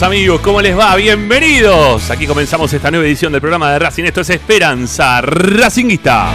[0.00, 0.94] Amigos, ¿cómo les va?
[0.94, 2.08] Bienvenidos.
[2.10, 4.04] Aquí comenzamos esta nueva edición del programa de Racing.
[4.04, 6.30] Esto es Esperanza Racinguista.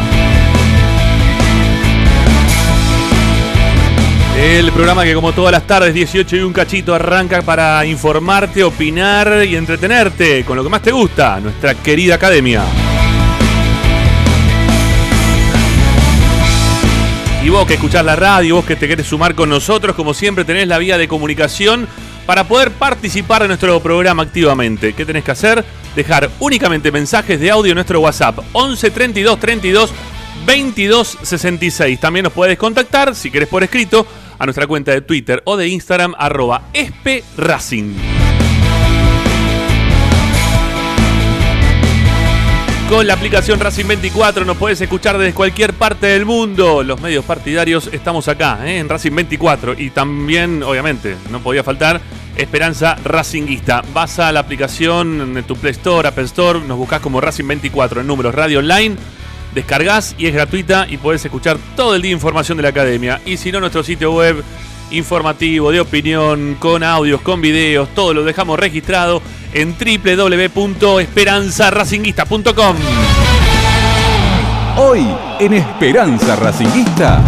[4.38, 9.46] El programa que como todas las tardes, 18 y un cachito, arranca para informarte, opinar
[9.47, 12.63] y entretenerte con lo que más te gusta, nuestra querida academia.
[17.44, 20.44] Y vos que escuchás la radio, vos que te querés sumar con nosotros, como siempre
[20.44, 21.88] tenés la vía de comunicación
[22.25, 24.94] para poder participar en nuestro programa activamente.
[24.94, 25.63] ¿Qué tenés que hacer?
[25.95, 29.94] Dejar únicamente mensajes de audio en nuestro WhatsApp 11 32 32
[30.45, 32.00] 22 66.
[32.00, 34.06] También nos puedes contactar, si querés por escrito,
[34.39, 38.12] a nuestra cuenta de Twitter o de Instagram, arroba espracing.
[42.94, 46.84] Con la aplicación Racing 24 nos puedes escuchar desde cualquier parte del mundo.
[46.84, 48.78] Los medios partidarios estamos acá, ¿eh?
[48.78, 49.74] en Racing 24.
[49.80, 52.00] Y también, obviamente, no podía faltar
[52.36, 53.81] Esperanza Racinguista.
[53.96, 58.02] Vas a la aplicación en tu Play Store, Apple Store, nos buscas como Racing 24
[58.02, 58.96] en números radio online.
[59.56, 63.20] Descargas y es gratuita y podés escuchar todo el día información de la academia.
[63.25, 64.44] Y si no, nuestro sitio web
[64.91, 69.21] informativo, de opinión, con audios, con videos, todo lo dejamos registrado
[69.53, 72.75] en www.esperanzaracinguista.com.
[74.77, 75.05] Hoy
[75.39, 77.21] en Esperanza Racinguista.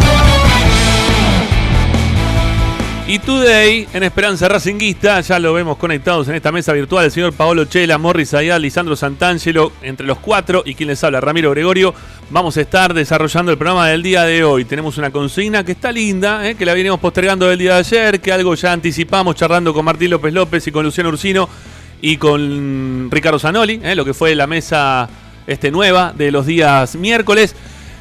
[3.07, 7.33] Y today, en Esperanza Racinguista, ya lo vemos conectados en esta mesa virtual, el señor
[7.33, 11.93] Paolo Chela, Morris Ayal, Lisandro Santangelo, entre los cuatro, y quien les habla, Ramiro Gregorio.
[12.31, 14.65] Vamos a estar desarrollando el programa del día de hoy.
[14.65, 16.55] Tenemos una consigna que está linda, ¿eh?
[16.55, 20.09] que la venimos postergando del día de ayer, que algo ya anticipamos charlando con Martín
[20.09, 21.47] López López y con Luciano Ursino
[22.01, 23.93] y con Ricardo Zanoli, ¿eh?
[23.93, 25.07] lo que fue la mesa
[25.45, 27.55] este, nueva de los días miércoles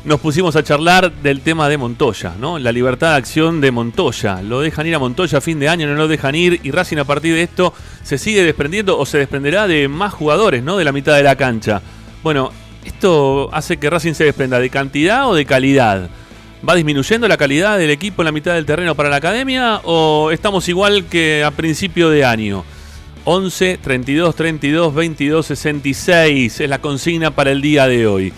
[0.04, 2.58] nos pusimos a charlar del tema de Montoya, ¿no?
[2.58, 4.42] La libertad de acción de Montoya.
[4.42, 6.98] Lo dejan ir a Montoya a fin de año, no lo dejan ir y Racing
[6.98, 7.72] a partir de esto
[8.02, 10.76] se sigue desprendiendo o se desprenderá de más jugadores, ¿no?
[10.76, 11.80] De la mitad de la cancha.
[12.22, 12.50] Bueno,
[12.84, 16.10] esto hace que Racing se desprenda de cantidad o de calidad.
[16.66, 20.30] ¿Va disminuyendo la calidad del equipo en la mitad del terreno para la academia o
[20.30, 22.64] estamos igual que a principio de año?
[23.24, 28.34] 11 32 32 22 66 es la consigna para el día de hoy.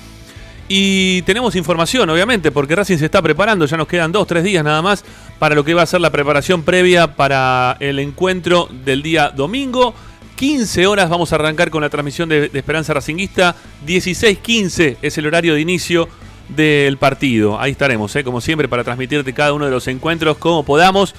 [0.69, 4.65] Y tenemos información, obviamente, porque Racing se está preparando, ya nos quedan dos, tres días
[4.65, 5.05] nada más
[5.39, 9.95] para lo que va a ser la preparación previa para el encuentro del día domingo.
[10.35, 13.55] 15 horas vamos a arrancar con la transmisión de, Esperanza Racinguista.
[13.87, 16.09] 16.15 es el horario de inicio
[16.49, 17.61] del partido.
[17.61, 18.25] Ahí estaremos, ¿eh?
[18.25, 21.15] como siempre, para transmitirte cada uno de los encuentros como podamos.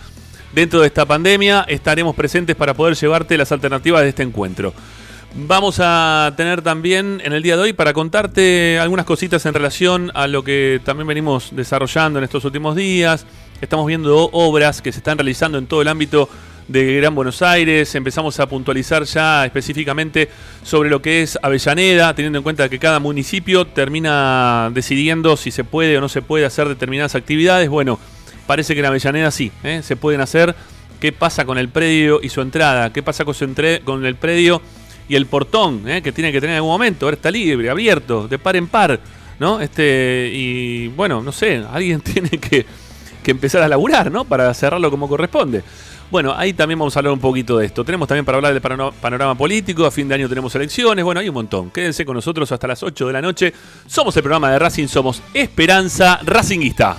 [0.54, 4.74] Dentro de esta pandemia estaremos presentes para poder llevarte las alternativas de este encuentro.
[5.36, 10.12] Vamos a tener también en el día de hoy para contarte algunas cositas en relación
[10.16, 13.26] a lo que también venimos desarrollando en estos últimos días.
[13.62, 16.30] Estamos viendo obras que se están realizando en todo el ámbito
[16.68, 17.94] de Gran Buenos Aires.
[17.96, 20.30] Empezamos a puntualizar ya específicamente
[20.64, 25.64] sobre lo que es Avellaneda, teniendo en cuenta que cada municipio termina decidiendo si se
[25.64, 27.70] puede o no se puede hacer determinadas actividades.
[27.70, 28.00] Bueno,
[28.48, 29.82] parece que en Avellaneda sí, ¿eh?
[29.84, 30.56] se pueden hacer.
[31.00, 32.92] ¿Qué pasa con el predio y su entrada?
[32.92, 34.62] ¿Qué pasa con, el predio?
[35.10, 36.02] Y el portón, ¿eh?
[36.02, 39.00] que tiene que tener en algún momento, ahora está libre, abierto, de par en par,
[39.40, 39.62] ¿no?
[39.62, 42.66] Este, y bueno, no sé, alguien tiene que,
[43.24, 44.26] que empezar a laburar, ¿no?
[44.26, 45.64] Para cerrarlo como corresponde.
[46.10, 47.84] Bueno, ahí también vamos a hablar un poquito de esto.
[47.84, 49.86] Tenemos también para hablar del panorama político.
[49.86, 51.04] A fin de año tenemos elecciones.
[51.04, 51.70] Bueno, hay un montón.
[51.70, 53.54] Quédense con nosotros hasta las 8 de la noche.
[53.88, 56.96] Somos el programa de Racing, somos Esperanza Racinguista.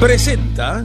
[0.00, 0.84] Presenta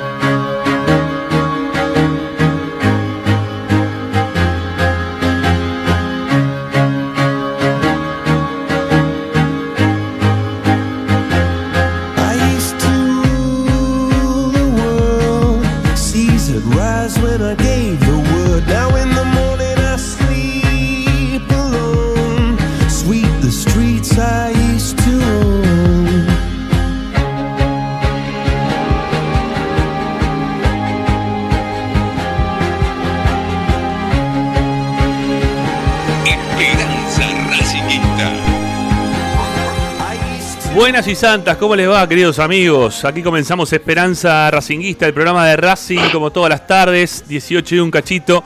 [40.91, 43.05] Buenas y santas, ¿cómo les va, queridos amigos?
[43.05, 47.89] Aquí comenzamos Esperanza Racinguista, el programa de Racing, como todas las tardes, 18 y un
[47.89, 48.43] cachito.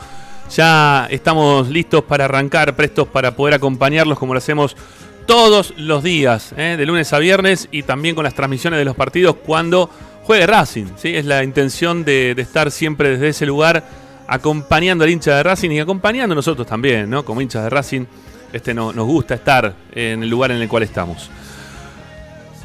[0.56, 4.78] Ya estamos listos para arrancar, prestos para poder acompañarlos como lo hacemos
[5.26, 6.76] todos los días, ¿eh?
[6.78, 9.90] de lunes a viernes y también con las transmisiones de los partidos cuando
[10.22, 10.86] juegue Racing.
[10.98, 11.16] ¿sí?
[11.16, 13.84] Es la intención de, estar siempre desde ese lugar
[14.28, 17.26] acompañando al hincha de Racing y acompañando a nosotros también, ¿no?
[17.26, 18.06] Como hinchas de Racing,
[18.54, 21.32] este no, nos gusta estar en el lugar en el cual estamos.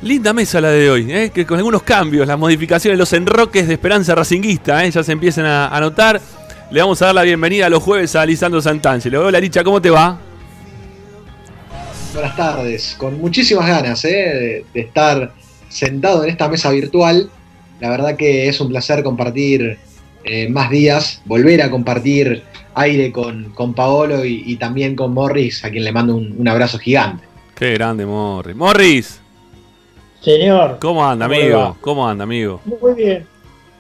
[0.03, 1.31] Linda mesa la de hoy, ¿eh?
[1.33, 4.91] que con algunos cambios, las modificaciones, los enroques de Esperanza Racinguista, ¿eh?
[4.91, 6.21] ya se empiezan a, a notar.
[6.71, 9.27] Le vamos a dar la bienvenida a los jueves a Lisandro Santangelo.
[9.27, 10.19] Hola Licha, ¿cómo te va?
[12.13, 14.65] Buenas tardes, con muchísimas ganas ¿eh?
[14.73, 15.33] de, estar
[15.69, 17.31] sentado en esta mesa virtual.
[17.79, 19.79] La verdad que es un placer compartir
[20.25, 22.43] eh, más días, volver a compartir
[22.75, 27.25] aire con, con Paolo y, también con Morris, a quien le mando un, abrazo gigante.
[27.55, 28.57] Qué grande Morris.
[28.57, 29.21] Morris.
[30.21, 30.79] Señor.
[30.81, 31.77] ¿Cómo anda, amigo?
[31.81, 32.61] ¿Cómo anda, amigo?
[32.65, 33.27] Muy bien,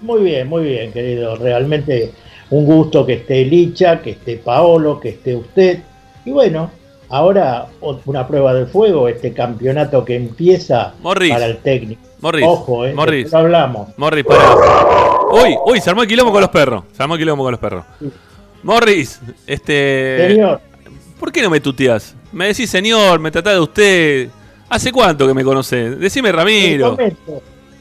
[0.00, 1.36] muy bien, muy bien, querido.
[1.36, 2.12] Realmente
[2.50, 5.82] un gusto que esté Licha, que esté Paolo, que esté usted.
[6.24, 6.70] Y bueno,
[7.10, 7.66] ahora
[8.06, 12.02] una prueba de fuego, este campeonato que empieza para el técnico.
[12.20, 13.88] Morris, Ojo, eh, Morris, hablamos.
[13.96, 14.54] Morris, para.
[15.32, 16.84] Uy, uy, se armó el quilombo con los perros.
[16.92, 17.84] Se armó el quilombo con los perros.
[18.62, 20.28] Morris, este.
[20.28, 20.60] Señor.
[21.18, 22.14] ¿Por qué no me tuteas?
[22.32, 24.28] Me decís señor, me tratás de usted.
[24.70, 25.98] ¿Hace cuánto que me conocés?
[25.98, 26.96] Decime Ramiro.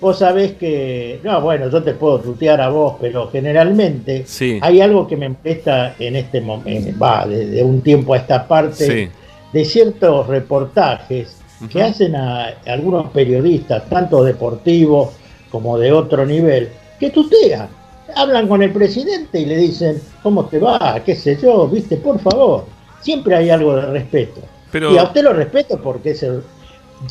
[0.01, 4.25] Vos sabés que, no, bueno, yo te puedo tutear a vos, pero generalmente
[4.61, 9.11] hay algo que me molesta en este momento, va, de, un tiempo a esta parte,
[9.53, 11.37] de ciertos reportajes
[11.69, 15.09] que hacen a, algunos periodistas, tanto deportivos
[15.51, 16.69] como de otro nivel,
[16.99, 17.67] que tutean.
[18.15, 20.99] Hablan con el presidente y le dicen, ¿cómo te va?
[21.05, 21.67] ¿Qué sé yo?
[21.67, 21.97] ¿Viste?
[21.97, 22.65] Por favor.
[23.01, 24.41] Siempre hay algo de respeto.
[24.73, 26.41] Y a usted lo respeto porque es el,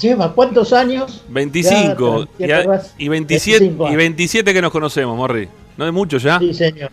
[0.00, 1.22] lleva cuántos años?
[1.28, 2.28] 25
[2.98, 5.48] y, 27, y 27 que nos conocemos, Morri.
[5.76, 6.38] ¿No es mucho ya?
[6.38, 6.90] Sí, señor.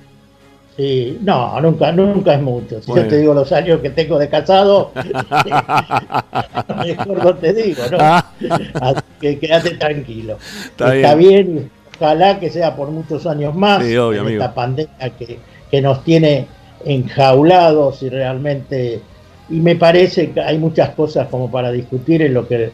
[0.78, 2.82] Sí, no, nunca, nunca es mucho.
[2.82, 4.92] Si yo te digo los años que tengo de casado,
[6.86, 7.98] mejor no te digo, ¿no?
[8.82, 10.38] Así que quédate tranquilo.
[10.78, 11.72] Está, bien.
[11.96, 15.40] ojalá que sea por muchos años más sí, en esta pandemia que,
[15.72, 16.48] que nos tiene
[16.84, 19.02] enjaulados y realmente
[19.50, 22.72] y me parece que hay muchas cosas como para discutir en lo que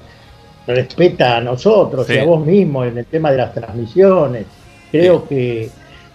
[0.67, 4.45] respeta a nosotros y a vos mismo en el tema de las transmisiones.
[4.91, 5.69] Creo que,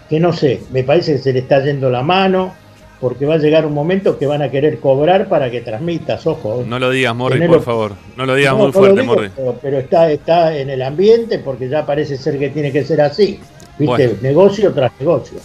[0.08, 2.54] que, no sé, me parece que se le está yendo la mano
[3.00, 6.64] porque va a llegar un momento que van a querer cobrar para que transmitas, ojo.
[6.66, 7.92] No lo digas, Morri, por favor.
[8.16, 9.30] No lo digas muy fuerte, Morri.
[9.60, 13.38] Pero, está, está en el ambiente porque ya parece ser que tiene que ser así.
[13.78, 14.16] ¿Viste?
[14.22, 15.38] Negocio tras negocio.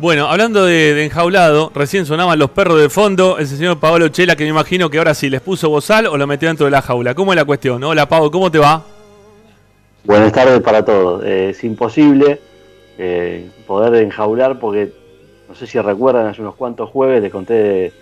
[0.00, 4.44] Bueno, hablando de, enjaulado, recién sonaban los perros de fondo, el señor Pablo Chela, que
[4.44, 7.16] me imagino que ahora sí les puso bozal o lo metió dentro de la jaula.
[7.16, 7.82] ¿Cómo es la cuestión?
[7.82, 8.84] Hola Pablo, ¿cómo te va?
[10.04, 11.24] Buenas tardes para todos.
[11.24, 12.40] Eh, es imposible
[12.96, 14.92] eh, poder enjaular porque,
[15.48, 17.92] no sé si recuerdan, hace unos cuantos jueves les conté de,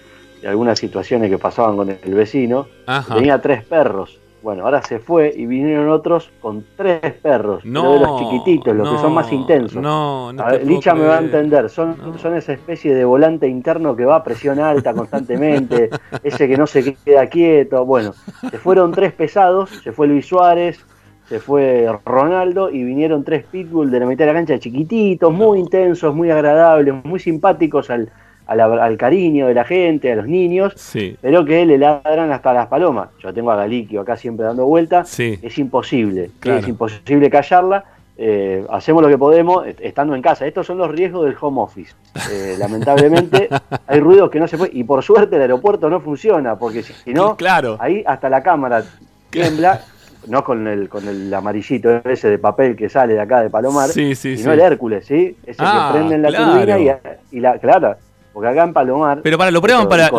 [0.47, 2.67] algunas situaciones que pasaban con el vecino.
[3.09, 8.01] Tenía tres perros bueno, ahora se fue y vinieron otros con tres perros, no, de
[8.01, 9.83] los chiquititos, los que son más intensos.
[9.83, 14.05] No, no Licha me va a entender, son, son esa especie de volante interno que
[14.05, 15.91] va a presión alta constantemente,
[16.23, 17.85] ese que no se queda quieto.
[17.85, 18.13] Bueno,
[18.51, 20.85] se fueron tres pesados, se fue Luis Suárez,
[21.29, 25.59] se fue Ronaldo y vinieron tres pitbull de la mitad de la cancha chiquititos, muy
[25.59, 28.13] intensos, muy agradables, muy simpáticos al,
[28.47, 30.75] al cariño de la gente, a los niños,
[31.21, 33.09] pero que le ladran hasta las palomas.
[33.21, 37.85] Yo tengo a Galiquio acá siempre dando vueltas, es imposible, es imposible callarla.
[38.19, 40.47] Eh, hacemos lo que podemos estando en casa.
[40.47, 41.95] Estos son los riesgos del home office.
[42.33, 43.51] Eh, lamentablemente
[43.87, 44.71] hay ruidos que no se puede.
[44.75, 47.77] Y por suerte el aeropuerto no funciona, porque si, no, claro.
[47.79, 48.85] ahí hasta la cámara
[49.29, 49.83] tiembla.
[50.29, 53.91] no con el con el amarillito ese de papel que sale de acá de Palomar,
[53.91, 55.37] sino el Hércules, ¿sí?
[55.47, 57.97] Ese que ah, prende en la turbina y, y, la, claro,
[58.37, 59.21] porque acá en Palomar.
[59.23, 60.11] Pero para, lo prueban para.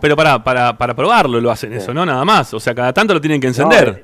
[0.00, 2.06] pero para, para, para probarlo lo hacen eso, ¿no?
[2.06, 2.54] Nada más.
[2.54, 4.02] O sea, cada tanto lo tienen que encender.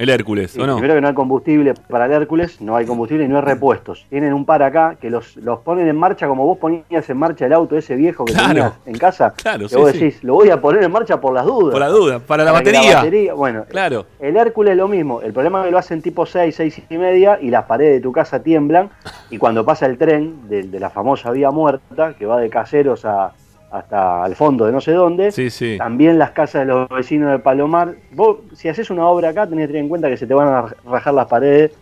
[0.00, 0.76] El Hércules, ¿o no?
[0.76, 4.06] Primero que no hay combustible para el Hércules, no hay combustible y no hay repuestos.
[4.08, 7.44] Tienen un par acá que los, los ponen en marcha como vos ponías en marcha
[7.44, 9.34] el auto ese viejo que tenías en casa.
[9.36, 11.72] Claro, que vos decís, lo voy a poner en marcha por las dudas.
[11.72, 13.34] Por la duda, para, la, batería.
[13.34, 14.06] Bueno, claro.
[14.20, 15.20] el Hércules es lo mismo.
[15.20, 18.00] El problema es que lo hacen tipo 6, 6 y media y las paredes de
[18.00, 18.88] tu casa tiemblan.
[19.28, 23.04] Y cuando pasa el tren de, de la famosa vía muerta, que va de caseros
[23.04, 23.34] a,
[23.70, 25.30] hasta al fondo de no sé dónde.
[25.32, 25.76] Sí, sí.
[25.78, 27.94] También las casas de los vecinos de Palomar.
[28.12, 30.48] Vos, si haces una obra acá, tenés que tener en cuenta que se te van
[30.48, 31.72] a rajar las paredes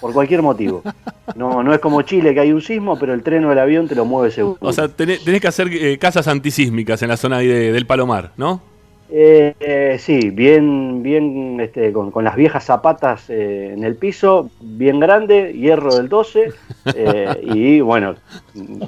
[0.00, 0.82] por cualquier motivo.
[1.36, 3.88] No, no es como Chile que hay un sismo, pero el tren o el avión
[3.88, 4.58] te lo mueve seguro.
[4.60, 8.71] O sea, tenés, que hacer eh, casas antisísmicas en la zona de, del Palomar, ¿no?
[9.14, 15.52] Eh, sí, bien, bien este, con, las viejas zapatas eh, en el piso, bien grande,
[15.52, 16.50] hierro del 12,
[16.94, 18.14] eh, y bueno,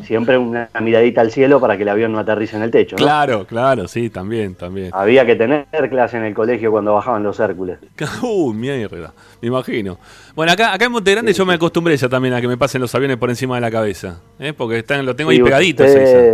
[0.04, 2.96] siempre una miradita al cielo para que el avión no aterrice en el techo.
[2.96, 4.88] Claro, claro, sí, también, también.
[4.94, 7.78] Había que tener clase en el colegio cuando bajaban los Hércules.
[8.22, 9.12] Uh, mierda,
[9.42, 9.98] me imagino.
[10.34, 12.80] Bueno, acá, acá en Monte Grande yo me acostumbré ya también a que me pasen
[12.80, 14.20] los aviones por encima de la cabeza,
[14.56, 15.84] porque están, lo tengo ahí pegadito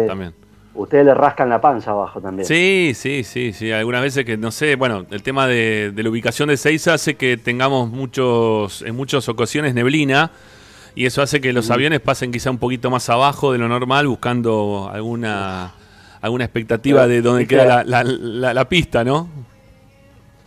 [0.06, 0.32] también.
[0.74, 2.46] Ustedes le rascan la panza abajo también.
[2.46, 3.72] Sí, sí, sí, sí.
[3.72, 7.36] Algunas veces que, no sé, bueno, el tema de, la ubicación de Seiza hace que
[7.36, 10.30] tengamos muchos, en muchas ocasiones neblina
[10.94, 14.06] y eso hace que los aviones pasen quizá un poquito más abajo de lo normal
[14.06, 15.72] buscando alguna,
[16.20, 19.28] alguna expectativa de dónde queda la, la, pista, ¿no?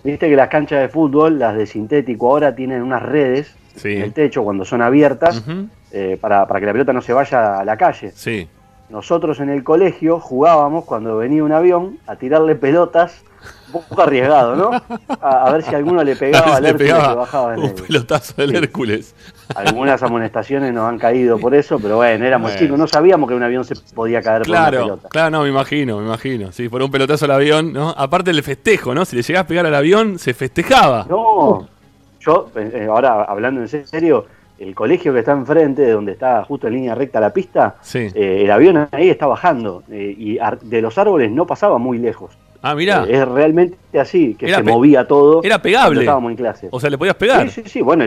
[0.04, 4.14] Viste que las canchas de fútbol, las de sintético, ahora tienen unas redes en el
[4.14, 5.44] techo cuando son abiertas
[5.92, 8.12] eh, para, para que la pelota no se vaya a la calle.
[8.14, 8.48] Sí.
[8.90, 13.24] Nosotros en el colegio jugábamos cuando venía un avión a tirarle pelotas,
[13.68, 14.72] un poco arriesgado, ¿no?
[15.20, 19.16] A, ver si alguno le pegaba al Hércules que bajaba en un pelotazo del Hércules.
[19.56, 23.44] Algunas amonestaciones nos han caído por eso, pero bueno, éramos chicos, no sabíamos que un
[23.44, 25.10] avión se podía caer claro, por una pelota.
[25.10, 26.52] Claro, no, me imagino, me imagino.
[26.52, 27.90] Si por un pelotazo al avión, ¿no?
[27.90, 29.06] Aparte del festejo, ¿no?
[29.06, 31.06] Si le llegás a pegar al avión, se festejaba.
[31.10, 31.68] No,
[32.20, 34.26] yo, eh, eh, ahora hablando en serio,
[34.60, 38.42] el colegio que está enfrente, de donde está justo en línea recta la pista, eh,
[38.44, 42.32] el avión ahí está bajando eh, y de los árboles no pasaba muy lejos.
[42.62, 43.04] Ah, mira.
[43.04, 45.44] Eh, es realmente así, que se movía todo.
[45.44, 46.00] Era pegable.
[46.00, 46.68] Estábamos en clase.
[46.72, 47.50] O sea, le podías pegar.
[47.50, 47.82] Sí, sí, sí.
[47.82, 48.06] Bueno,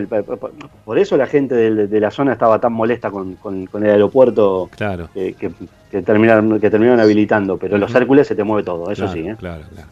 [0.85, 3.37] por eso la gente de, la zona estaba tan molesta con,
[3.75, 5.11] el aeropuerto claro.
[5.13, 5.53] que,
[6.03, 7.59] terminaron, que terminaron habilitando.
[7.59, 9.25] Pero en los Hércules se te mueve todo, eso sí.
[9.39, 9.89] Claro, claro.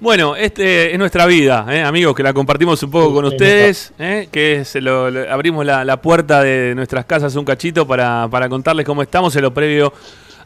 [0.00, 1.82] Bueno, este es nuestra vida, ¿eh?
[1.82, 4.30] amigos, que la compartimos un poco con ustedes, ¿eh?
[4.32, 9.36] que se lo, abrimos la, puerta de nuestras casas un cachito para, contarles cómo estamos
[9.36, 9.92] en lo previo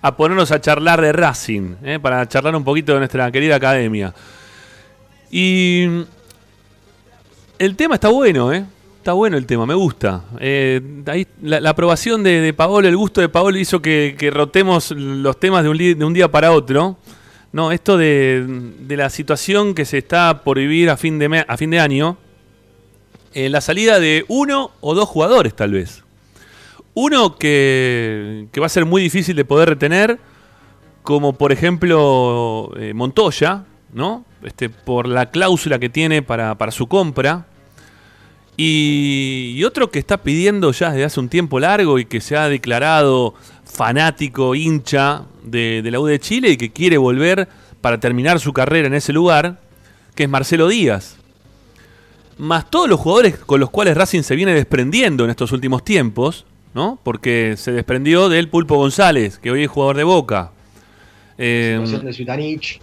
[0.03, 2.01] a ponernos a charlar de Racing, ¿eh?
[2.03, 4.13] para charlar un poquito de nuestra querida academia.
[5.31, 5.85] Y
[7.57, 8.65] el tema está bueno, ¿eh?
[8.99, 10.25] Está bueno el tema, me gusta.
[10.41, 15.63] ahí, la, aprobación de, de, Paolo, el gusto de Paolo hizo que, rotemos los temas
[15.63, 16.97] de un, de un día para otro.
[17.55, 22.17] No, esto de, la situación que se está por vivir a fin de, año,
[23.33, 26.03] en la salida de uno o dos jugadores tal vez.
[26.95, 30.19] Uno que, va a ser muy difícil de poder retener,
[31.05, 34.25] como por ejemplo eh, Montoya, ¿no?
[34.43, 37.47] Este, por la cláusula que tiene para, su compra.
[38.57, 42.37] Y, y, otro que está pidiendo ya desde hace un tiempo largo y que se
[42.37, 43.35] ha declarado
[43.75, 47.49] fanático, hincha de, la U de Chile y que quiere volver
[47.81, 49.61] para terminar su carrera en ese lugar,
[50.15, 51.17] que es Marcelo Díaz.
[52.39, 56.47] Más todos los jugadores con los cuales Racing se viene desprendiendo en estos últimos tiempos,
[56.73, 56.99] ¿no?
[57.03, 60.51] Porque se desprendió del Pulpo González, que hoy es jugador de Boca.
[61.37, 62.81] Eh, de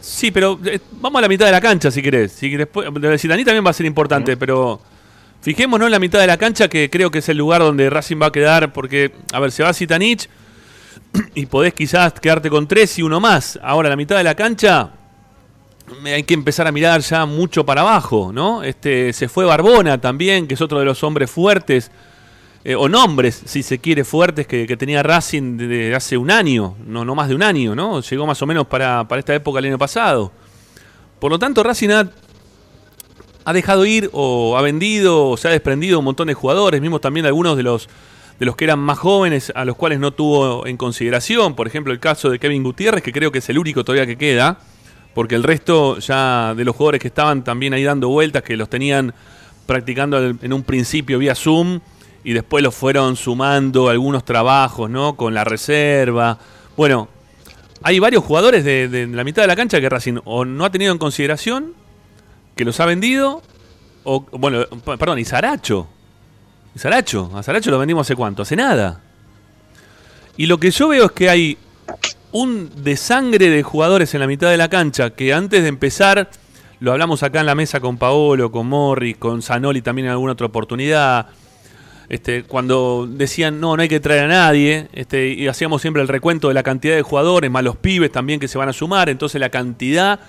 [0.00, 2.32] Sí, pero eh, vamos a la mitad de la cancha si querés.
[2.32, 4.80] Si después, de también va a ser importante, pero
[5.44, 8.16] Fijémonos en la mitad de la cancha, que creo que es el lugar donde Racing
[8.16, 10.26] va a quedar, porque, a ver, se va Zitanich
[11.34, 13.60] y podés quizás quedarte con tres y uno más.
[13.62, 14.92] Ahora, la mitad de la cancha
[16.02, 18.62] hay que empezar a mirar ya mucho para abajo, ¿no?
[18.62, 21.90] Este, se fue Barbona también, que es otro de los hombres fuertes,
[22.64, 27.04] eh, o nombres, si se quiere, fuertes que, tenía Racing desde hace un año, no,
[27.04, 28.00] no más de un año, ¿no?
[28.00, 30.32] Llegó más o menos para, para esta época el año pasado.
[31.18, 32.08] Por lo tanto, Racing ha
[33.44, 37.00] ha dejado ir o ha vendido o se ha desprendido un montón de jugadores, mismo
[37.00, 37.88] también algunos de los
[38.38, 41.92] de los que eran más jóvenes a los cuales no tuvo en consideración, por ejemplo
[41.92, 44.58] el caso de Kevin Gutiérrez, que creo que es el único todavía que queda,
[45.14, 48.68] porque el resto ya de los jugadores que estaban también ahí dando vueltas, que los
[48.68, 49.14] tenían
[49.66, 51.80] practicando en un principio vía Zoom
[52.24, 55.14] y después los fueron sumando algunos trabajos, ¿no?
[55.14, 56.38] Con la reserva.
[56.76, 57.08] Bueno,
[57.82, 60.72] hay varios jugadores de, de la mitad de la cancha que Racing o no ha
[60.72, 61.83] tenido en consideración
[62.56, 63.42] que los ha vendido.
[64.04, 64.64] O, bueno,
[64.98, 65.88] perdón, y Saracho.
[66.74, 67.30] Y Saracho.
[67.34, 68.42] A Saracho lo vendimos hace cuánto?
[68.42, 69.00] Hace nada.
[70.36, 71.58] Y lo que yo veo es que hay
[72.32, 76.28] un desangre de jugadores en la mitad de la cancha que antes de empezar,
[76.80, 80.32] lo hablamos acá en la mesa con Paolo, con Morris, con Zanoli también en alguna
[80.32, 81.28] otra oportunidad.
[82.08, 86.08] Este, cuando decían no, no hay que traer a nadie, este, y hacíamos siempre el
[86.08, 89.08] recuento de la cantidad de jugadores, más los pibes también que se van a sumar,
[89.08, 90.20] entonces la cantidad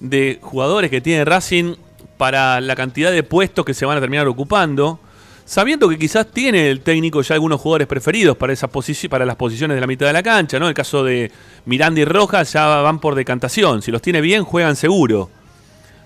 [0.00, 1.74] de jugadores que tiene Racing
[2.16, 4.98] para la cantidad de puestos que se van a terminar ocupando,
[5.44, 8.68] sabiendo que quizás tiene el técnico ya algunos jugadores preferidos para, esa
[9.08, 10.68] para las posiciones de la mitad de la cancha, ¿no?
[10.68, 11.30] El caso de
[11.64, 15.30] Miranda y Rojas ya van por decantación, si los tiene bien juegan seguro.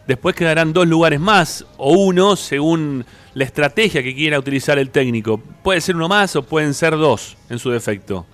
[0.07, 5.41] Después quedarán dos lugares más o uno según la estrategia que quiera utilizar el técnico.
[5.63, 8.27] Puede ser uno más o pueden ser dos en su defecto.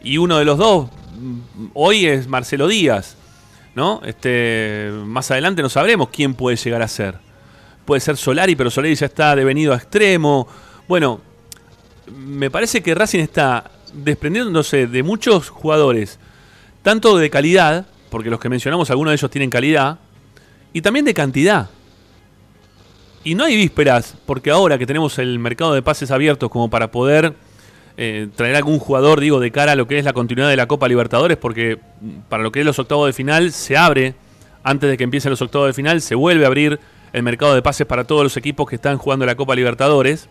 [0.00, 0.88] Y uno de los dos
[1.18, 3.16] mm, hoy es Marcelo Díaz
[3.78, 4.02] ¿no?
[4.04, 7.14] Este, más adelante no sabremos quién puede llegar a ser.
[7.86, 10.48] Puede ser Solari, pero Solari ya está devenido a extremo.
[10.88, 11.20] Bueno,
[12.12, 16.18] me parece que Racing está desprendiéndose de muchos jugadores,
[16.82, 19.98] tanto de calidad, porque los que mencionamos, algunos de ellos tienen calidad,
[20.72, 21.70] y también de cantidad.
[23.22, 26.90] Y no hay vísperas, porque ahora que tenemos el mercado de pases abiertos como para
[26.90, 27.32] poder
[28.00, 30.68] eh, traer algún jugador, digo, de cara a lo que es la continuidad de la
[30.68, 31.80] Copa Libertadores, porque
[32.28, 34.14] para lo que es los octavos de final se abre,
[34.62, 36.78] antes de que empiecen los octavos de final, se vuelve a abrir
[37.12, 40.28] el mercado de pases para todos los equipos que están jugando la Copa Libertadores.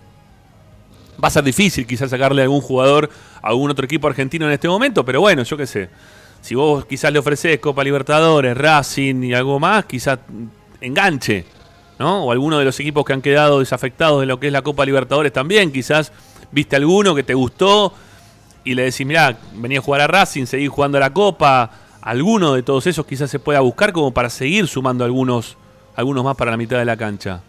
[1.21, 3.09] Va a ser difícil quizás sacarle a algún jugador
[3.41, 5.89] a algún otro equipo argentino en este momento, pero bueno, yo qué sé.
[6.39, 10.19] Si vos quizás le ofreces Copa Libertadores, Racing y algo más, quizás
[10.79, 11.43] enganche,
[11.99, 12.23] ¿no?
[12.23, 14.85] O alguno de los equipos que han quedado desafectados de lo que es la Copa
[14.85, 16.13] Libertadores también, quizás
[16.51, 17.93] viste alguno que te gustó
[18.63, 22.53] y le decís, mirá, venía a jugar a Racing, seguí jugando a la Copa, alguno
[22.53, 25.57] de todos esos quizás se pueda buscar como para seguir sumando algunos,
[25.95, 27.41] algunos más para la mitad de la cancha.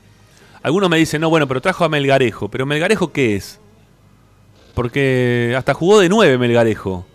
[0.63, 2.49] Algunos me dicen, no, bueno, pero trajo a Melgarejo.
[2.49, 3.61] ¿Pero Melgarejo qué es?
[4.75, 7.07] Porque hasta jugó de nueve Melgarejo.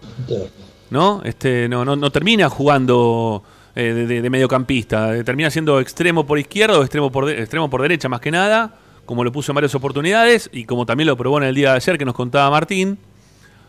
[0.89, 1.21] ¿No?
[1.23, 3.43] Este, no, no, no termina jugando
[3.75, 5.15] eh, de, mediocampista.
[5.15, 8.82] Eh, termina siendo extremo por izquierda o extremo por, extremo por derecha, más que nada
[9.05, 11.77] como lo puso en varias oportunidades y como también lo probó en el día de
[11.77, 12.97] ayer que nos contaba Martín.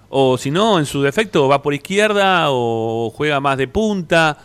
[0.08, 4.38] O si no, en su defecto va por izquierda o juega más de punta,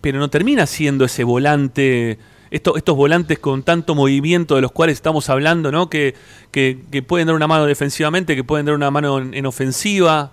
[0.00, 2.18] pero no termina siendo ese volante,
[2.50, 5.88] estos volantes con tanto movimiento de los cuales estamos hablando, ¿no?
[5.88, 6.16] Que,
[6.50, 10.32] que, pueden dar una mano defensivamente, que pueden dar una mano en, ofensiva.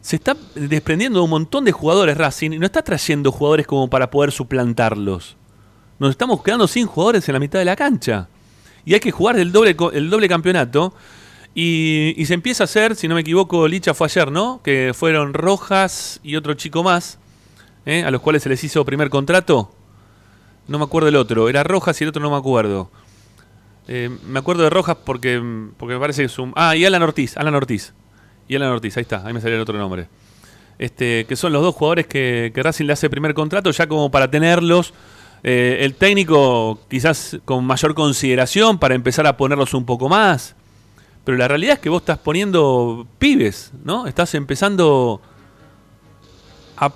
[0.00, 3.90] Se está desprendiendo de un montón de jugadores Racing y no está trayendo jugadores como
[3.90, 5.36] para poder suplantarlos.
[5.98, 8.28] Nos estamos quedando sin jugadores en la mitad de la cancha
[8.84, 10.94] y hay que jugar el doble, el doble campeonato.
[11.54, 14.60] Y, se empieza a hacer, si no me equivoco, Licha fue ayer, ¿no?
[14.62, 17.18] Que fueron Rojas y otro chico más,
[17.86, 18.02] ¿eh?
[18.02, 19.72] a los cuales se les hizo primer contrato.
[20.66, 22.90] No me acuerdo el otro, era Rojas y el otro no me acuerdo.
[23.86, 25.40] Eh, me acuerdo de Rojas porque,
[25.76, 26.52] porque me parece que es un...
[26.56, 27.92] Ah, y Alan Ortiz, Alan Ortiz.
[28.48, 30.08] Y Alan Ortiz, ahí está, ahí me salió el otro nombre.
[30.78, 34.10] Este, que son los dos jugadores que, que Racing le hace primer contrato ya como
[34.10, 34.92] para tenerlos
[35.46, 40.56] eh, el técnico quizás con mayor consideración para empezar a ponerlos un poco más.
[41.22, 44.06] Pero la realidad es que vos estás poniendo pibes, ¿no?
[44.06, 45.20] Estás empezando
[46.76, 46.88] a,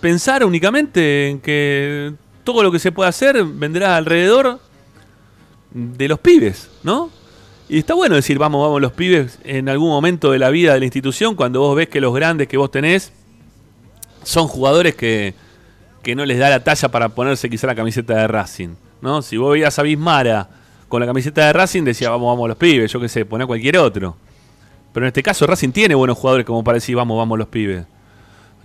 [0.00, 4.60] pensar únicamente en que todo lo que se puede hacer vendrá alrededor
[5.70, 7.10] de los pibes, ¿no?
[7.68, 10.78] Y está bueno decir, vamos, vamos, los pibes en algún momento de la vida de
[10.78, 13.12] la institución, cuando vos ves que los grandes que vos tenés
[14.22, 15.34] son jugadores que,
[16.04, 18.76] que no les da la talla para ponerse quizá la camiseta de Racing.
[19.00, 19.22] ¿no?
[19.22, 20.48] Si vos veías a Bismara
[20.88, 23.78] con la camiseta de Racing, decía, vamos, vamos los pibes, yo qué sé, poné cualquier
[23.78, 24.14] otro.
[24.92, 27.86] Pero en este caso Racing tiene buenos jugadores como para decir, vamos, vamos los pibes.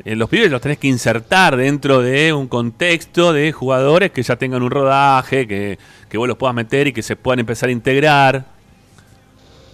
[0.06, 4.36] Eh, los pibes los tenés que insertar dentro de un contexto de jugadores que ya
[4.36, 7.72] tengan un rodaje, que, que vos los puedas meter y que se puedan empezar a
[7.72, 8.46] integrar.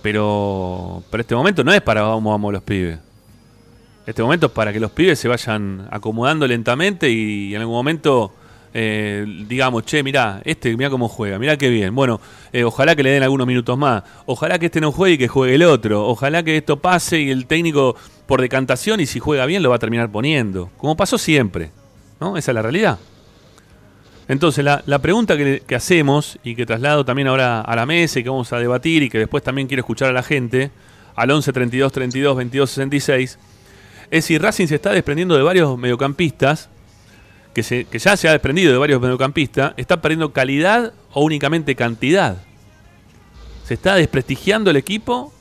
[0.02, 3.05] Pero, pero este momento no es para vamos, vamos los pibes
[4.06, 8.34] este momento es para que los pibes se vayan acomodando lentamente y en algún momento
[8.78, 11.96] eh, digamos, che, mirá, este, mirá cómo juega, mirá qué bien.
[11.96, 12.20] Bueno,
[12.52, 14.04] eh, ojalá que le den algunos minutos más.
[14.26, 16.06] Ojalá que este no juegue y que juegue el otro.
[16.06, 17.96] Ojalá que esto pase y el técnico
[18.28, 20.72] por decantación y si juega bien lo va a terminar poniendo.
[20.76, 21.72] Como pasó siempre.
[22.20, 22.36] ¿No?
[22.36, 23.00] Esa es la realidad.
[24.28, 28.20] Entonces, la, la pregunta que, que, hacemos y que traslado también ahora a la mesa
[28.20, 30.72] y que vamos a debatir y que después también quiero escuchar a la gente,
[31.16, 33.40] al 11 32 32 22 66
[34.12, 36.70] es si Racing se está desprendiendo de varios mediocampistas,
[37.54, 41.76] que, se, que ya se ha desprendido de varios mediocampistas, está perdiendo calidad o únicamente
[41.76, 42.38] cantidad.
[43.66, 45.34] ¿Se está desprestigiando el equipo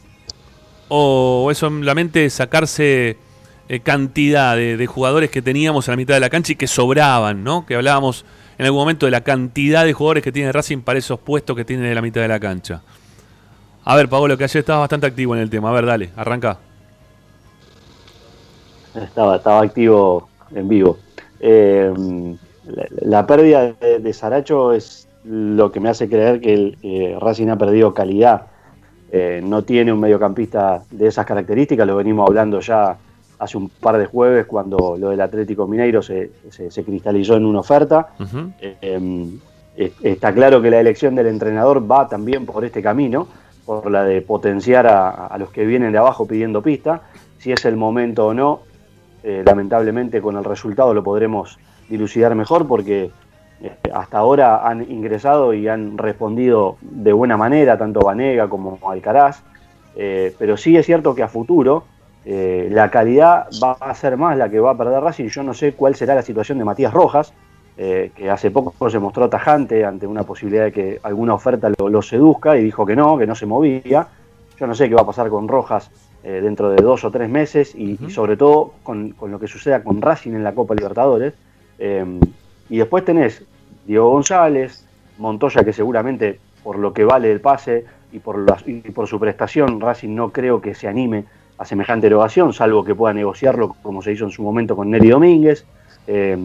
[0.89, 3.19] o es solamente sacarse
[3.69, 7.43] eh, cantidad de, jugadores que teníamos en la mitad de la cancha y que sobraban,
[7.43, 7.65] ¿no?
[7.65, 8.25] Que hablábamos
[8.59, 11.65] en algún momento de la cantidad de jugadores que tiene Racing para esos puestos que
[11.65, 12.83] tiene en la mitad de la cancha.
[13.85, 15.71] A ver, Pablo, que ayer estabas bastante activo en el tema.
[15.71, 16.59] A ver, dale, arranca.
[18.95, 20.99] Estaba, estaba activo en vivo.
[21.41, 21.93] Eh,
[23.03, 27.93] la, pérdida de, Saracho es lo que me hace creer que el, Racing ha perdido
[27.93, 28.47] calidad.
[29.11, 32.97] Eh, no tiene un mediocampista de esas características, lo venimos hablando ya
[33.39, 37.61] hace un par de jueves cuando lo del Atlético Mineiro se, se, cristalizó en una
[37.61, 38.09] oferta.
[38.61, 43.29] Eh, está claro que la elección del entrenador va también por este camino,
[43.67, 47.03] por la de potenciar a, a los que vienen de abajo pidiendo pista.
[47.39, 48.61] Si es el momento o no,
[49.27, 51.59] eh, lamentablemente con el resultado lo podremos
[51.89, 53.11] dilucidar mejor porque
[53.63, 59.41] este, hasta ahora han ingresado y han respondido de buena manera, tanto Vanega como Alcaraz,
[59.97, 61.85] eh, pero sí es cierto que a futuro
[62.27, 65.29] eh, la calidad va a ser más la que va a perder Racing.
[65.29, 67.33] Yo no sé cuál será la situación de Matías Rojas,
[67.77, 72.57] que hace poco se mostró tajante ante una posibilidad de que alguna oferta lo, seduzca
[72.57, 74.07] y dijo que no, que no se movía.
[74.61, 75.91] Yo no sé qué va a pasar con Rojas
[76.25, 80.01] eh, dentro de dos o tres meses y, sobre todo con, lo que suceda con
[80.03, 81.35] Racing en la Copa Libertadores.
[82.71, 83.45] y después tenés
[83.87, 84.85] Diego González,
[85.19, 89.81] Montoya que seguramente por lo que vale el pase y por, y por su prestación
[89.81, 91.25] Racing no creo que se anime
[91.59, 95.11] a semejante erogación, salvo que pueda negociarlo como se hizo en su momento con Neri
[95.11, 95.65] Domínguez.
[96.07, 96.37] Eh,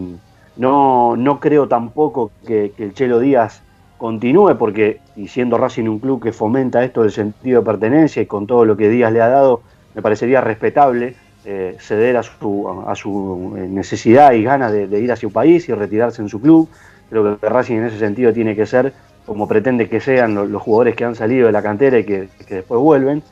[0.56, 3.62] no, no creo tampoco que, el Chelo Díaz
[3.98, 8.26] continúe, porque y siendo Racing un club que fomenta esto del sentido de pertenencia y
[8.26, 9.62] con todo lo que Díaz le ha dado,
[9.94, 15.10] me parecería respetable eh, ceder a su, a su eh, necesidad y ganas de, ir
[15.10, 16.68] a su país y retirarse en su club.
[17.08, 18.92] Creo que Racing en ese sentido tiene que ser
[19.26, 22.80] como pretende que sean los, jugadores que han salido de la cantera y que después
[22.80, 23.22] vuelven.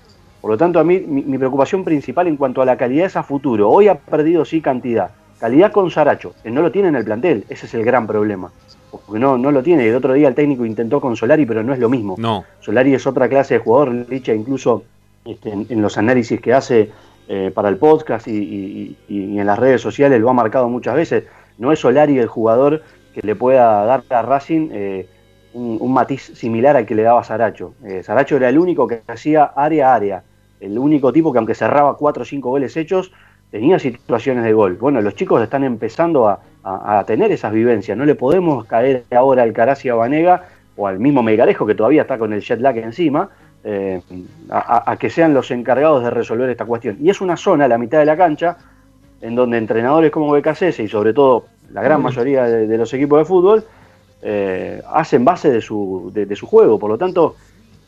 [0.41, 3.23] Por lo tanto, a mí mi, preocupación principal en cuanto a la calidad es a
[3.23, 3.71] futuro.
[3.71, 5.11] Hoy ha perdido sí cantidad.
[5.41, 7.45] Calidad con Saracho, que no lo tiene en el plantel.
[7.49, 8.51] Ese es el gran problema.
[8.91, 9.87] Porque no, no lo tiene.
[9.89, 12.15] El otro día el técnico intentó con Solari, pero no es lo mismo.
[12.19, 12.45] No.
[12.61, 13.93] Solari es otra clase de jugador.
[14.09, 14.85] Licha incluso
[15.25, 16.91] este, en, los análisis que hace
[17.29, 21.25] eh, para el podcast y, en las redes sociales lo ha marcado muchas veces.
[21.59, 22.83] No es Solari el jugador
[23.15, 25.09] que le pueda dar a Racing eh,
[25.53, 27.75] un, matiz similar al que le daba Saracho.
[27.85, 30.23] Eh, Saracho era el único que hacía área a área
[30.61, 33.13] el único tipo que aunque cerraba cuatro o cinco goles hechos,
[33.51, 34.75] tenía situaciones de gol.
[34.75, 36.41] Bueno, los chicos están empezando a,
[37.07, 37.97] tener esas vivencias.
[37.97, 42.19] No le podemos caer ahora al Caracia Vanega o al mismo Megarejo, que todavía está
[42.19, 43.31] con el jet lag encima,
[43.65, 44.01] eh,
[44.51, 46.97] a, que sean los encargados de resolver esta cuestión.
[47.01, 48.57] Y es una zona, la mitad de la cancha,
[49.21, 53.25] en donde entrenadores como BKC y sobre todo la gran mayoría de, los equipos de
[53.25, 53.65] fútbol
[54.23, 56.79] eh, hacen base de su, de su juego.
[56.79, 57.35] Por lo tanto,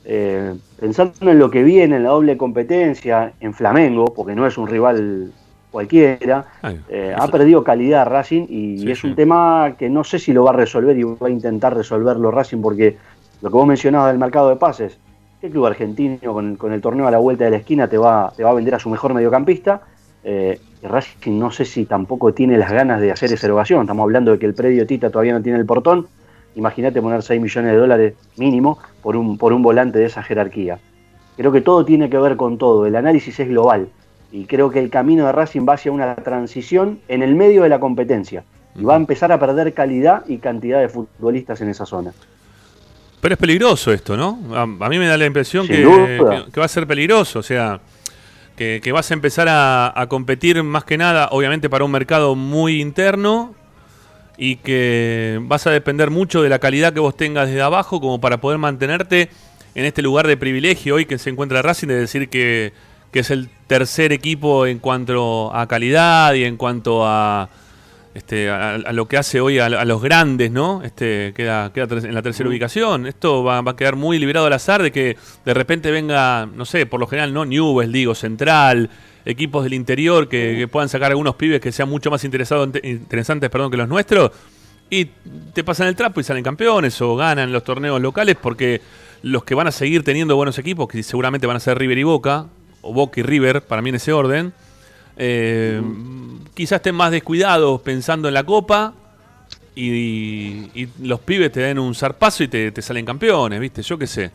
[0.04, 4.56] eh, pensando en lo que viene en la doble competencia, en Flamengo, porque no es
[4.56, 5.32] un rival
[5.70, 6.46] cualquiera,
[6.88, 10.50] eh, ha perdido calidad Racing y, es un tema que no sé si lo va
[10.50, 12.96] a resolver y va a intentar resolverlo Racing porque
[13.40, 14.98] lo que vos mencionabas del mercado de pases,
[15.40, 18.44] ¿qué club argentino con, el torneo a la vuelta de la esquina te va, te
[18.44, 19.82] va a vender a su mejor mediocampista?
[20.22, 24.32] Eh, Racing no sé si tampoco tiene las ganas de hacer esa erogación, estamos hablando
[24.32, 26.06] de que el predio Tita todavía no tiene el portón,
[26.54, 30.78] Imagínate poner 6 millones de dólares mínimo por un, por un volante de esa jerarquía.
[31.36, 33.88] Creo que todo tiene que ver con todo, el análisis es global
[34.32, 37.68] y creo que el camino de Racing va hacia una transición en el medio de
[37.68, 41.86] la competencia y va a empezar a perder calidad y cantidad de futbolistas en esa
[41.86, 42.12] zona.
[43.20, 44.38] Pero es peligroso esto, ¿no?
[44.54, 47.80] A, mí me da la impresión que, va a ser peligroso, o sea,
[48.56, 53.54] que, vas a empezar a, competir más que nada, obviamente para un mercado muy interno,
[54.38, 58.22] y que vas a depender mucho de la calidad que vos tengas desde abajo como
[58.22, 59.28] para poder mantenerte
[59.74, 62.72] en este lugar de privilegio hoy que se encuentra Racing, de decir que,
[63.12, 67.50] es el tercer equipo en cuanto a calidad y en cuanto a,
[68.14, 70.82] este, a, lo que hace hoy a, los grandes, ¿no?
[70.82, 73.06] Este, queda, queda en la tercera ubicación.
[73.06, 76.64] Esto va, va, a quedar muy liberado al azar de que de repente venga, no
[76.64, 77.44] sé, por lo general, ¿no?
[77.44, 78.90] Newell's, digo, Central,
[79.24, 83.70] equipos del interior que, puedan sacar algunos pibes que sean mucho más interesados, interesantes perdón,
[83.70, 84.30] que los nuestros
[84.90, 85.06] y
[85.54, 88.80] te pasan el trapo y salen campeones o ganan los torneos locales porque
[89.22, 92.02] los que van a seguir teniendo buenos equipos, que seguramente van a ser River y
[92.02, 92.46] Boca,
[92.82, 94.52] o Boca y River, para mí en ese orden,
[95.22, 95.82] eh,
[96.54, 98.94] quizás estén más descuidados pensando en la Copa
[99.74, 103.82] y, los pibes te den un zarpazo y te, te salen campeones, ¿viste?
[103.82, 104.30] Yo qué sé.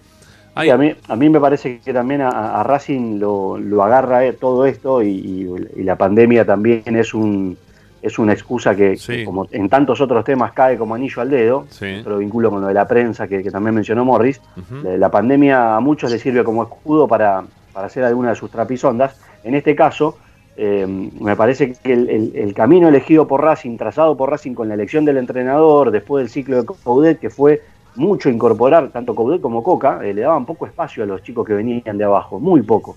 [0.55, 5.03] A, mí, a mí me parece que también a, Racing lo, agarra eh, todo esto
[5.03, 7.57] y, la pandemia también es un
[8.01, 12.19] es una excusa que, como en tantos otros temas cae como anillo al dedo, pero
[12.19, 14.39] vinculo con lo de la prensa que, también mencionó Morris,
[14.83, 17.43] la, pandemia a muchos les sirve como escudo para,
[17.73, 19.19] hacer alguna de sus trapisondas.
[19.43, 20.19] En este caso,
[20.57, 25.03] eh, me parece que el, camino elegido por Racing, trazado por Racing con la elección
[25.03, 27.61] del entrenador después del ciclo de Coudet, que fue
[27.95, 31.53] mucho incorporar, tanto Coudet como Coca, eh, le daban poco espacio a los chicos que
[31.53, 32.95] venían de abajo, muy poco.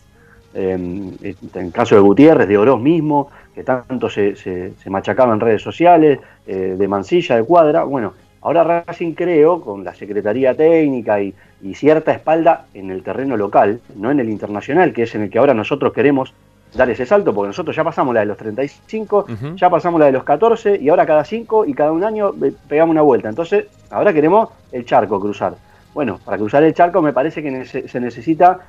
[0.55, 5.41] Em, en el caso de Gutiérrez, de Oroz mismo, que tanto se, se, machacaba en
[5.41, 7.85] redes sociales, eh, de Mansilla, de Cuadra.
[7.85, 13.37] Bueno, ahora Racing creo, con la Secretaría Técnica y, y cierta espalda en el terreno
[13.37, 16.33] local, no en el internacional, que es en el que ahora nosotros queremos
[16.75, 19.27] dar ese salto, porque nosotros ya pasamos la de los 35,
[19.57, 22.53] ya pasamos la de los 14 y ahora cada 5 y cada un año eh,
[22.69, 23.29] pegamos una vuelta.
[23.29, 25.55] Entonces, ahora queremos el charco cruzar.
[25.95, 28.61] Bueno, para cruzar el charco me parece que se necesita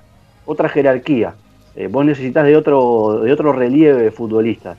[0.45, 1.33] otra jerarquía.
[1.75, 4.75] Eh, vos necesitas de otro, de otro relieve futbolista.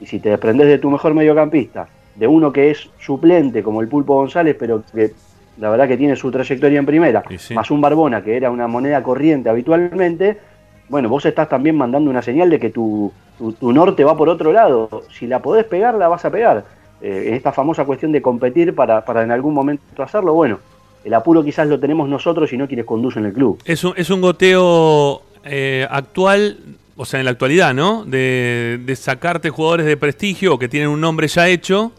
[0.00, 3.88] Y si te desprendes de tu mejor mediocampista, de uno que es suplente como el
[3.88, 5.12] Pulpo González, pero que
[5.58, 7.22] la verdad que tiene su trayectoria en primera,
[7.54, 10.38] más un Barbona que era una moneda corriente habitualmente,
[10.88, 13.12] bueno, vos estás también mandando una señal de que tu,
[13.58, 15.04] tu, norte va por otro lado.
[15.12, 16.64] Si la podés pegar, la vas a pegar.
[17.00, 20.58] Eh, esta famosa cuestión de competir para, para en algún momento hacerlo, bueno,
[21.04, 23.60] el apuro quizás lo tenemos nosotros y no quienes conducen el club.
[23.64, 26.58] Es un, es un goteo eh, actual,
[26.96, 28.04] o sea, en la actualidad, ¿no?
[28.04, 31.92] De, de sacarte jugadores de prestigio que tienen un nombre ya hecho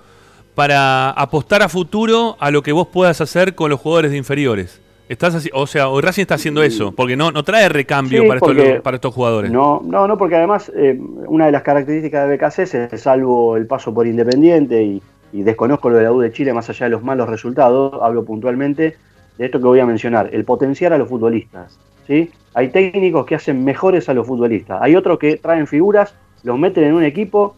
[0.55, 4.82] para apostar a futuro a lo que vos puedas hacer con los jugadores de inferiores.
[5.13, 8.81] Estás así, o sea, Racing está haciendo eso, porque no, no trae recambio para, estos,
[8.81, 9.51] para estos jugadores.
[9.51, 13.67] No, no, no, porque además eh, una de las características de BKC es, salvo el
[13.67, 17.03] paso por Independiente y, desconozco lo de la U de Chile más allá de los
[17.03, 18.97] malos resultados, hablo puntualmente
[19.37, 21.79] de esto que voy a mencionar, el potenciar a los futbolistas.
[22.07, 22.31] ¿sí?
[22.55, 26.85] Hay técnicos que hacen mejores a los futbolistas, hay otros que traen figuras, los meten
[26.85, 27.55] en un equipo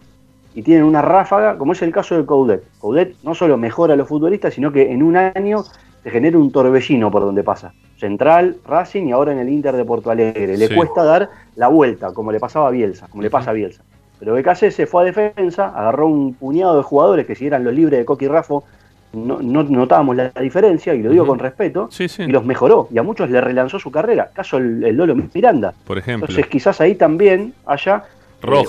[0.53, 2.63] y tienen una ráfaga, como es el caso de Coudet.
[2.79, 5.63] Coudet no solo mejora a los futbolistas, sino que en un año
[6.05, 7.73] se genera un torbellino por donde pasa.
[7.97, 10.55] Central, Racing y ahora en el Inter de Porto Alegre.
[10.55, 13.81] Le cuesta dar la vuelta, como le pasaba a Bielsa, como le pasa a Bielsa.
[14.19, 17.73] Pero BKC se fue a defensa, agarró un puñado de jugadores que si eran los
[17.73, 18.65] libres de Coqui y Rafo,
[19.13, 21.89] no, notábamos la, diferencia, y lo digo con respeto,
[22.19, 24.29] y los mejoró, y a muchos le relanzó su carrera.
[24.31, 25.73] Caso el, el Lolo Miranda.
[25.87, 26.27] Por ejemplo.
[26.27, 28.03] Entonces quizás ahí también haya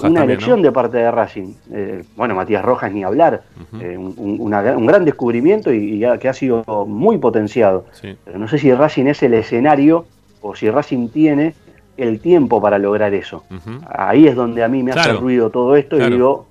[0.03, 1.55] una elección de parte de Racing.
[1.73, 3.43] Eh, bueno, Matías Rojas ni hablar,
[3.81, 7.87] eh, un, gran descubrimiento y, que ha sido muy potenciado.
[8.25, 10.07] Pero no sé si Racing es el escenario
[10.43, 11.55] o si Racing tiene
[11.97, 13.45] el tiempo para lograr eso.
[13.89, 16.47] Ahí es donde a mí me hace ruido todo esto y digo,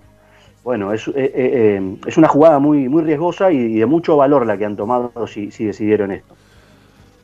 [0.64, 4.66] bueno, es, eh, es una jugada muy, muy riesgosa y, de mucho valor la que
[4.66, 6.36] han tomado si decidieron esto.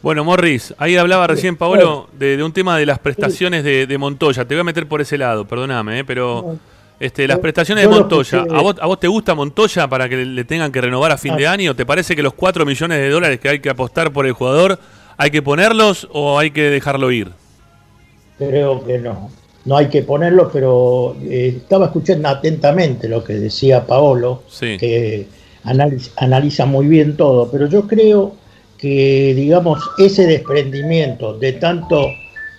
[0.01, 4.45] Bueno, Morris, ahí hablaba recién Paolo de, un tema de las prestaciones de, Montoya.
[4.45, 6.57] Te voy a meter por ese lado, perdóname, eh, pero
[6.99, 8.45] este, las prestaciones de Montoya.
[8.49, 11.35] ¿A vos, ¿A vos te gusta Montoya para que le tengan que renovar a fin
[11.35, 11.51] de ah.
[11.51, 11.75] año?
[11.75, 14.79] ¿Te parece que los 4 millones de dólares que hay que apostar por el jugador
[15.17, 17.29] hay que ponerlos o hay que dejarlo ir?
[18.39, 19.29] Creo que no.
[19.65, 25.27] No hay que ponerlos, pero eh, estaba escuchando atentamente lo que decía Paolo, que
[26.15, 28.40] analiza muy bien todo, pero yo creo
[28.81, 32.07] que digamos ese desprendimiento de tanto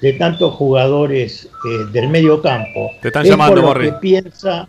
[0.01, 4.69] de tantos jugadores eh, del medio campo Te están llamando, lo que piensa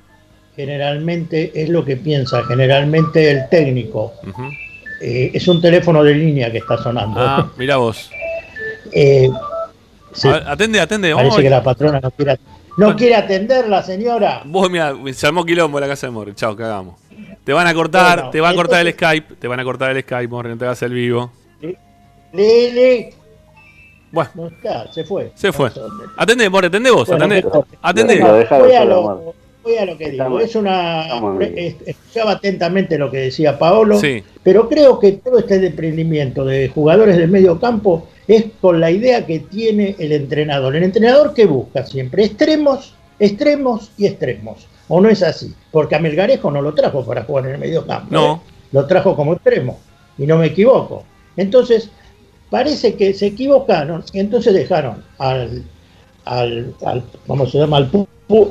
[0.55, 4.13] generalmente es lo que piensa generalmente el técnico.
[5.01, 8.09] Eh, es un teléfono de línea que está sonando ah mira vos.
[8.91, 9.29] Eh,
[10.45, 12.39] atende atende parece que la patrona no quiere
[12.77, 14.41] no quiere atender la señora.
[14.45, 16.33] Vos mira se armó quilombo la casa de Morri.
[16.33, 16.95] Chao cagamos.
[17.43, 20.01] Te van a cortar te van a cortar el Skype te van a cortar el
[20.01, 21.31] Skype Morri no te vas el vivo
[22.33, 23.13] Lele.
[24.11, 24.29] Bueno.
[24.35, 25.31] No está, se fue.
[25.35, 25.71] Se fue.
[26.17, 27.43] Atendé, More, atendé vos, atendé.
[27.81, 28.21] Atendé.
[28.21, 30.39] Voy a, lo, voy a lo que digo.
[30.39, 31.07] Es una.
[31.85, 34.23] Escuchaba atentamente lo que decía Paolo, sí.
[34.43, 39.25] pero creo que todo este desprendimiento de jugadores del medio campo es con la idea
[39.25, 40.75] que tiene el entrenador.
[40.75, 44.67] El entrenador que busca siempre extremos, extremos y extremos.
[44.89, 45.53] ¿O no es así?
[45.71, 48.07] Porque a Melgarejo no lo trajo para jugar en el medio campo.
[48.11, 48.35] No.
[48.35, 48.51] ¿eh?
[48.73, 49.79] Lo trajo como extremo.
[50.17, 51.03] Y no me equivoco.
[51.35, 51.89] Entonces,
[52.53, 55.63] parece que se equivocaron y entonces dejaron al,
[56.25, 57.77] al, ¿cómo se llama?
[57.77, 57.89] Al,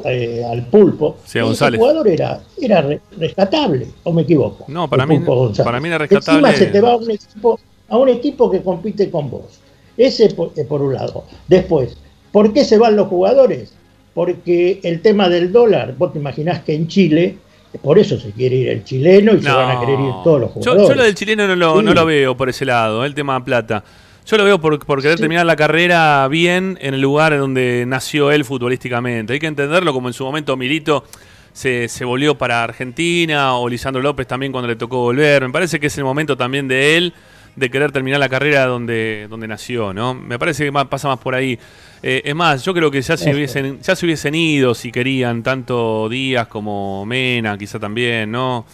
[0.06, 1.18] eh, al pulpo.
[1.24, 2.84] Sí, y ese jugador era, era
[3.16, 4.64] rescatable, o me equivoco.
[4.66, 5.20] No, para mí,
[5.64, 6.48] para mí era rescatable.
[6.48, 9.60] Encima se te va a un equipo, a un equipo que compite con vos.
[9.96, 11.22] Ese por, eh, por un lado.
[11.46, 11.96] Después,
[12.32, 13.72] ¿por qué se van los jugadores?
[14.14, 17.36] Porque el tema del dólar, vos te imaginás que en Chile
[17.80, 20.50] por eso se quiere ir el chileno y se van a querer ir todos los
[20.50, 20.88] jugadores.
[20.88, 23.82] Yo, lo del chileno no lo, no lo, veo por ese lado, el tema plata.
[24.26, 28.44] Yo lo veo por, querer terminar la carrera bien en el lugar donde nació él
[28.44, 29.32] futbolísticamente.
[29.32, 31.04] Hay que entenderlo como en su momento Milito
[31.52, 35.42] se, se volvió para Argentina o Lisandro López también cuando le tocó volver.
[35.42, 37.14] Me parece que es el momento también de él
[37.56, 40.14] de querer terminar la carrera donde, donde nació, ¿no?
[40.14, 41.58] Me parece que pasa más por ahí.
[42.02, 45.42] Eh, es más, yo creo que ya se, hubiesen, ya se hubiesen ido si querían,
[45.42, 48.64] tanto Díaz como Mena, quizá también, ¿no?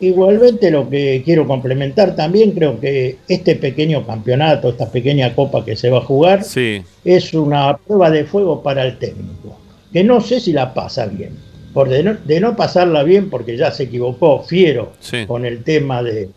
[0.00, 5.76] igualmente lo que quiero complementar también, creo que este pequeño campeonato, esta pequeña copa que
[5.76, 6.42] se va a jugar,
[7.04, 9.56] es una prueba de fuego para el técnico,
[9.92, 11.38] que no sé si la pasa bien.
[11.72, 14.92] Por de, no, de no pasarla bien, porque ya se equivocó Fiero
[15.26, 16.28] con el tema de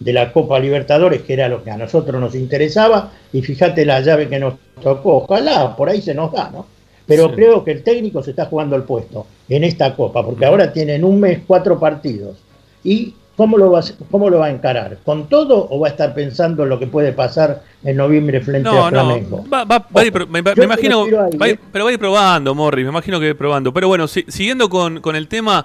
[0.00, 4.00] de la Copa Libertadores, que era lo que a nosotros nos interesaba, y fíjate la
[4.00, 5.18] llave que nos tocó.
[5.18, 6.66] Ojalá por ahí se nos da, ¿no?
[7.06, 10.72] Pero creo que el técnico se está jugando el puesto en esta Copa, porque ahora
[10.72, 12.36] tienen un mes cuatro partidos.
[12.84, 13.80] ¿Y cómo lo, va,
[14.10, 14.98] cómo lo va a encarar?
[15.04, 18.68] ¿Con todo o va a estar pensando en lo que puede pasar en noviembre frente
[18.68, 19.42] a Flamengo?
[19.42, 21.58] No, va, a ir, me, imagino, ¿eh?
[21.72, 23.72] pero va a ir probando, Morris, me imagino que va probando.
[23.72, 25.64] Pero bueno, siguiendo con, con el tema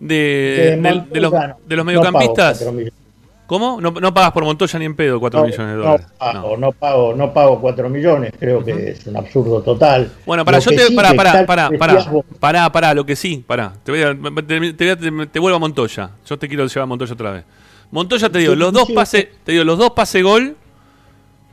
[0.00, 1.32] de, de, los,
[1.66, 2.64] de los mediocampistas.
[3.48, 3.80] ¿Cómo?
[3.80, 6.06] No, no pagas por Montoya ni en pedo 4 millones de dólares.
[6.06, 6.72] No pago, no.
[6.72, 10.12] pago, no pago 4 millones, creo que es un absurdo total.
[10.26, 10.94] Bueno, para yo te.
[10.94, 12.04] para, para, para, para,
[12.38, 13.72] para, para, lo que sí, para.
[13.82, 14.14] Te, voy a,
[14.46, 14.96] te,
[15.28, 16.10] te, vuelvo a Montoya.
[16.26, 17.44] Yo te quiero llevar a Montoya otra vez.
[17.90, 20.54] Montoya te digo, los dos pase, te digo, los dos pase gol.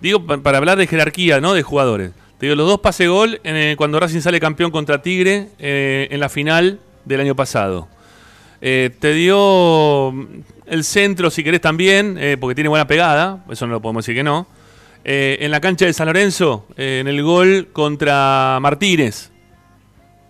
[0.01, 1.53] Digo, para hablar de jerarquía, ¿no?
[1.53, 2.11] De jugadores.
[2.39, 6.19] Te digo, los dos pase gol en, cuando Racing sale campeón contra Tigre eh, en
[6.19, 7.87] la final del año pasado.
[8.59, 10.13] Eh, te dio
[10.67, 14.15] el centro, si querés, también, eh, porque tiene buena pegada, eso no lo podemos decir
[14.15, 14.47] que no.
[15.03, 19.31] Eh, en la cancha de San Lorenzo, en el gol contra Martínez.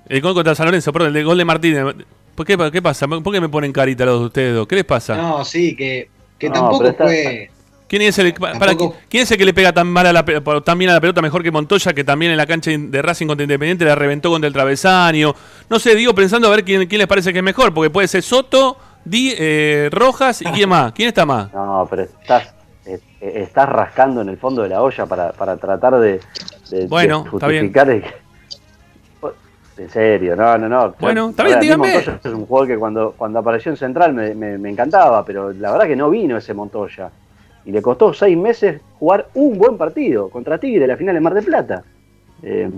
[0.07, 1.95] El gol contra San Lorenzo, perdón, el gol de Martínez.
[2.35, 3.07] ¿Por qué, qué pasa?
[3.07, 4.67] ¿Por qué me ponen carita los de ustedes dos?
[4.67, 5.15] ¿Qué les pasa?
[5.15, 7.49] No, sí, que, que tampoco fue...
[7.87, 10.77] ¿Quién es, el, para, ¿Quién es el que le pega tan mal a la, tan
[10.77, 13.43] bien a la pelota mejor que Montoya, que también en la cancha de Racing contra
[13.43, 15.35] Independiente la reventó contra el travesaño?
[15.69, 18.07] No sé, digo pensando a ver quién, quién les parece que es mejor, porque puede
[18.07, 20.91] ser Soto, Di, eh, Rojas y quién más.
[20.91, 21.53] ¿Quién está más?
[21.53, 22.53] No, pero estás,
[22.85, 26.19] eh, estás rascando en el fondo de la olla para, para tratar de,
[26.89, 27.89] bueno, justificar.
[27.89, 28.13] Está
[29.77, 30.95] En serio, no, no, no.
[30.99, 31.93] Bueno, está bien, dígame.
[31.93, 35.71] Montoya es un jugador que cuando, cuando apareció en Central me, me encantaba, pero la
[35.71, 37.11] verdad que no vino ese Montoya
[37.65, 41.33] y le costó seis meses jugar un buen partido contra Tigre, la final de Mar
[41.33, 41.83] del Plata.
[42.43, 42.69] Eh,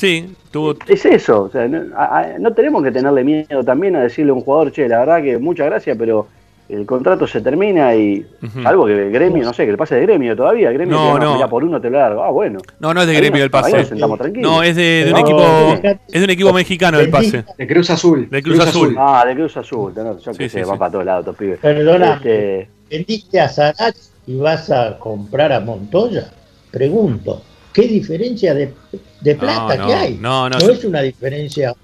[0.00, 0.74] sí, tuvo...
[0.88, 4.72] Es eso, o sea, no, tenemos que tenerle miedo también a decirle a un jugador,
[4.72, 6.26] che, la verdad que muchas gracias, pero
[6.70, 8.24] el contrato se termina y
[8.64, 11.18] algo que el gremio, no sé, que le pase de gremio todavía, el gremio no,
[11.18, 11.50] no.
[11.50, 12.60] por uno te lo largo, ah, bueno.
[12.78, 13.94] No, no es de gremio el pase.
[14.36, 15.74] No, es de, un equipo
[16.08, 17.44] es de un equipo mexicano el pase.
[17.58, 18.28] De Cruz Azul.
[18.30, 18.96] De Cruz, Azul.
[18.98, 21.58] Ah, de Cruz Azul, yo qué sé, va para todos lados, pibes.
[21.58, 22.14] Perdona.
[22.14, 26.30] Este, vendiste a Sarach y vas a comprar a Montoya?
[26.70, 28.72] Pregunto, ¿qué diferencia de,
[29.36, 30.18] plata que hay?
[30.20, 31.74] No, no, no es una diferencia.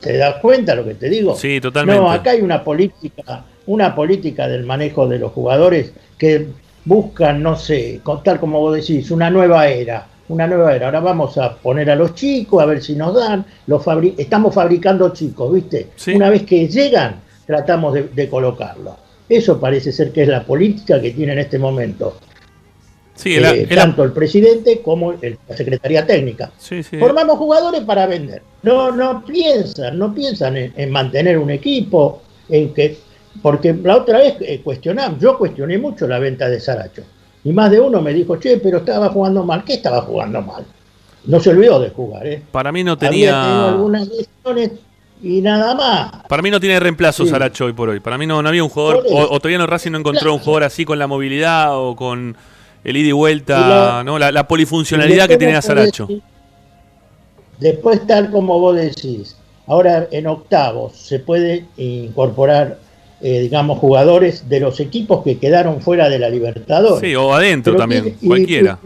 [0.00, 1.34] ¿Te das cuenta lo que te digo?
[1.34, 2.00] Sí, totalmente.
[2.00, 6.46] No, acá hay una política, una política del manejo de los jugadores que
[6.84, 10.06] buscan, no sé, tal como vos decís, una nueva era.
[10.28, 10.86] Una nueva era.
[10.86, 13.44] Ahora vamos a poner a los chicos, a ver si nos dan.
[13.66, 13.82] Los
[14.18, 15.88] estamos fabricando chicos, ¿viste?
[16.14, 18.94] Una vez que llegan, tratamos de, de colocarlos.
[19.28, 22.18] Eso parece ser que es la política que tiene en este momento.
[23.18, 26.52] Sí, eh, tanto el presidente como la Secretaría Técnica.
[27.00, 28.42] Formamos jugadores para vender.
[28.62, 32.96] No, no piensan, no piensan en, mantener un equipo, en que,
[33.42, 37.02] porque la otra vez eh, cuestionamos, yo cuestioné mucho la venta de Saracho.
[37.42, 39.64] Y más de uno me dijo, che, pero estaba jugando mal.
[39.64, 40.64] ¿Qué estaba jugando mal?
[41.24, 42.42] No se olvidó de jugar, ¿eh?
[42.52, 43.70] Para mí no tenía.
[43.70, 44.70] algunas lesiones
[45.20, 46.22] y nada más.
[46.28, 47.98] Para mí no tiene reemplazo Saracho hoy por hoy.
[47.98, 50.62] Para mí no, no había un jugador, o, todavía no Racing no encontró un jugador
[50.62, 52.36] así con la movilidad o con
[52.84, 54.18] el ida y vuelta, ¿no?
[54.18, 56.08] la, polifuncionalidad que tiene Saracho.
[57.58, 62.78] después, tal como vos decís, ahora en octavos se puede incorporar,
[63.20, 67.00] eh, digamos, jugadores de los equipos que quedaron fuera de la Libertadores.
[67.00, 68.78] Sí, o adentro también, cualquiera.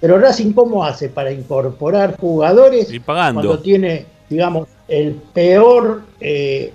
[0.00, 3.42] pero Racing, ¿cómo hace para incorporar jugadores y pagando.
[3.42, 6.72] cuando tiene, digamos, el peor eh,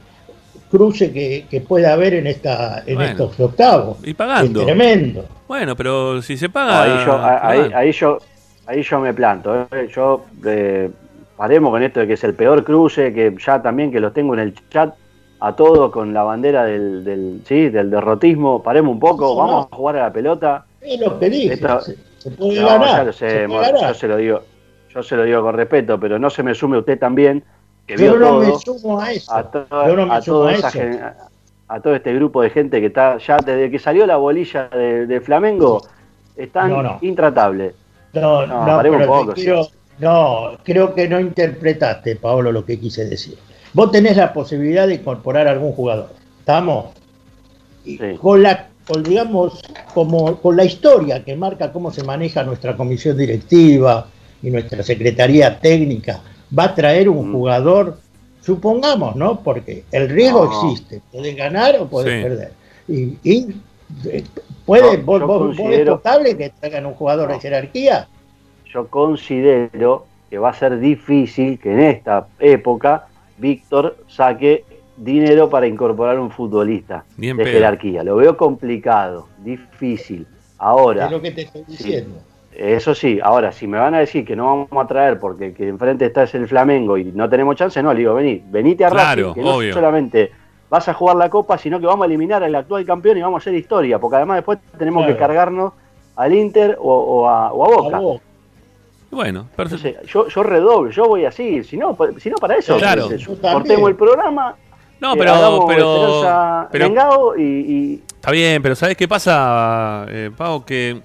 [0.72, 3.98] cruce que, que pueda haber en esta en estos octavos.
[4.04, 4.64] Y pagando.
[4.64, 5.26] tremendo.
[5.48, 6.84] Bueno, pero si se paga.
[6.84, 8.18] Ahí yo, ahí, yo,
[8.66, 9.68] ahí yo me planto.
[9.70, 9.90] ¿eh?
[9.94, 10.90] Yo eh,
[11.36, 14.34] paremos con esto de que es el peor cruce, que ya también que lo tengo
[14.34, 14.96] en el chat
[15.42, 17.70] a todos con la bandera del, del, ¿sí?
[17.70, 18.64] del derrotismo.
[18.64, 20.66] Paremos un poco, vamos a jugar a la pelota.
[20.80, 21.58] Es lo que dije.
[21.58, 23.06] se, puede ganar.
[23.08, 24.42] yo se lo digo,
[24.94, 27.44] yo se lo digo con respeto, pero no se me sume usted también
[27.88, 29.32] yo no me sumo a eso.
[29.34, 29.44] A,
[31.80, 35.82] todo este grupo de gente que está ya desde que salió la bolilla de, Flamengo,
[36.36, 37.74] están intratables.
[38.14, 38.84] No, no, no,
[40.00, 43.38] no, creo que no interpretaste, Pablo, lo que quise decir.
[43.74, 46.10] Vos tenés la posibilidad de incorporar a algún jugador.
[46.40, 46.88] ¿Estamos?
[48.20, 48.68] Con la,
[49.04, 49.62] digamos,
[49.94, 54.08] como con la historia que marca cómo se maneja nuestra comisión directiva
[54.44, 56.20] y nuestra secretaría técnica
[56.58, 57.34] va a traer un mm.
[57.34, 57.98] jugador,
[58.42, 59.42] supongamos, ¿no?
[59.42, 62.52] Porque el riesgo existe, puedes ganar o puedes perder.
[62.88, 63.56] Y,
[64.06, 64.24] eh,
[64.66, 68.08] puede, vos, que traigan un jugador de jerarquía.
[68.74, 74.64] Yo considero que va a ser difícil que en esta época Víctor saque
[74.96, 78.04] dinero para incorporar un futbolista de jerarquía.
[78.04, 80.26] Lo veo complicado, difícil.
[80.58, 81.06] Ahora.
[81.06, 82.22] Es lo que te estoy diciendo.
[82.62, 85.68] Eso sí, ahora, si me van a decir que no vamos a traer porque que
[85.68, 88.92] enfrente está es el Flamengo y no tenemos chance, no, le digo, vení, venite a
[88.92, 90.32] Racing, que no solamente
[90.70, 93.40] vas a jugar la Copa, sino que vamos a eliminar al actual campeón y vamos
[93.40, 95.74] a hacer historia, porque además después tenemos que cargarnos
[96.16, 98.00] al Inter o, a, Boca.
[99.10, 100.06] Bueno, perfecto.
[100.06, 103.10] yo, yo redoblo, yo voy así, si no, si no para eso, claro.
[103.42, 104.56] cortemos el programa,
[105.00, 110.64] no, pero, pero, pero, y, Está bien, pero ¿sabes qué pasa, eh, Pau?
[110.64, 111.02] Que,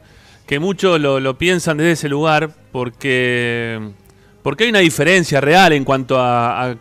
[0.46, 3.80] que muchos lo, lo piensan desde ese lugar porque
[4.46, 6.76] porque hay una diferencia real en cuanto a,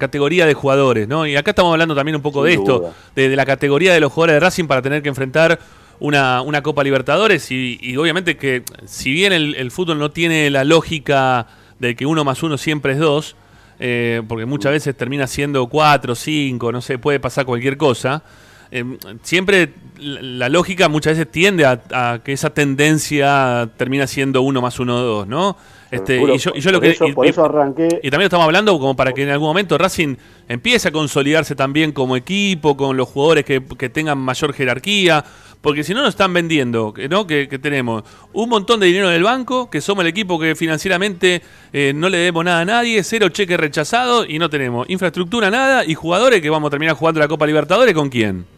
[0.00, 1.28] categoría de jugadores, ¿no?
[1.28, 4.34] Y acá estamos hablando también un poco de esto, de, la categoría de los jugadores
[4.34, 5.60] de Racing para tener que enfrentar
[6.00, 11.46] una, Copa Libertadores y, obviamente que si bien el, fútbol no tiene la lógica
[11.78, 13.36] de que uno más uno siempre es dos,
[13.78, 18.24] eh, porque muchas veces termina siendo cuatro, cinco, no sé, puede pasar cualquier cosa.
[18.70, 18.84] Eh,
[19.22, 24.78] siempre la lógica muchas veces tiende a, a, que esa tendencia termina siendo uno más
[24.78, 25.56] uno dos, ¿no?
[25.90, 28.00] Este, y, yo, lo que, por eso arranqué.
[28.02, 30.16] Y también estamos hablando como para que en algún momento Racing
[30.46, 35.24] empiece a consolidarse también como equipo, con los jugadores que, tengan mayor jerarquía.
[35.60, 37.26] Porque si no nos están vendiendo, ¿no?
[37.26, 41.42] Que, tenemos un montón de dinero en el banco, que somos el equipo que financieramente
[41.72, 45.84] eh, no le debemos nada a nadie, cero cheque rechazado y no tenemos infraestructura, nada,
[45.84, 48.57] y jugadores que vamos a terminar jugando la Copa Libertadores, ¿con quién?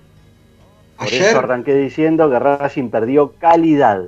[1.00, 4.02] Por eso arranqué diciendo que Racing perdió calidad.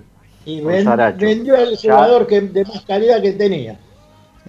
[0.44, 3.78] Y vendió al jugador que, de más calidad que tenía.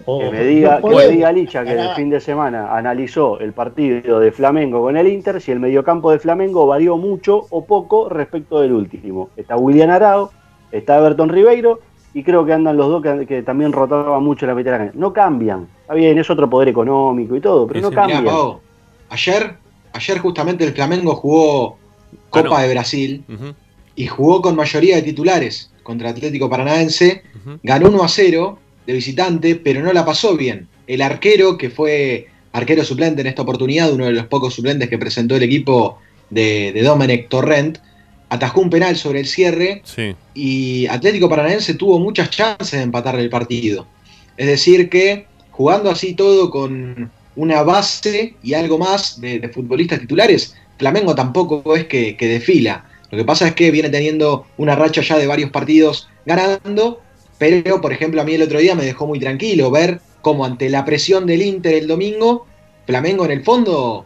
[0.05, 4.31] que me diga, que diga Licha que el fin de semana analizó el partido de
[4.33, 8.73] Flamengo con el Inter, si el mediocampo de Flamengo varió mucho o poco respecto del
[8.73, 9.29] último.
[9.37, 10.31] Está William Arao,
[10.71, 11.79] está Everton Ribeiro
[12.13, 15.69] y creo que andan los dos que, también rotaban mucho la mitad No cambian.
[15.81, 18.25] Está bien, es otro poder económico y todo, pero no cambian.
[19.09, 19.55] ayer,
[19.93, 21.77] ayer justamente el Flamengo jugó
[22.33, 23.23] Copa de Brasil
[23.95, 27.23] y jugó con mayoría de titulares contra Atlético Paranaense,
[27.61, 30.67] ganó 1 a 0 de visitante, pero no la pasó bien.
[30.87, 34.97] El arquero, que fue arquero suplente en esta oportunidad, uno de los pocos suplentes que
[34.97, 37.77] presentó el equipo de, de Domenech Torrent,
[38.29, 39.83] atajó un penal sobre el cierre
[40.33, 43.85] y Atlético Paranaense tuvo muchas chances de empatar el partido.
[44.37, 50.55] Es decir, que jugando así todo con una base y algo más de, futbolistas titulares,
[50.83, 52.83] Flamengo tampoco es que, que desfila.
[53.09, 56.99] Lo que pasa es que viene teniendo una racha ya de varios partidos ganando,
[57.37, 60.69] pero por ejemplo a mí el otro día me dejó muy tranquilo ver cómo ante
[60.69, 62.47] la presión del Inter el domingo,
[62.85, 64.05] Flamengo en el fondo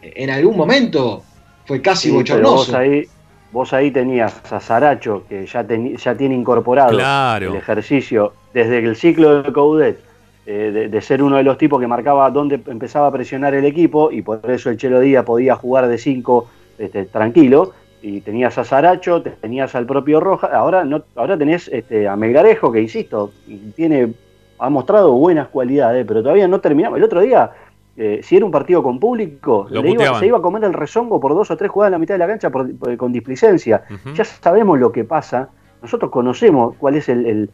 [0.00, 1.22] en algún momento
[1.66, 2.56] fue casi bochornoso.
[2.56, 3.06] Vos ahí,
[3.52, 5.66] vos ahí tenías a Saracho, que ya,
[6.02, 6.98] ya tiene incorporado
[7.36, 9.98] el ejercicio desde el ciclo de Coudet,
[10.46, 14.10] eh, de, ser uno de los tipos que marcaba dónde empezaba a presionar el equipo,
[14.10, 16.46] y por eso el Chelo Díaz podía jugar de 5
[16.78, 17.72] este, tranquilo
[18.02, 22.70] y tenías a Saracho, tenías al propio Roja, ahora no, ahora tenés este, a Melgarejo,
[22.70, 23.32] que insisto,
[23.74, 24.12] tiene,
[24.58, 26.98] ha mostrado buenas cualidades, pero todavía no terminamos.
[26.98, 27.52] El otro día,
[27.96, 31.50] eh, si era un partido con público, se iba a comer el rezongo por dos
[31.50, 32.50] o tres jugadas en la mitad de la cancha
[32.98, 33.84] con displicencia.
[34.14, 35.48] Ya sabemos lo que pasa,
[35.84, 37.50] nosotros conocemos cuál es el,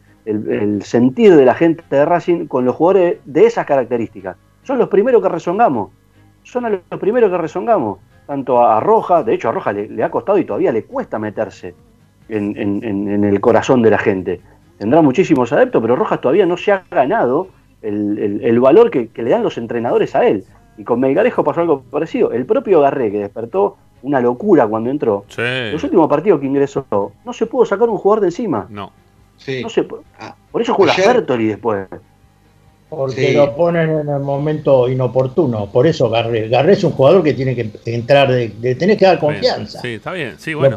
[0.83, 4.37] sentir de la gente de Racing con los jugadores de esas características.
[4.63, 5.91] Son los primeros que rezongamos,
[6.43, 10.37] son los primeros que rezongamos tanto a Roja, de hecho a Roja le, ha costado
[10.37, 11.75] y todavía le cuesta meterse
[12.29, 14.39] en, el corazón de la gente.
[14.77, 17.49] Tendrá muchísimos adeptos, pero Rojas todavía no se ha ganado
[17.81, 20.45] el, valor que, le dan los entrenadores a él.
[20.77, 22.31] Y con Melgarejo pasó algo parecido.
[22.31, 26.85] El propio Garré, que despertó una locura cuando entró, los últimos partidos que ingresó,
[27.25, 28.67] no se pudo sacar un jugador de encima.
[28.69, 28.91] No.
[29.61, 29.87] no se,
[30.19, 31.87] ah, por eso juega Bertoli después.
[32.91, 35.71] Porque lo ponen en el momento inoportuno.
[35.71, 36.49] Por eso Garré.
[36.49, 39.79] Garré es un jugador que tiene que entrar, de, tenés que dar confianza.
[39.79, 40.35] Sí, está bien.
[40.37, 40.75] Sí, bueno.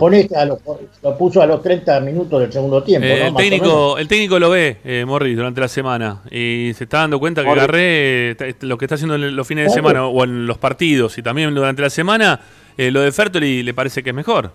[1.02, 3.04] lo, puso a los 30 minutos del segundo tiempo.
[3.08, 6.22] Eh, el, técnico, el técnico lo ve, eh, Morris, durante la semana.
[6.30, 9.70] Y se está dando cuenta que Garré, lo que está haciendo en los fines de
[9.70, 12.40] semana o en los partidos y también durante la semana,
[12.76, 14.52] eh, lo de Fertoli le parece que es mejor.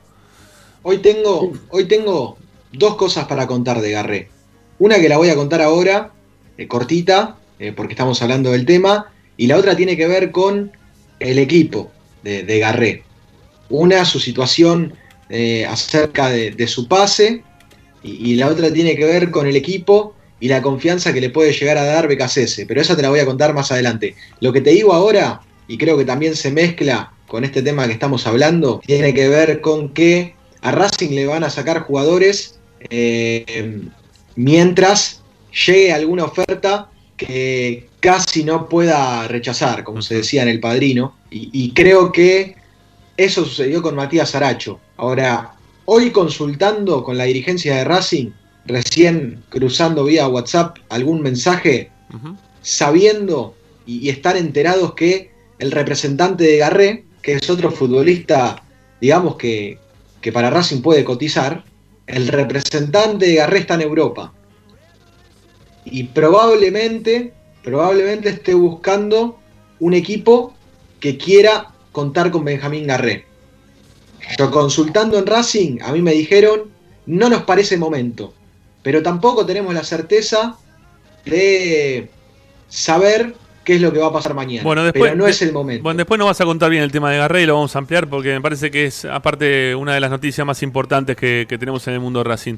[0.82, 2.38] Hoy tengo, hoy tengo
[2.72, 4.30] dos cosas para contar de Garré.
[4.80, 6.12] Una que la voy a contar ahora,
[6.68, 10.72] cortita, eh, porque estamos hablando del tema, y la otra tiene que ver con
[11.20, 11.92] el equipo
[12.24, 13.04] de, Garré.
[13.70, 14.94] Una, su situación
[15.30, 17.44] eh, acerca de, su pase,
[18.02, 21.52] y, la otra tiene que ver con el equipo y la confianza que le puede
[21.52, 24.16] llegar a dar Becasese, pero esa te la voy a contar más adelante.
[24.40, 27.94] Lo que te digo ahora, y creo que también se mezcla con este tema que
[27.94, 32.60] estamos hablando, tiene que ver con que a Racing le van a sacar jugadores
[32.90, 33.82] eh,
[34.36, 35.22] mientras
[35.52, 41.72] llegue alguna oferta que casi no pueda rechazar, como se decía en El Padrino, y,
[41.74, 42.56] creo que
[43.18, 44.80] eso sucedió con Matías Aracho.
[44.98, 45.54] Ahora,
[45.86, 48.32] hoy consultando con la dirigencia de Racing,
[48.66, 51.92] recién cruzando vía WhatsApp algún mensaje,
[52.62, 53.54] sabiendo
[53.86, 58.64] y, estar enterados que el representante de Garré, que es otro futbolista,
[59.02, 59.80] digamos que,
[60.22, 61.64] que para Racing puede cotizar,
[62.08, 64.34] el representante de Garré está en Europa
[65.86, 69.40] y probablemente, probablemente esté buscando
[69.80, 70.54] un equipo
[71.00, 73.26] que quiera contar con Benjamín Garré.
[74.38, 76.72] Yo consultando en Racing, a mí me dijeron,
[77.06, 78.34] no nos parece momento,
[78.84, 80.58] pero tampoco tenemos la certeza
[81.26, 82.10] de
[82.68, 83.36] saber
[83.70, 84.64] qué es lo que va a pasar mañana.
[84.64, 85.84] Bueno, después, pero no es el momento.
[85.84, 88.08] Bueno, después nos vas a contar bien el tema de Garrey, lo vamos a ampliar
[88.08, 91.94] porque me parece que es, aparte, una de las noticias más importantes que, tenemos en
[91.94, 92.56] el mundo Racing.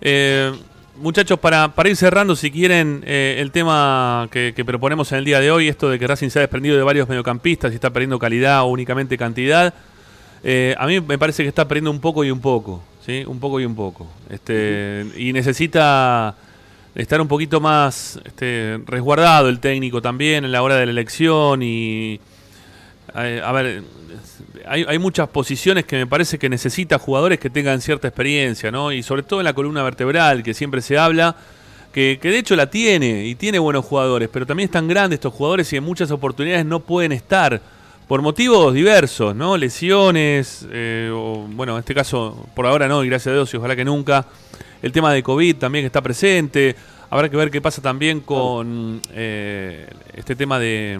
[0.00, 0.50] Eh,
[0.96, 5.38] muchachos, para, para, ir cerrando, si quieren, eh, el tema que, proponemos en el día
[5.38, 8.18] de hoy, esto de que Racing se ha desprendido de varios mediocampistas y está perdiendo
[8.18, 9.72] calidad o únicamente cantidad,
[10.42, 13.22] eh, a mí me parece que está perdiendo un poco y un poco, ¿sí?
[13.24, 14.08] Un poco y un poco.
[14.28, 16.34] Este, y necesita
[16.94, 21.62] estar un poquito más este, resguardado el técnico también en la hora de la elección
[21.62, 22.20] y...
[23.16, 23.82] Eh, a ver,
[24.66, 28.92] hay, muchas posiciones que me parece que necesita jugadores que tengan cierta experiencia, ¿no?
[28.92, 31.34] Y sobre todo en la columna vertebral, que siempre se habla,
[31.92, 35.72] que, de hecho la tiene y tiene buenos jugadores, pero también están grandes estos jugadores
[35.72, 37.60] y en muchas oportunidades no pueden estar
[38.06, 39.56] por motivos diversos, ¿no?
[39.56, 43.56] Lesiones, eh, o, bueno, en este caso por ahora no, y gracias a Dios y
[43.56, 44.26] ojalá que nunca.
[44.82, 46.74] El tema de COVID también que está presente.
[47.10, 50.98] Habrá que ver qué pasa también con eh, este tema de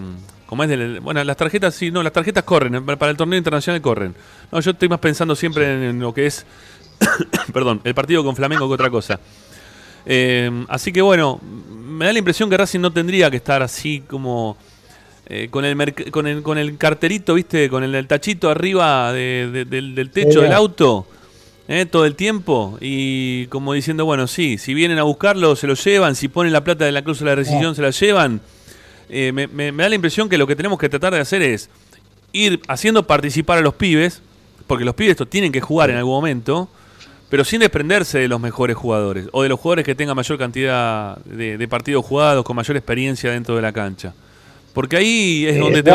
[0.51, 3.39] como es de, bueno, las tarjetas sí, no, las tarjetas corren, eh, para el torneo
[3.39, 4.16] internacional corren.
[4.51, 6.45] No, yo estoy más pensando siempre en, lo que es,
[7.53, 9.20] perdón, el partido con Flamengo que otra cosa.
[10.05, 14.01] Eh, así que bueno, me da la impresión que Racing no tendría que estar así
[14.09, 14.57] como
[15.26, 20.41] eh, con, el con, el, con el carterito, viste, con el, tachito arriba del, techo
[20.41, 21.07] del auto.
[21.91, 22.79] Todo el tiempo.
[22.81, 26.64] Y como diciendo, bueno, sí, si vienen a buscarlo se lo llevan, si ponen la
[26.64, 28.41] plata de la cláusula de rescisión se la llevan,
[29.09, 31.71] eh, me, da la impresión que lo que tenemos que tratar de hacer es
[32.33, 34.21] ir haciendo participar a los pibes,
[34.66, 36.68] porque los pibes tienen que jugar en algún momento,
[37.29, 41.18] pero sin desprenderse de los mejores jugadores o de los jugadores que tengan mayor cantidad
[41.18, 44.12] de, partidos jugados, con mayor experiencia dentro de la cancha.
[44.73, 45.93] Porque ahí es donde te,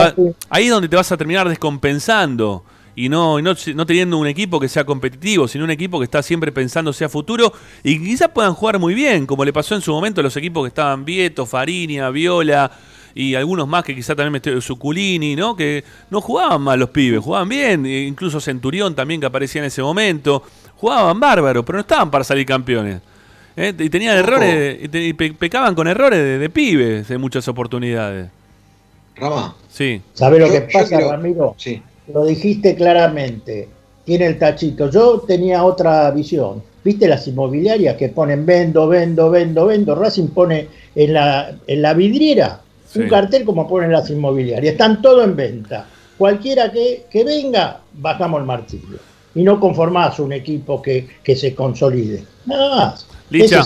[0.50, 2.64] ahí es donde te vas a terminar descompensando
[2.96, 6.24] y no, no, no, teniendo un equipo que sea competitivo, sino un equipo que está
[6.24, 7.52] siempre pensando sea futuro
[7.84, 10.64] y quizás puedan jugar muy bien, como le pasó en su momento a los equipos
[10.64, 12.72] que estaban Vieto, Farinia, Viola,
[13.14, 15.56] y algunos más que quizá también me Suculini, ¿no?
[15.56, 19.68] Que no jugaban mal los pibes, jugaban bien, e incluso Centurión también que aparecía en
[19.68, 20.44] ese momento,
[20.76, 23.02] jugaban bárbaro, pero no estaban para salir campeones.
[23.56, 23.74] ¿eh?
[23.78, 28.30] Y tenían errores, y, pecaban con errores de, pibes en muchas oportunidades.
[29.16, 29.56] Rama.
[29.70, 30.02] Sí.
[30.14, 31.56] ¿Sabes lo que pasa, Ramiro?
[31.58, 31.82] Sí.
[32.14, 33.68] Lo dijiste claramente.
[34.04, 34.90] Tiene el tachito.
[34.90, 36.62] Yo tenía otra visión.
[36.84, 39.96] ¿Viste las inmobiliarias que ponen vendo, vendo, vendo, vendo?
[39.96, 42.62] Racing pone en la, en la vidriera
[42.96, 44.74] un cartel como ponen las inmobiliarias.
[44.74, 45.88] Están todo en venta.
[46.18, 48.98] Cualquiera que, venga, bajamos el martillo.
[49.34, 52.24] Y no conformás un equipo que, se consolide.
[52.46, 53.08] Nada más.
[53.30, 53.64] Licha,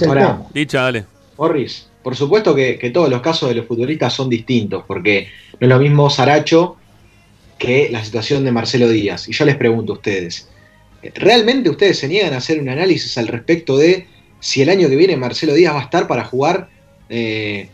[0.54, 1.06] Licha, dale.
[1.38, 5.28] Morris, por supuesto que, todos los casos de los futbolistas son distintos, porque
[5.60, 6.78] no es lo mismo Saracho
[7.60, 9.30] que la situación de Marcelo Díaz.
[9.30, 10.50] Y yo les pregunto a ustedes,
[11.14, 14.08] ¿realmente ustedes se niegan a hacer un análisis al respecto de
[14.40, 16.70] si el año que viene Marcelo Díaz va a estar para jugar
[17.10, 17.70] eh,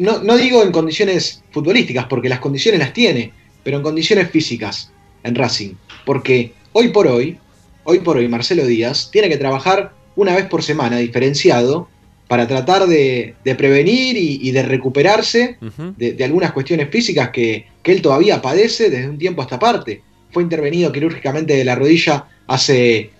[0.00, 4.90] no, digo en condiciones futbolísticas, porque las condiciones las tiene, pero en condiciones físicas
[5.22, 5.74] en Racing.
[6.06, 7.38] Porque hoy por hoy,
[7.84, 11.88] hoy por hoy Marcelo Díaz tiene que trabajar una vez por semana, diferenciado,
[12.28, 15.58] para tratar de, prevenir y, de recuperarse
[15.96, 20.02] de, algunas cuestiones físicas que, él todavía padece desde un tiempo hasta parte.
[20.30, 23.10] Fue intervenido quirúrgicamente de la rodilla hace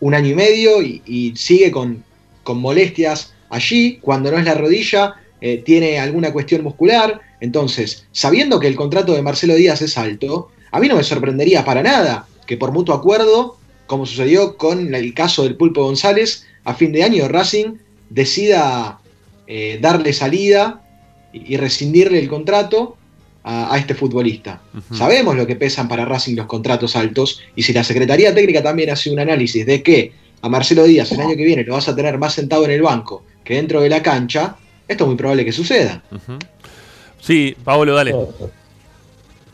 [0.00, 2.04] un año y medio y, sigue con,
[2.44, 3.98] con molestias allí.
[4.00, 7.20] Cuando no es la rodilla, eh, tiene alguna cuestión muscular.
[7.40, 11.64] Entonces, sabiendo que el contrato de Marcelo Díaz es alto, a mí no me sorprendería
[11.64, 13.56] para nada que por mutuo acuerdo,
[13.86, 17.78] como sucedió con el caso del Pulpo González, a fin de año Racing
[18.12, 18.98] decida
[19.46, 20.82] eh, darle salida
[21.32, 22.96] y, rescindirle el contrato
[23.44, 24.60] a, este futbolista.
[24.92, 28.90] Sabemos lo que pesan para Racing los contratos altos y si la Secretaría Técnica también
[28.90, 31.96] hace un análisis de que a Marcelo Díaz el año que viene lo vas a
[31.96, 34.56] tener más sentado en el banco que dentro de la cancha,
[34.86, 36.02] esto es muy probable que suceda.
[37.20, 38.14] Sí, Pablo, dale.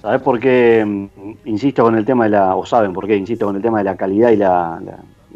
[0.03, 3.47] ¿Sabes por qué mm, insisto con el tema de la, o saben por qué insisto
[3.47, 4.81] con el tema de la calidad y la,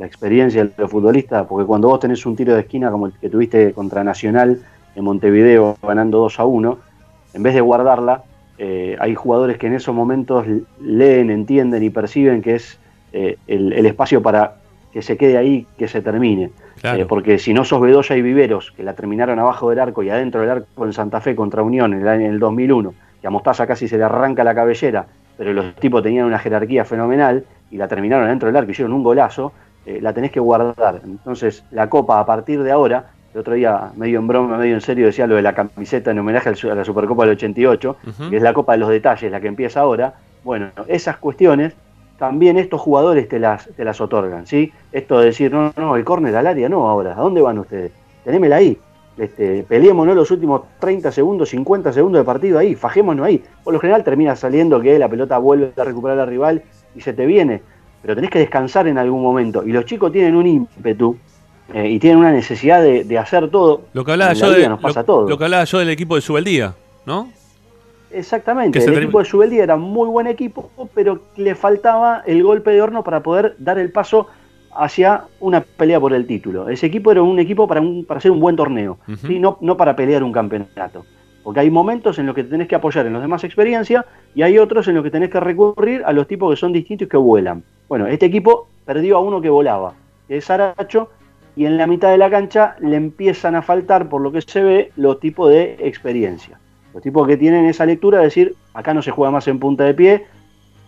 [0.01, 1.47] experiencia de los futbolistas?
[1.47, 4.61] Porque cuando vos tenés un tiro de esquina como el que tuviste contra Nacional
[4.95, 6.78] en Montevideo ganando 2 a 1,
[7.34, 8.24] en vez de guardarla,
[8.59, 10.47] eh, hay jugadores que en esos momentos
[10.80, 12.78] leen, entienden y perciben que es
[13.12, 14.57] eh, el, espacio para
[14.93, 16.51] que se quede ahí, que se termine.
[16.82, 20.11] Eh, porque si no sos Bedoya y Viveros, que la terminaron abajo del arco y
[20.11, 23.30] adentro del arco en Santa Fe contra Unión en el, año, el 2001, que a
[23.30, 27.76] Mostaza casi se le arranca la cabellera, pero los tipos tenían una jerarquía fenomenal y
[27.76, 29.53] la terminaron adentro del arco y hicieron un golazo,
[29.86, 31.00] eh, la tenés que guardar.
[31.04, 34.80] Entonces, la Copa a partir de ahora, el otro día, medio en broma, medio en
[34.80, 37.96] serio, decía lo de la camiseta en homenaje a la Supercopa del 88,
[38.30, 40.14] que es la Copa de los Detalles, la que empieza ahora.
[40.44, 41.74] Bueno, esas cuestiones
[42.18, 44.72] también estos jugadores te las, te las otorgan, ¿sí?
[44.92, 47.90] Esto de decir, no, no, el córner al área, no, ahora, ¿a dónde van ustedes?
[48.22, 48.78] Tenémela ahí,
[49.18, 53.42] este, peleémonos los últimos 30 segundos, 50 segundos de partido ahí, fajémonos ahí.
[53.62, 56.62] Por lo general termina saliendo que la pelota vuelve a recuperar al rival
[56.94, 57.62] y se te viene,
[58.03, 59.64] pero tenés que descansar en algún momento.
[59.64, 61.16] Y los chicos tienen un ímpetu
[61.72, 63.82] eh, y tienen una necesidad de, hacer todo.
[63.92, 65.28] Lo que hablaba, yo, de, nos pasa todo.
[65.28, 66.74] lo que hablaba yo del equipo de Subeldía,
[67.07, 67.30] ¿no?
[68.11, 72.82] Exactamente, el equipo de Subeldía era muy buen equipo, pero le faltaba el golpe de
[72.82, 74.26] horno para poder dar el paso
[74.74, 76.68] hacia una pelea por el título.
[76.68, 79.96] Ese equipo era un equipo para, un, para hacer un buen torneo, no, no para
[79.96, 81.07] pelear un campeonato.
[81.43, 84.59] Porque hay momentos en los que tenés que apoyar en los demás experiencia y hay
[84.59, 87.16] otros en los que tenés que recurrir a los tipos que son distintos y que
[87.16, 87.64] vuelan.
[87.88, 89.95] Bueno, este equipo perdió a uno que volaba,
[90.28, 91.11] que es Aracho,
[91.57, 94.62] y en la mitad de la cancha le empiezan a faltar, por lo que se
[94.62, 96.59] ve, los tipos de experiencia.
[96.95, 99.84] Los tipos que tienen esa lectura de decir, acá no se juega más en punta
[99.84, 100.26] de pie,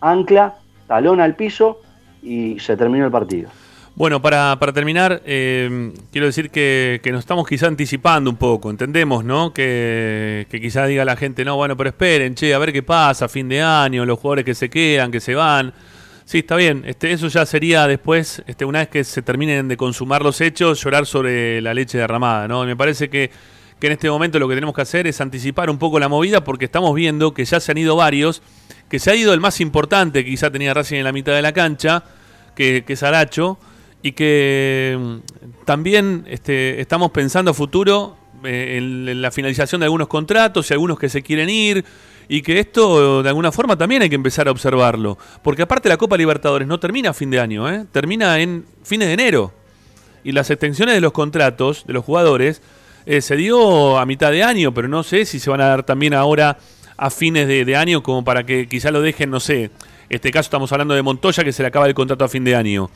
[0.00, 0.54] ancla,
[0.86, 1.80] talón al piso
[2.22, 3.50] y se terminó el partido.
[3.96, 9.24] Bueno, para, para terminar, eh, quiero decir que, nos estamos quizá anticipando un poco, entendemos,
[9.24, 9.54] ¿no?
[9.54, 13.28] Que, que quizá diga la gente, no, bueno, pero esperen, che, a ver qué pasa,
[13.28, 15.72] fin de año, los jugadores que se quedan, que se van.
[16.24, 19.76] Sí, está bien, este, eso ya sería después, este, una vez que se terminen de
[19.76, 22.64] consumar los hechos, llorar sobre la leche derramada, ¿no?
[22.64, 23.30] me parece que
[23.80, 26.44] que en este momento lo que tenemos que hacer es anticipar un poco la movida
[26.44, 28.40] porque estamos viendo que ya se han ido varios,
[28.88, 31.42] que se ha ido el más importante que quizá tenía Racing en la mitad de
[31.42, 32.04] la cancha,
[32.54, 33.58] que, es Aracho,
[34.04, 40.08] y que mm, también este, estamos pensando a futuro eh, en, la finalización de algunos
[40.08, 41.86] contratos y algunos que se quieren ir,
[42.28, 45.96] y que esto de alguna forma también hay que empezar a observarlo, porque aparte la
[45.96, 47.86] Copa Libertadores no termina a fin de año, ¿eh?
[47.92, 49.52] termina en fines de enero,
[50.22, 52.60] y las extensiones de los contratos de los jugadores
[53.06, 55.82] eh, se dio a mitad de año, pero no sé si se van a dar
[55.82, 56.58] también ahora
[56.98, 59.70] a fines de, año como para que quizá lo dejen, no sé,
[60.10, 62.54] este caso estamos hablando de Montoya que se le acaba el contrato a fin de
[62.54, 62.90] año.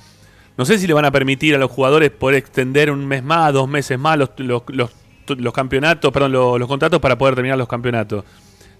[0.59, 3.53] No sé si le van a permitir a los jugadores poder extender un mes más,
[3.53, 8.25] dos meses más los, los, campeonatos, perdón, los, contratos para poder terminar los campeonatos.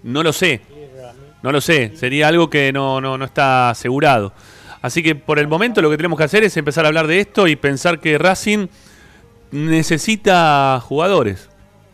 [0.03, 0.59] No lo sé.
[1.41, 1.93] No lo sé.
[1.95, 4.33] Sería algo que no, no, no está asegurado.
[4.81, 7.21] Así que por el momento lo que tenemos que hacer es empezar a hablar de
[7.21, 8.67] esto y pensar que Racing
[9.51, 11.49] necesita jugadores.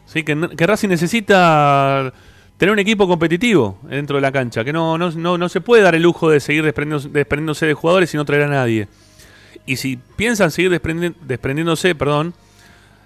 [0.08, 0.24] ¿sí?
[0.24, 2.12] Que, Racing necesita
[2.58, 4.64] tener un equipo competitivo dentro de la cancha.
[4.64, 8.18] Que no, no, no, se puede dar el lujo de seguir desprendiéndose, de jugadores y
[8.18, 8.88] no traer a nadie.
[9.66, 12.34] Y si piensan seguir desprendiéndose, perdón,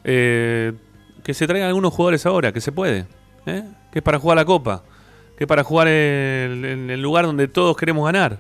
[0.04, 0.74] eh,
[1.24, 3.06] que se traigan algunos jugadores ahora, que se puede.
[3.46, 3.64] ¿eh?
[3.92, 4.84] Que es para jugar la Copa.
[5.38, 8.40] Que es para jugar en el lugar donde todos queremos ganar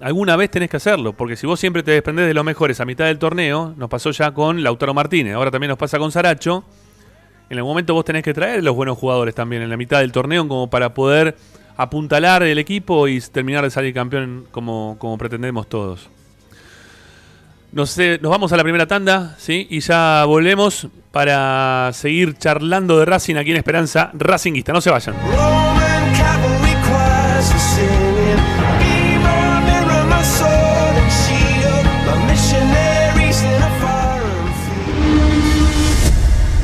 [0.00, 2.84] alguna vez tenés que hacerlo, porque si vos siempre te desprendés de los mejores a
[2.84, 6.64] mitad del torneo, nos pasó ya con Lautaro Martínez, ahora también nos pasa con Saracho,
[7.48, 10.12] en el momento vos tenés que traer los buenos jugadores también en la mitad del
[10.12, 11.36] torneo como para poder
[11.76, 16.08] apuntalar el equipo y terminar de salir campeón como, como pretendemos todos.
[17.76, 19.66] Nos, nos vamos a la primera tanda, ¿sí?
[19.68, 24.72] Y ya volvemos para seguir charlando de Racing aquí en Esperanza Racingista.
[24.72, 25.14] No se vayan.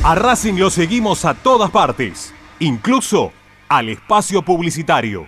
[0.03, 3.31] A Racing lo seguimos a todas partes, incluso
[3.69, 5.27] al espacio publicitario.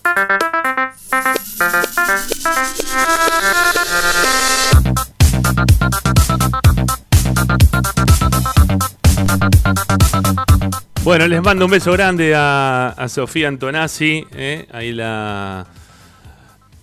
[11.03, 15.65] Bueno, les mando un beso grande a, Sofía Antonazzi, eh, ahí la,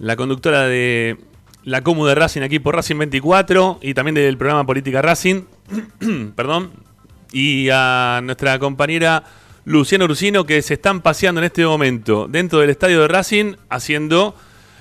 [0.01, 1.19] la conductora de
[1.63, 5.43] la Comu de Racing aquí por Racing 24 y también del programa Política Racing,
[6.35, 6.73] perdón,
[7.31, 9.23] y a nuestra compañera
[9.65, 14.35] Luciano Ursino que se están paseando en este momento dentro del estadio de Racing haciendo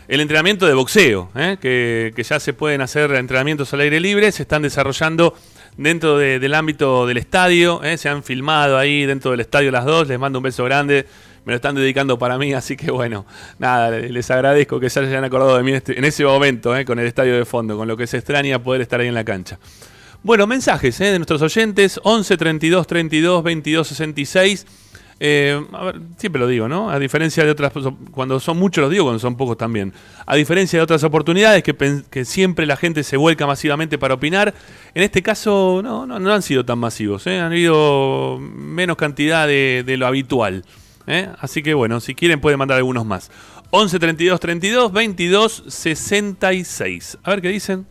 [0.08, 4.32] el entrenamiento de boxeo, eh, que, que ya se pueden hacer entrenamientos al aire libre,
[4.32, 5.36] se están desarrollando
[5.78, 7.84] dentro del ámbito del estadio.
[7.84, 7.98] ¿eh?
[7.98, 10.08] Se han filmado ahí dentro del estadio las dos.
[10.08, 11.06] Les mando un beso grande.
[11.46, 13.26] Me lo están dedicando para mí, así que bueno,
[13.58, 16.84] nada, les agradezco que se hayan acordado de mí en, este, ese momento, ¿eh?
[16.84, 19.24] con el estadio de fondo, con lo que se extraña poder estar ahí en la
[19.24, 19.58] cancha.
[20.24, 21.06] Bueno, mensajes ¿eh?
[21.06, 24.66] de nuestros oyentes, 11 32 32 22 66.
[25.20, 26.92] Eh, a ver, siempre lo digo, ¿no?
[26.92, 27.74] A diferencia de otras,
[28.12, 29.94] cuando son muchos los digo, cuando son pocos también.
[30.26, 34.54] A diferencia de otras oportunidades que, siempre la gente se vuelca masivamente para opinar,
[34.94, 37.40] en este caso no, no, han sido tan masivos, ¿eh?
[37.40, 40.66] han habido menos cantidad de, lo habitual.
[41.08, 41.30] ¿eh?
[41.40, 43.32] Así que bueno, si quieren pueden mandar algunos más.
[43.70, 47.18] 11 32 32 22 66.
[47.24, 47.86] A ver qué dicen.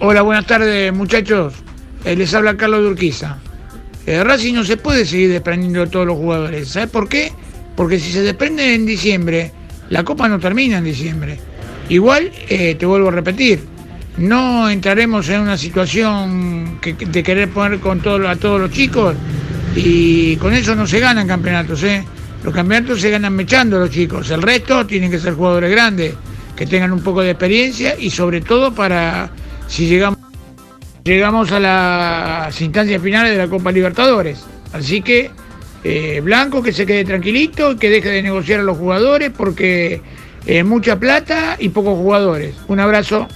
[0.00, 1.54] Hola, buenas tardes muchachos.
[2.04, 3.38] Eh, les habla Carlos Durquiza.
[4.06, 6.68] Eh, Racing no se puede seguir desprendiendo de todos los jugadores.
[6.68, 7.32] ¿Sabes por qué?
[7.74, 9.50] Porque si se desprende en diciembre,
[9.90, 11.40] la copa no termina en diciembre.
[11.88, 13.58] Igual, eh, te vuelvo a repetir,
[14.18, 19.16] no entraremos en una situación de querer poner con todo, a todos los chicos
[19.74, 21.82] y con eso no se ganan campeonatos.
[21.82, 22.04] ¿eh?
[22.44, 24.30] Los campeonatos se ganan mechando a los chicos.
[24.30, 26.14] El resto tienen que ser jugadores grandes,
[26.54, 29.32] que tengan un poco de experiencia y sobre todo para
[29.68, 30.18] si llegamos,
[31.04, 34.44] llegamos a las instancias finales de la Copa Libertadores.
[34.72, 35.30] Así que
[35.84, 40.02] eh, Blanco que se quede tranquilito, que deje de negociar a los jugadores porque
[40.44, 42.56] es mucha plata y pocos jugadores.
[42.66, 43.28] Un abrazo.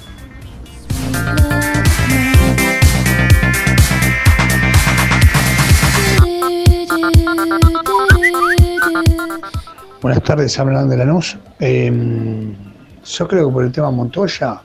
[10.01, 11.21] Buenas tardes, hablan de la
[11.61, 12.53] Eh,
[13.05, 14.61] yo creo que por el tema Montoya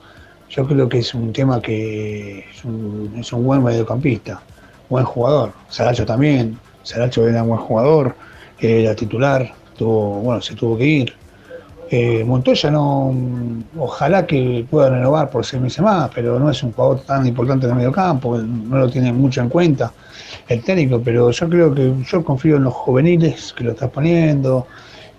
[0.50, 4.42] yo creo que es un tema que es un, buen mediocampista,
[4.90, 5.52] buen jugador.
[5.70, 8.16] Saracho también, Saracho era un buen jugador,
[8.60, 11.14] era titular, tuvo, bueno, se tuvo que ir.
[11.90, 13.16] Eh, Montoya no,
[13.78, 17.66] ojalá que pueda renovar por seis meses más, pero no es un jugador tan importante
[17.66, 19.94] en el mediocampo, no lo tiene mucho en cuenta
[20.50, 24.68] el técnico, pero yo creo que yo confío en los juveniles que lo está poniendo,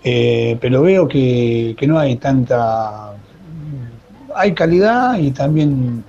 [0.03, 3.08] eh, pero veo que, que no hay tanta
[4.35, 6.03] hay calidad y también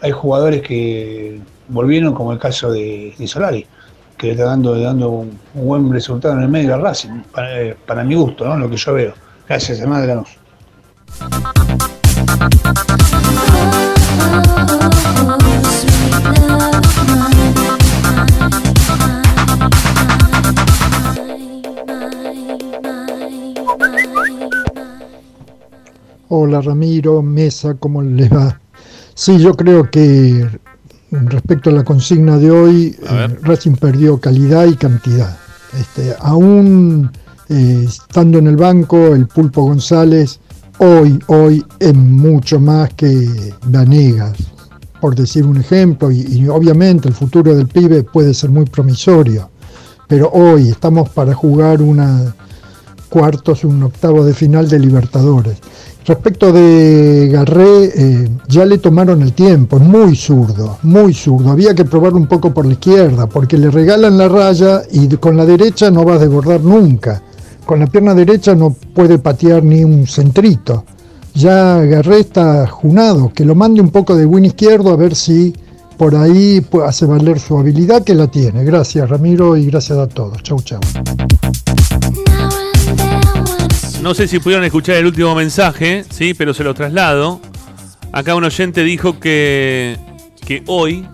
[0.00, 3.66] hay jugadores que volvieron, como el caso de, Solari,
[4.16, 4.72] que está dando,
[5.10, 7.22] un, buen resultado en el medio de Racing,
[7.86, 9.14] para, mi gusto, lo que yo veo.
[9.48, 10.36] Gracias, hermano de Lanús.
[26.28, 28.60] Hola Ramiro, Mesa, ¿cómo les va?
[29.14, 30.44] Sí, yo creo que
[31.12, 35.38] respecto a la consigna de hoy, eh, Racing perdió calidad y cantidad.
[35.78, 37.12] Este, aún
[37.48, 40.40] eh, estando en el banco, el Pulpo González
[40.78, 44.36] hoy, hoy es mucho más que Vanegas,
[45.00, 49.48] por decir un ejemplo, y, obviamente el futuro del pibe puede ser muy promisorio,
[50.08, 52.34] pero hoy estamos para jugar una
[53.08, 55.58] cuartos, un octavo de final de Libertadores.
[56.06, 61.50] Respecto de Garré, eh, ya le tomaron el tiempo, muy zurdo, muy zurdo.
[61.50, 65.36] Había que probar un poco por la izquierda, porque le regalan la raya y con
[65.36, 67.20] la derecha no va a desbordar nunca.
[67.64, 70.84] Con la pierna derecha no puede patear ni un centrito.
[71.34, 75.52] Ya Garré está junado, que lo mande un poco de win izquierdo a ver si
[75.98, 78.62] por ahí hace valer su habilidad que la tiene.
[78.62, 80.40] Gracias Ramiro y gracias a todos.
[80.44, 80.78] Chau, chau.
[84.06, 87.40] No sé si pudieron escuchar el último mensaje, sí, pero se lo traslado.
[88.12, 89.98] Acá un oyente dijo que,
[90.46, 91.04] que hoy,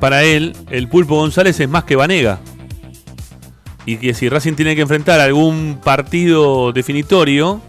[0.00, 2.40] para él, el Pulpo González es más que Vanega.
[3.86, 7.62] Y que si Racing tiene que enfrentar algún partido definitorio,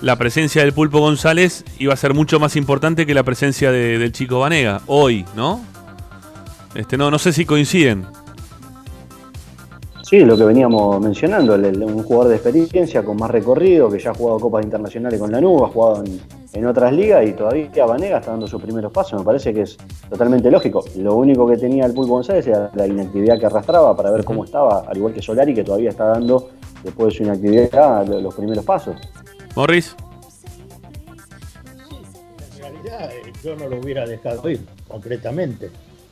[0.00, 4.10] la presencia del Pulpo González iba a ser mucho más importante que la presencia del
[4.10, 4.82] chico Vanega.
[4.86, 5.64] Hoy, ¿no?
[6.74, 8.08] Este, no, no sé si coinciden.
[10.08, 14.14] Sí, lo que veníamos mencionando, un jugador de experiencia con más recorrido, que ya ha
[14.14, 16.02] jugado copas internacionales con la nube, ha jugado
[16.54, 19.20] en, otras ligas y todavía Vanega está dando sus primeros pasos.
[19.20, 19.76] Me parece que es
[20.08, 20.82] totalmente lógico.
[20.96, 24.44] Lo único que tenía el Pulpo González era la inactividad que arrastraba para ver cómo
[24.44, 26.52] estaba, al igual que Solari, que todavía está dando,
[26.82, 28.96] después de su inactividad, los primeros pasos.
[29.56, 29.94] Morris.
[32.56, 33.10] En realidad,
[33.44, 35.68] yo no lo hubiera dejado ir, concretamente.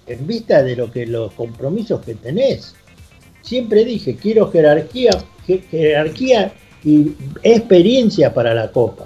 [0.07, 2.75] En vista de lo que los compromisos que tenés
[3.47, 5.13] siempre dije, quiero jerarquía,
[5.71, 6.53] jerarquía
[6.85, 9.05] y experiencia para la Copa,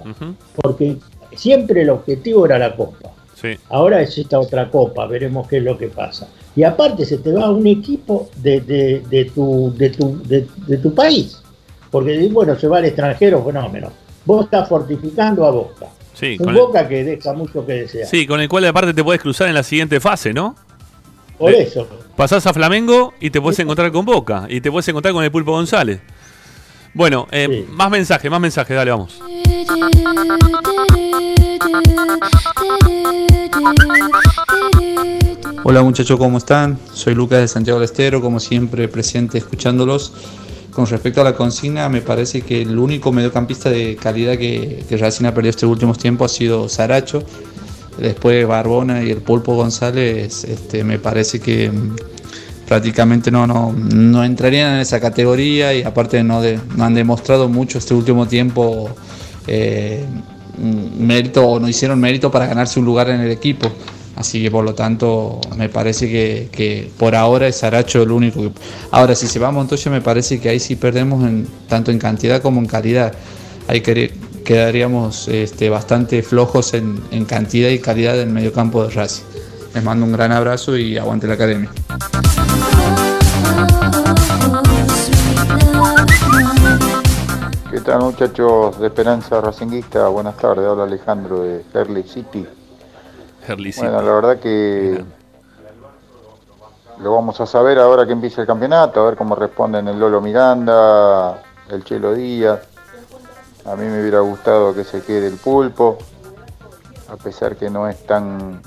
[0.57, 0.97] porque
[1.36, 3.12] siempre el objetivo era la Copa.
[3.68, 6.28] Ahora es esta otra Copa, veremos qué es lo que pasa.
[6.57, 11.41] Y aparte se te va un equipo de, de, tu, de, tu, de, tu país,
[11.91, 13.93] porque bueno, se va al extranjero, fenómeno.
[14.24, 15.86] Vos estás fortificando a Boca.
[16.41, 18.07] un Boca que deja mucho que desear.
[18.09, 20.55] Sí, con el cual aparte te puedes cruzar en la siguiente fase, ¿no?
[21.41, 21.88] Por eso.
[22.16, 24.45] Pasás a Flamengo y te puedes encontrar con Boca.
[24.51, 26.03] Y te puedes encontrar con el Pulpo González.
[26.93, 29.18] Bueno, eh, más mensajes, más mensajes, dale, vamos.
[35.62, 36.78] Hola muchachos, ¿cómo están?
[36.93, 40.12] Soy Lucas de Santiago del Estero, como siempre presente escuchándolos.
[40.72, 44.97] Con respecto a la consigna, me parece que el único mediocampista de calidad que, que
[44.99, 47.24] Racing ha perdido estos últimos tiempos ha sido Saracho
[47.99, 51.97] después Barbona y el Pulpo González, este, me parece que mm,
[52.66, 56.41] prácticamente no, no, no entrarían en esa categoría y aparte no,
[56.76, 58.91] no han demostrado mucho este último tiempo
[59.47, 60.05] eh,
[60.99, 63.70] mérito o no hicieron mérito para ganarse un lugar en el equipo.
[64.16, 68.43] Así que por lo tanto me parece que, por ahora es Aracho el único.
[68.43, 68.51] Que...
[68.91, 71.24] Ahora si se va a Montoya me parece que ahí sí perdemos
[71.68, 73.14] tanto en cantidad como en calidad.
[73.66, 74.12] Hay que
[74.51, 79.22] quedaríamos este, bastante flojos en, cantidad y calidad del mediocampo de Racing.
[79.72, 81.70] Les mando un gran abrazo y aguante la academia.
[87.70, 90.09] ¿Qué tal muchachos de Esperanza Racinguista?
[90.09, 92.44] Buenas tardes, habla Alejandro de Herley City.
[93.76, 95.01] Bueno, la verdad que
[96.98, 100.20] lo vamos a saber ahora que empiece el campeonato, a ver cómo responden el Lolo
[100.20, 101.40] Miranda,
[101.70, 102.70] el Chelo Díaz.
[103.65, 105.99] A mí me hubiera gustado que se quede el pulpo,
[107.09, 108.63] a pesar que no es tan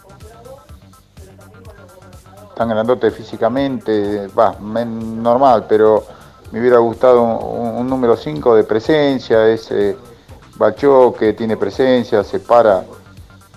[2.55, 6.05] tan grandote físicamente, va, normal, pero
[6.51, 9.97] me hubiera gustado un, número 5 de presencia, ese
[10.55, 12.83] Bachó que tiene presencia, se para.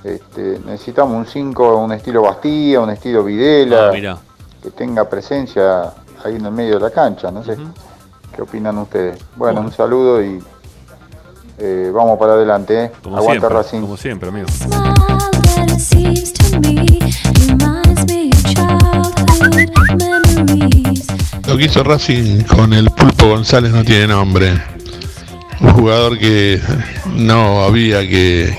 [0.03, 4.19] Este, necesitamos un 5, un estilo Bastía, un estilo Videla, ah,
[4.63, 5.93] que tenga presencia
[6.25, 7.57] ahí en el medio de la cancha, no sé.
[8.35, 9.23] ¿Qué opinan ustedes?
[9.37, 10.43] bueno, un saludo y
[11.59, 12.93] eh, vamos para adelante, ¿eh?
[13.03, 13.81] Como Aguanta Racing.
[13.81, 14.47] Como siempre, amigo.
[21.47, 24.53] Lo que hizo Racing con el Pulpo González no tiene nombre.
[25.61, 26.61] Un jugador que
[27.15, 28.55] no había que,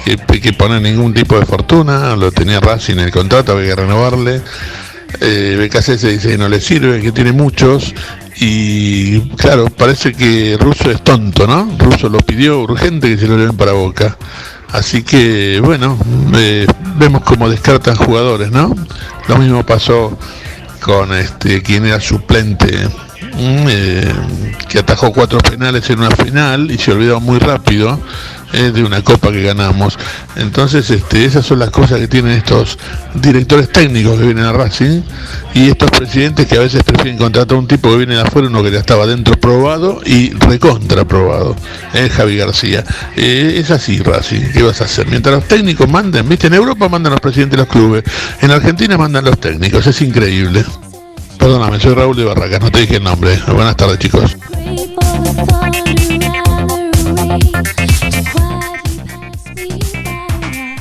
[0.58, 4.42] poner ningún tipo de fortuna, lo tenía Racing en el contrato, había que renovarle.
[5.22, 7.94] Eh, se dice que no le sirve, que tiene muchos
[8.40, 11.76] y claro, parece que Russo es tonto, ¿no?
[11.80, 14.18] Russo lo pidió urgente que se lo lleven para Boca.
[14.72, 15.98] Así que, bueno,
[16.36, 16.68] eh,
[16.98, 18.76] vemos cómo descartan jugadores, ¿no?
[19.28, 20.18] Lo mismo pasó
[20.82, 22.88] con este quien era suplente,
[23.38, 24.14] eh,
[24.70, 28.00] que atajó cuatro penales en una final y se olvidó muy rápido.
[28.54, 29.98] Eh, de una copa que ganamos.
[30.36, 32.78] Entonces, este, esas son las cosas que tienen estos
[33.14, 35.02] directores técnicos que vienen a Racing
[35.54, 38.48] y estos presidentes que a veces prefieren contratar a un tipo que viene de afuera,
[38.48, 41.56] uno que ya estaba dentro probado y recontra probado,
[41.94, 42.84] eh, Javi García.
[43.16, 45.08] Eh, es así, Racing, ¿qué vas a hacer?
[45.08, 48.04] Mientras los técnicos manden, viste, en Europa mandan los presidentes de los clubes,
[48.42, 50.64] en Argentina mandan los técnicos, es increíble.
[51.38, 53.40] Perdóname, soy Raúl de Barracas, no te dije el nombre.
[53.48, 54.36] Buenas tardes, chicos.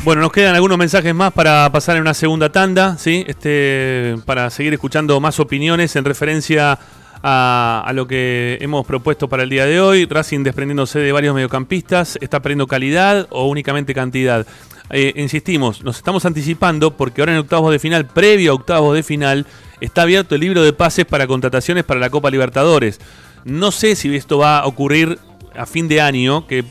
[0.06, 3.24] Bueno, nos quedan algunos mensajes más para pasar en una segunda tanda, ¿sí?
[3.26, 6.78] Este, para seguir escuchando más opiniones en referencia
[7.24, 10.04] a, lo que hemos propuesto para el día de hoy.
[10.04, 14.46] Racing desprendiéndose de varios mediocampistas, ¿está perdiendo calidad o únicamente cantidad?
[14.90, 19.02] Eh, insistimos, nos estamos anticipando porque ahora en octavos de final, previo a octavos de
[19.02, 19.44] final,
[19.80, 23.00] está abierto el libro de pases para contrataciones para la Copa Libertadores.
[23.42, 25.18] No sé si esto va a ocurrir
[25.56, 26.64] a fin de año que,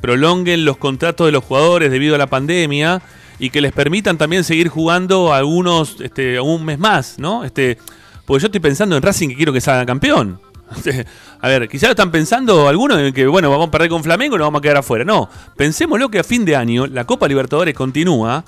[0.00, 3.02] prolonguen los contratos de los jugadores debido a la pandemia
[3.38, 7.44] y que les permitan también seguir jugando algunos este, un mes más, ¿no?
[7.44, 7.78] Este,
[8.24, 10.40] porque yo estoy pensando en Racing que quiero que salga campeón.
[11.40, 14.38] a ver, quizás están pensando algunos en que, bueno, vamos a perder con Flamengo y
[14.38, 15.04] nos vamos a quedar afuera.
[15.04, 18.44] No, pensémoslo que a fin de año la Copa Libertadores continúa,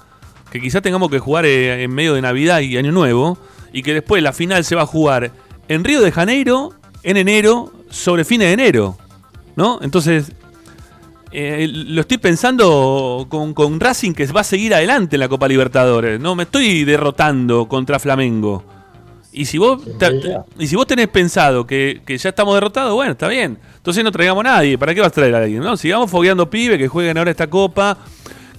[0.51, 3.39] que quizás tengamos que jugar eh, en medio de Navidad y Año Nuevo,
[3.73, 5.33] y que después la final se va a jugar
[5.69, 6.73] en Río de Janeiro,
[7.03, 8.97] en enero, sobre fines de enero.
[9.57, 9.79] ¿No?
[9.83, 10.33] Entonces,
[11.37, 16.21] eh, lo estoy pensando con, Racing que va a seguir adelante en la Copa Libertadores.
[16.21, 18.63] No me estoy derrotando contra Flamengo.
[19.33, 19.83] Y si vos,
[20.61, 23.59] y si vos tenés pensado que, ya estamos derrotados, bueno, está bien.
[23.77, 24.79] Entonces no traigamos a nadie.
[24.79, 25.61] ¿Para qué vas a traer a alguien?
[25.61, 25.77] ¿no?
[25.77, 27.99] Sigamos fogueando pibe que jueguen ahora esta copa.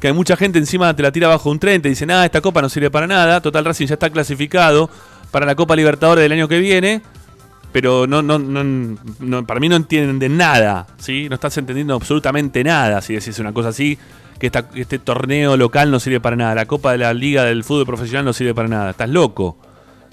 [0.02, 2.42] Que hay mucha gente encima te la tira bajo un tren, te dice, nada, esta
[2.42, 3.40] copa no sirve para nada.
[3.40, 4.90] Total Racing ya está clasificado
[5.32, 7.02] para la Copa Libertadores del año que viene
[7.76, 11.28] pero no, no, no, para mí no entienden nada, ¿sí?
[11.28, 13.98] No estás entendiendo absolutamente nada si decís una cosa así,
[14.40, 17.86] que este torneo local no sirve para nada, la Copa de la Liga del Fútbol
[17.86, 19.58] Profesional no sirve para nada, estás loco.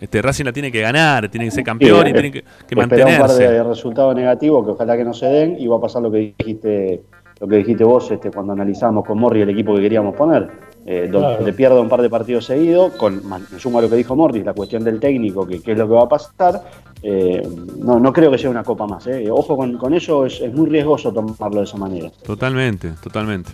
[0.00, 3.22] Este Racing la tiene que ganar, tiene que ser campeón y tiene que, que mantenerse.
[3.22, 6.02] un par de resultados negativos que ojalá que no se den y va a pasar
[6.02, 7.02] lo que dijiste,
[7.38, 10.50] lo que dijiste vos este, cuando analizamos con Morri el equipo que queríamos poner
[10.84, 14.16] eh, donde pierda un par de partidos seguidos, con, me sumo a lo que dijo
[14.16, 16.62] Morris, la cuestión del técnico, que, es lo que va a pasar,
[17.02, 17.40] eh,
[17.78, 19.06] no, no creo que sea una copa más.
[19.06, 19.28] Eh.
[19.30, 22.10] Ojo con, eso, es, muy riesgoso tomarlo de esa manera.
[22.24, 23.52] Totalmente, totalmente.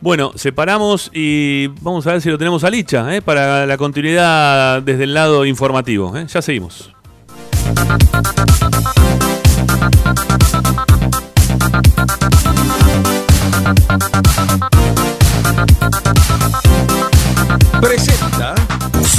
[0.00, 5.04] Bueno, separamos y vamos a ver si lo tenemos a Licha para la continuidad desde
[5.04, 6.12] el lado informativo.
[6.26, 6.90] Ya seguimos.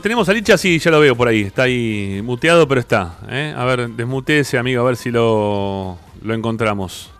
[0.00, 1.42] Lo tenemos a Licha, sí, ya lo veo por ahí.
[1.42, 3.18] Está ahí muteado, pero está.
[3.28, 3.52] ¿eh?
[3.54, 3.90] A ver,
[4.28, 7.10] ese amigo, a ver si lo, lo encontramos.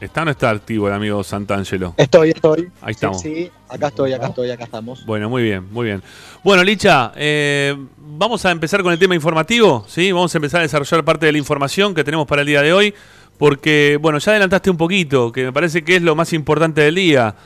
[0.00, 1.94] ¿Está o no está activo el amigo Santangelo?
[1.96, 2.68] Estoy, estoy.
[2.82, 3.20] Ahí estamos.
[3.20, 5.06] Sí, acá estoy, acá estoy, acá estamos.
[5.06, 6.02] Bueno, muy bien, muy bien.
[6.42, 10.10] Bueno, Licha, eh, vamos a empezar con el tema informativo, ¿sí?
[10.10, 12.72] Vamos a empezar a desarrollar parte de la información que tenemos para el día de
[12.72, 12.92] hoy,
[13.38, 16.96] porque, bueno, ya adelantaste un poquito, que me parece que es lo más importante del
[16.96, 17.36] día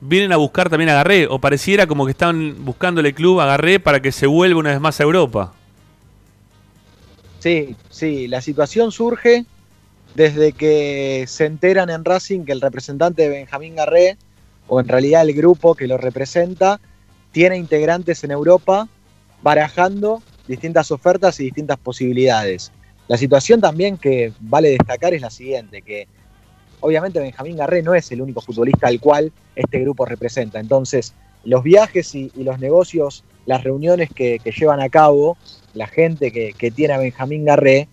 [0.00, 3.80] vienen a buscar también a Garré, o pareciera como que están buscándole club a Garré
[3.80, 5.52] para que se vuelva una vez más a Europa.
[7.38, 9.44] Sí, sí, la situación surge
[10.14, 14.16] desde que se enteran en Racing que el representante de Benjamín Garré,
[14.66, 16.80] o en realidad el grupo que lo representa,
[17.30, 18.88] tiene integrantes en Europa
[19.42, 22.72] barajando distintas ofertas y distintas posibilidades.
[23.06, 26.08] La situación también que vale destacar es la siguiente, que
[26.80, 30.60] obviamente Benjamín Garré no es el único futbolista al cual este grupo representa.
[30.60, 31.14] Entonces,
[31.44, 35.36] los viajes y, los negocios, las reuniones que, llevan a cabo
[35.74, 37.88] la gente que, tiene a Benjamín Garré,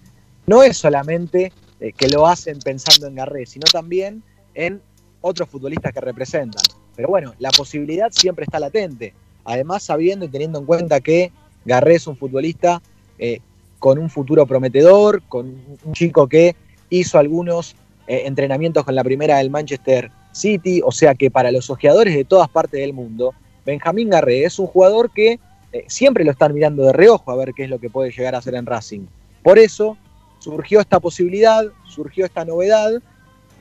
[0.47, 4.23] no es solamente eh, que lo hacen pensando en Garré, sino también
[4.53, 4.81] en
[5.21, 6.63] otros futbolistas que representan.
[6.95, 9.13] Pero bueno, la posibilidad siempre está latente.
[9.43, 11.31] además sabiendo y teniendo en cuenta que
[11.65, 12.81] Garré es un futbolista
[13.19, 13.39] eh,
[13.79, 16.55] con un futuro prometedor, con un chico que
[16.89, 17.75] hizo algunos
[18.07, 22.25] eh, entrenamientos con la primera del Manchester City, o sea que para los ojeadores de
[22.25, 23.33] todas partes del mundo,
[23.65, 25.39] Benjamín Garré es un jugador que
[25.71, 28.35] eh, siempre lo están mirando de reojo a ver qué es lo que puede llegar
[28.35, 29.07] a hacer en Racing.
[29.41, 29.97] Por eso
[30.39, 32.91] surgió esta posibilidad, surgió esta novedad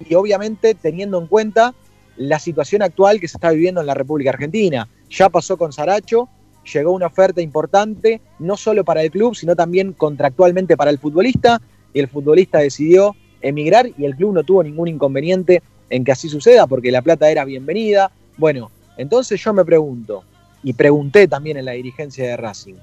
[0.07, 1.75] y obviamente teniendo en cuenta
[2.17, 4.89] la situación actual que se está viviendo en la República Argentina.
[5.11, 6.29] Ya pasó con Saracho,
[6.73, 11.61] llegó una oferta importante, no solo para el club, sino también contractualmente para el futbolista,
[11.93, 13.15] y el futbolista decidió
[13.45, 17.31] emigrar y el club no tuvo ningún inconveniente en que así suceda, porque la plata
[17.31, 18.11] era bienvenida.
[18.37, 20.25] Bueno, entonces yo me pregunto,
[20.65, 22.75] y pregunté también en la dirigencia de Racing,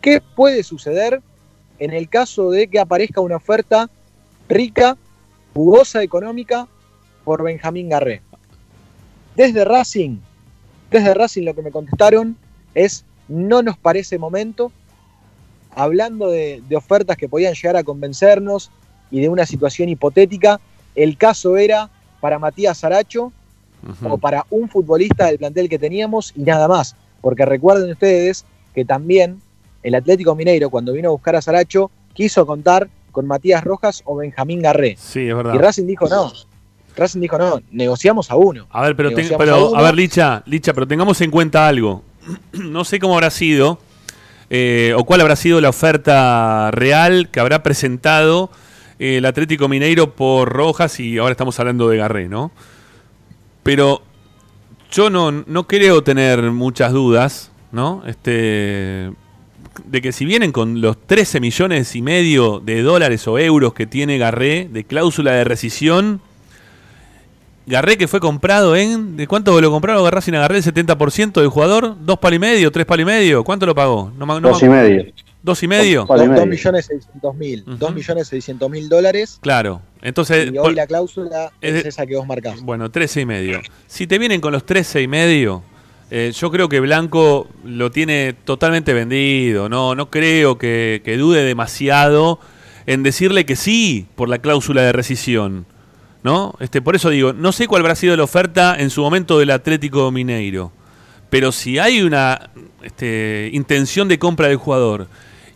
[0.00, 1.20] ¿qué puede suceder
[1.78, 3.90] en el caso de que aparezca una oferta
[4.48, 4.96] rica,
[5.54, 6.66] jugosa, económica
[7.24, 8.22] por Benjamín Garré?
[9.36, 10.16] Desde Racing,
[10.90, 12.36] desde Racing lo que me contestaron
[12.74, 14.72] es no nos parece momento,
[15.74, 18.70] hablando de, ofertas que podían llegar a convencernos
[19.10, 20.60] y de una situación hipotética,
[20.94, 21.90] el caso era
[22.20, 23.32] para Matías Saracho
[24.02, 28.44] o para un futbolista del plantel que teníamos y nada más, porque recuerden ustedes
[28.74, 29.40] que también
[29.82, 34.16] el Atlético Mineiro cuando vino a buscar a Saracho quiso contar con Matías Rojas o
[34.16, 34.96] Benjamín Garré.
[34.98, 35.54] Sí, es verdad.
[35.54, 36.32] Y Racing dijo no.
[36.96, 38.66] Racing dijo no, negociamos a uno.
[38.70, 42.02] A ver, pero, a, ver, Licha, Licha, pero tengamos en cuenta algo.
[42.52, 43.78] no sé cómo habrá sido
[44.50, 48.50] eh, o cuál habrá sido la oferta real que habrá presentado
[48.98, 52.50] el Atlético Mineiro por Rojas y ahora estamos hablando de Garré, ¿no?
[53.62, 54.02] Pero
[54.90, 58.02] yo no, no creo tener muchas dudas, ¿no?
[58.06, 59.12] Este,
[59.84, 63.86] de que si vienen con los 13 millones y medio de dólares o euros que
[63.86, 66.20] tiene Garré de cláusula de rescisión,
[67.66, 69.16] Garré que fue comprado en.
[69.16, 70.56] ¿De cuánto lo compraron Racing a Garré?
[70.58, 71.96] ¿El 70% del jugador?
[72.00, 72.72] ¿Dos palos y medio?
[72.72, 73.44] ¿Tres palos y medio?
[73.44, 74.10] ¿Cuánto lo pagó?
[74.16, 75.12] dos y medio.
[75.42, 76.04] ¿Dos y medio?
[76.04, 77.64] Dos, millones seiscientos mil.
[77.66, 79.38] Dos millones seiscientos mil dólares.
[79.40, 79.80] Claro.
[80.02, 80.52] Entonces.
[80.52, 82.60] Y hoy la cláusula es, esa que vos marcás.
[82.60, 83.60] Bueno, trece y medio.
[83.86, 85.62] Si te vienen con los trece y medio.
[86.10, 89.68] Eh, yo creo que Blanco lo tiene totalmente vendido.
[89.68, 92.40] No, no creo que, que dude demasiado
[92.86, 95.66] en decirle que sí por la cláusula de rescisión.
[96.22, 96.54] ¿no?
[96.60, 99.50] Este, por eso digo, no sé cuál habrá sido la oferta en su momento del
[99.50, 100.72] Atlético Mineiro,
[101.30, 102.50] pero si hay una
[102.82, 105.08] este, intención de compra del jugador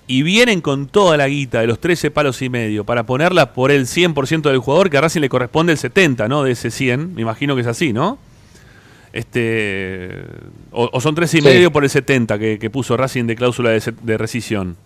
[0.07, 3.71] y vienen con toda la guita de los 13 palos y medio para ponerla por
[3.71, 6.43] el 100% del jugador, que a Racing le corresponde el 70, ¿no?
[6.43, 8.19] De ese 100, me imagino que es así, ¿no?
[9.13, 10.25] Este,
[10.71, 14.19] o, son 13 y medio por el 70 que, puso Racing de cláusula de, de,
[14.19, 14.77] rescisión.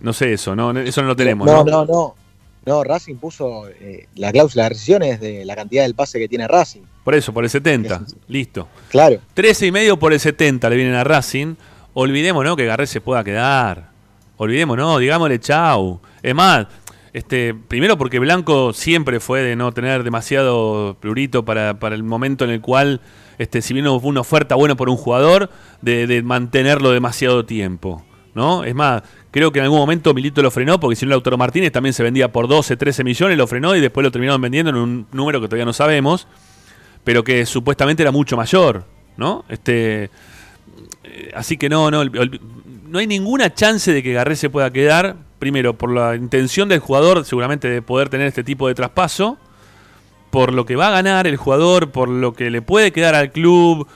[0.00, 0.70] No sé eso, ¿no?
[0.78, 1.46] Eso no lo tenemos.
[1.46, 2.14] No, no, no.
[2.64, 6.28] No, Racing puso eh, la cláusula de rescisión es de la cantidad del pase que
[6.28, 6.82] tiene Racing.
[7.02, 8.02] Por eso, por el 70.
[8.28, 8.68] Listo.
[8.88, 9.18] Claro.
[9.34, 11.56] 13 y medio por el 70 le vienen a Racing.
[11.94, 12.56] Olvidemos, ¿no?
[12.56, 13.90] Que Garré se pueda quedar.
[14.36, 14.98] Olvidemos, ¿no?
[14.98, 16.00] Digámosle chau.
[16.22, 16.66] Es más,
[17.12, 22.44] este, primero porque Blanco siempre fue de no tener demasiado plurito para, para el momento
[22.44, 23.00] en el cual,
[23.38, 25.50] este, si hubo una oferta buena por un jugador,
[25.80, 28.04] de, mantenerlo demasiado tiempo.
[28.34, 28.64] ¿no?
[28.64, 29.02] Es más,
[29.32, 31.94] Creo que en algún momento Milito lo frenó, porque si no, el Lautaro Martínez también
[31.94, 35.06] se vendía por 12, 13 millones, lo frenó y después lo terminaron vendiendo en un
[35.10, 36.28] número que todavía no sabemos,
[37.02, 38.84] pero que supuestamente era mucho mayor,
[39.16, 39.46] ¿no?
[39.48, 40.10] Este,
[41.34, 45.76] así que no, no, no hay ninguna chance de que Garré se pueda quedar, primero
[45.76, 49.38] por la intención del jugador, seguramente de poder tener este tipo de traspaso,
[50.30, 53.32] por lo que va a ganar el jugador, por lo que le puede quedar al
[53.32, 53.86] club.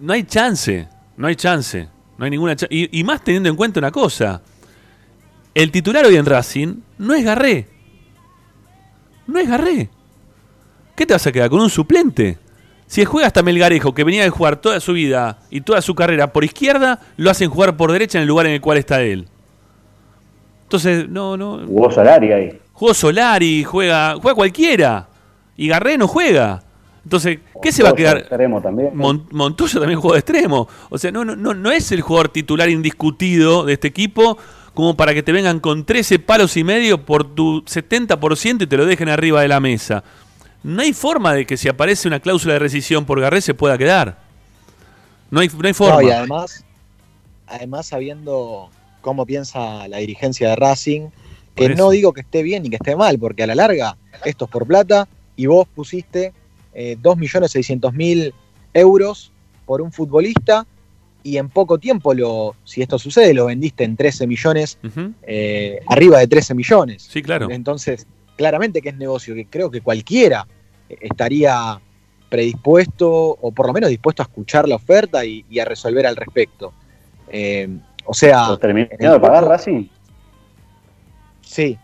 [0.00, 1.88] No hay chance, no hay chance.
[2.18, 4.42] No hay ninguna y, y, más teniendo en cuenta una cosa.
[5.54, 7.68] El titular hoy en Racing no es Garré.
[9.26, 9.90] No es Garré.
[10.94, 12.38] ¿Qué te vas a quedar con un suplente?
[12.92, 16.30] Si juega hasta Melgarejo, que venía de jugar toda su vida y toda su carrera
[16.30, 19.28] por izquierda, lo hacen jugar por derecha en el lugar en el cual está él.
[20.64, 21.66] Entonces, no, no.
[21.66, 22.60] Jugó Solari ahí.
[22.74, 25.08] Jugó Solari, juega, juega cualquiera.
[25.56, 26.62] Y Garré no juega.
[27.02, 28.18] Entonces, ¿qué se va a quedar?
[28.18, 28.90] Extremo también.
[28.94, 30.68] Montoya también juega de extremo.
[30.90, 34.36] O sea, no, no, no es el jugador titular indiscutido de este equipo
[34.74, 38.76] como para que te vengan con 13 palos y medio por tu 70% y te
[38.76, 40.04] lo dejen arriba de la mesa.
[40.62, 43.76] No hay forma de que si aparece una cláusula de rescisión por Garré se pueda
[43.76, 44.18] quedar.
[45.30, 46.04] No hay, no hay forma.
[46.04, 46.64] y además,
[47.46, 48.70] además sabiendo
[49.00, 51.08] cómo piensa la dirigencia de Racing,
[51.54, 54.44] que no digo que esté bien ni que esté mal, porque a la larga esto
[54.44, 56.32] es por plata y vos pusiste
[56.74, 58.32] eh, 2.600.000
[58.74, 59.32] euros
[59.66, 60.66] por un futbolista
[61.24, 64.78] y en poco tiempo, lo, si esto sucede, lo vendiste en 13 millones,
[65.22, 67.08] eh, arriba de 13 millones.
[67.10, 67.48] Sí, claro.
[67.50, 68.06] Entonces,
[68.36, 70.46] claramente que es negocio, que creo que cualquiera
[70.88, 71.80] estaría
[72.28, 76.72] predispuesto, o por lo menos dispuesto a escuchar la oferta y, a resolver al respecto.
[77.28, 77.68] Eh,
[78.04, 78.56] o sea.
[78.58, 79.86] ¿Terminado de pagar Racing?
[81.42, 81.78] Sí,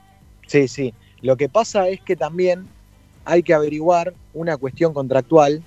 [0.46, 0.94] sí, sí.
[1.20, 2.66] Lo que pasa es que también
[3.24, 5.62] hay que averiguar una cuestión contractual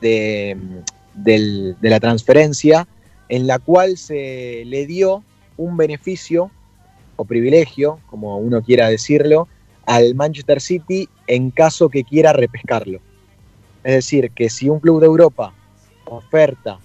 [0.00, 0.56] de,
[1.14, 2.86] de la transferencia
[3.28, 5.24] en la cual se le dio
[5.56, 6.50] un beneficio
[7.16, 9.48] o privilegio, como uno quiera decirlo,
[9.88, 13.00] al Manchester City en caso que quiera repescarlo.
[13.82, 15.54] Es decir, que si un club de Europa
[16.04, 16.78] oferta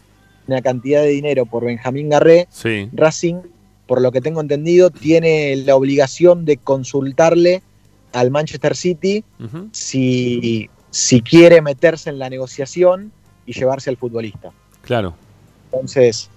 [0.48, 2.48] una cantidad de dinero por Benjamín Garré,
[2.94, 3.42] Racing,
[3.88, 7.62] por lo que tengo entendido, tiene la obligación de consultarle
[8.14, 9.26] al Manchester City
[9.74, 13.12] si, si quiere meterse en la negociación
[13.46, 14.52] y llevarse al futbolista.
[14.82, 15.14] Claro.
[15.66, 16.30] Entonces,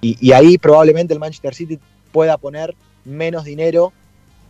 [0.00, 1.78] y, ahí probablemente el Manchester City
[2.10, 2.74] pueda poner
[3.04, 3.92] menos dinero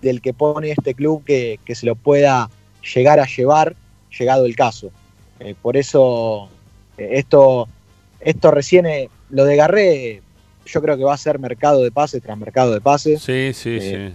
[0.00, 2.50] del que pone este club que, se lo pueda
[2.94, 3.76] llegar a llevar,
[4.18, 4.90] llegado el caso.
[5.40, 6.48] Eh, por eso,
[6.96, 7.68] eh, esto,
[8.20, 10.22] esto recién, eh, lo de Garré,
[10.66, 13.22] yo creo que va a ser mercado de pases tras mercado de pases.
[13.22, 14.12] Sí, sí, sí.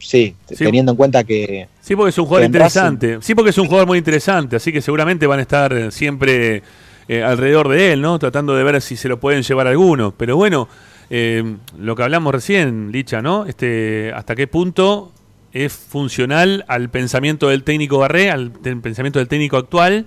[0.00, 1.66] Sí, teniendo en cuenta que.
[1.80, 3.18] Sí, porque es un jugador interesante.
[3.20, 6.62] Sí, porque es un jugador muy interesante, así que seguramente van a estar siempre
[7.08, 8.16] alrededor de él, ¿no?
[8.18, 10.14] Tratando de ver si se lo pueden llevar alguno.
[10.16, 10.68] Pero bueno,
[11.10, 13.46] lo que hablamos recién, Licha, ¿no?
[13.46, 15.12] Este, ¿Hasta qué punto
[15.52, 20.06] es funcional al pensamiento del técnico Garré, al pensamiento del técnico actual,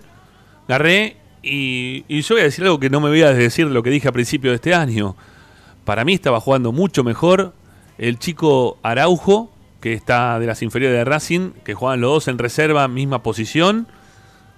[0.67, 3.89] Garré, y, yo voy a decir algo que no me voy a decir lo que
[3.89, 5.15] dije a principio de este año.
[5.85, 7.53] Para mí estaba jugando mucho mejor
[7.97, 12.37] el chico Araujo, que está de las inferiores de Racing, que juegan los dos en
[12.37, 13.87] reserva, misma posición,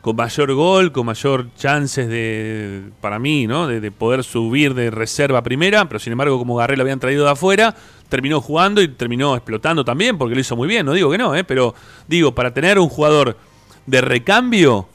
[0.04, 3.68] con mayor gol, con mayor chances de, para mí, ¿no?
[3.68, 7.00] De, de, poder subir de reserva a primera, pero sin embargo, como Garré lo habían
[7.00, 7.74] traído de afuera,
[8.10, 11.34] terminó jugando y terminó explotando también, porque lo hizo muy bien, no digo que no,
[11.34, 11.46] ¿eh?
[11.46, 11.74] pero
[12.06, 13.38] digo, para tener un jugador
[13.86, 14.90] de recambio,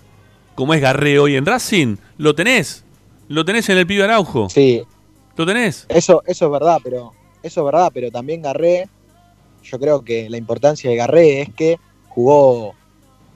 [0.54, 2.84] como es Garré hoy en Racing, lo tenés.
[3.28, 4.50] Lo tenés en el pibe Araujo.
[4.50, 4.82] Sí.
[5.36, 5.86] ¿Lo tenés?
[5.88, 7.12] Eso, eso es verdad, pero.
[7.42, 8.88] Eso es verdad, pero también Garré.
[9.62, 11.78] Yo creo que la importancia de Garré es que
[12.08, 12.74] jugó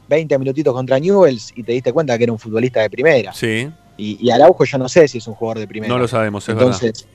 [0.09, 3.33] 20 minutitos contra Newells y te diste cuenta que era un futbolista de primera.
[3.33, 3.69] Sí.
[3.97, 5.93] Y, Araujo yo no sé si es un jugador de primera.
[5.93, 7.09] No lo sabemos, es Entonces,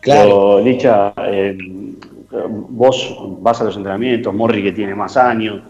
[0.00, 0.60] Claro.
[0.60, 1.56] Licha, eh,
[2.30, 5.62] vos vas a los entrenamientos, Morri que tiene más años,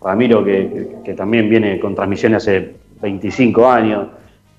[0.00, 4.08] Ramiro que, también viene con transmisiones hace 25 años.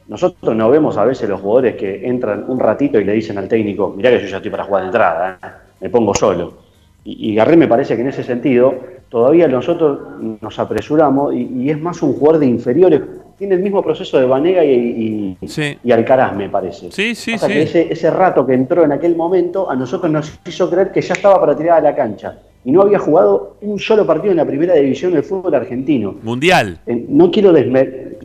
[0.08, 3.48] Nosotros no vemos a veces los jugadores que entran un ratito y le dicen al
[3.48, 5.48] técnico, mirá que yo ya estoy para jugar de entrada, ¿eh?
[5.82, 6.63] me pongo solo.
[7.06, 8.76] Y, y, Garré me parece que en ese sentido
[9.10, 10.00] todavía nosotros
[10.42, 13.02] nos apresuramos y, y es más un jugador de inferiores
[13.38, 15.38] tiene el mismo proceso de Vanega y,
[15.84, 16.92] y, Alcaraz, me parece.
[16.92, 17.52] Sí, sí, sí.
[17.52, 21.14] ese, ese, rato que entró en aquel momento, a nosotros nos hizo creer que ya
[21.14, 22.38] estaba para tirar a la cancha.
[22.66, 26.16] Y no había jugado un solo partido en la primera división del fútbol argentino.
[26.24, 26.80] Mundial.
[26.86, 27.54] Eh, no quiero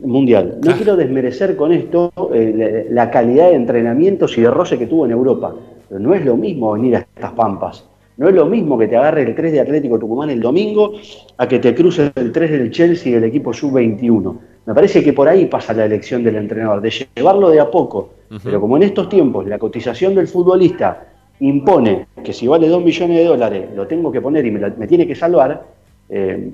[0.03, 0.59] Mundial.
[0.63, 5.05] No quiero desmerecer con esto eh, la calidad de entrenamientos y de roce que tuvo
[5.05, 5.53] en Europa.
[5.89, 7.83] Pero no es lo mismo venir a estas pampas.
[8.19, 10.91] No es lo mismo que te agarre el 3 de Atlético Tucumán el domingo
[11.37, 14.37] a que te cruce el 3 del Chelsea y el equipo sub-21.
[14.65, 18.09] Me parece que por ahí pasa la elección del entrenador, de llevarlo de a poco.
[18.43, 21.07] Pero como en estos tiempos la cotización del futbolista
[21.39, 25.07] impone que si vale 2 millones de dólares lo tengo que poner y me, tiene
[25.07, 25.63] que salvar,
[26.09, 26.51] eh,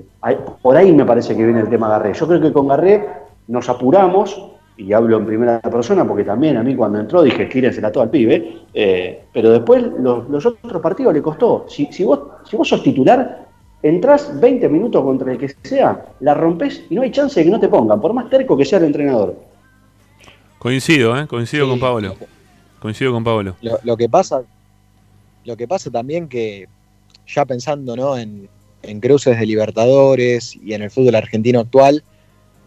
[0.62, 2.14] por ahí me parece que viene el tema Garré.
[2.14, 3.04] Yo creo que con Garré
[3.48, 7.90] nos apuramos y hablo en primera persona porque también a mí cuando entró dije tírensela
[7.90, 11.66] todo al pibe, eh, pero después los, otros partidos le costó.
[11.68, 13.46] Si, si, vos, si vos sos titular,
[13.82, 17.50] entras 20 minutos contra el que sea, la rompes y no hay chance de que
[17.50, 19.36] no te pongan, por más terco que sea el entrenador.
[20.58, 21.26] Coincido, ¿eh?
[21.26, 22.16] coincido con Pablo.
[22.78, 23.56] Coincido con Pablo.
[23.84, 24.42] Lo, que pasa,
[25.44, 26.66] lo que pasa también que
[27.26, 28.16] ya pensando ¿no?
[28.16, 28.48] en,
[28.82, 32.02] en cruces de Libertadores y en el fútbol argentino actual,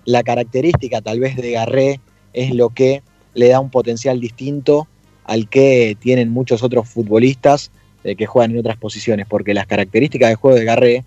[0.10, 2.00] la característica tal vez de Garré
[2.34, 3.04] es lo que
[3.36, 4.88] le da un potencial distinto
[5.24, 7.72] al que tienen muchos otros futbolistas
[8.04, 11.04] eh, que juegan en otras posiciones, porque las características de juego de Garré,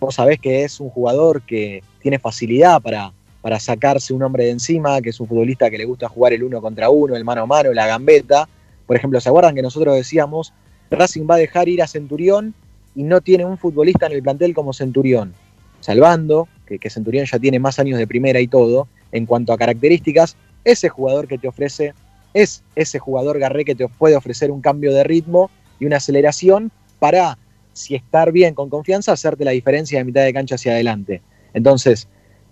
[0.00, 4.50] vos sabés que es un jugador que tiene facilidad para, para sacarse un hombre de
[4.50, 7.42] encima, que es un futbolista que le gusta jugar el uno contra uno, el mano
[7.42, 8.48] a mano, la gambeta.
[8.84, 10.52] Por ejemplo, ¿se acuerdan que nosotros decíamos,
[10.90, 12.52] Racing va a dejar ir a Centurión
[12.96, 15.34] y no tiene un futbolista en el plantel como Centurión?
[15.80, 16.48] Salvando
[16.78, 20.88] que, Centurión ya tiene más años de primera y todo, en cuanto a características, ese
[20.88, 21.94] jugador que te ofrece
[22.32, 25.50] es ese jugador Garré que te puede ofrecer un cambio de ritmo
[25.80, 26.70] y una aceleración
[27.00, 27.38] para,
[27.72, 31.22] si estar bien con confianza, hacerte la diferencia de mitad de cancha hacia adelante.
[31.54, 32.08] Entonces,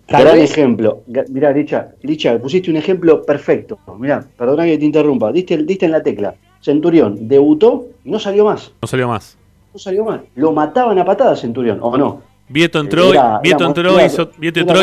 [0.09, 1.03] Gran ejemplo.
[1.29, 3.77] Mirá, Licha, Licha, pusiste un ejemplo perfecto.
[3.99, 5.31] Mirá, perdona que te interrumpa.
[5.31, 6.33] Diste, diste en la tecla.
[6.61, 8.73] Centurión debutó y no salió más.
[8.81, 9.37] No salió más.
[9.71, 10.21] No salió más.
[10.33, 12.23] Lo mataban a patadas Centurión, ¿o no?
[12.49, 13.11] Vieto entró,
[13.43, 14.79] Vieto entró, hizo, Vieto entró,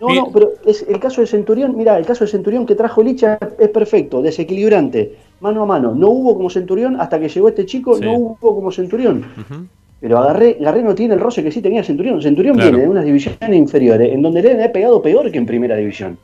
[0.00, 3.02] No, no, pero es el caso de Centurión, mira, el caso de Centurión que trajo
[3.02, 5.94] Licha es perfecto, desequilibrante, mano a mano.
[5.96, 9.24] No hubo como Centurión hasta que llegó este chico, no hubo como Centurión.
[10.00, 12.22] Pero agarré, Garré no tiene el roce que sí tenía Centurión.
[12.22, 15.76] Centurión viene de unas divisiones inferiores, en donde le ha pegado peor que en primera
[15.76, 16.18] división.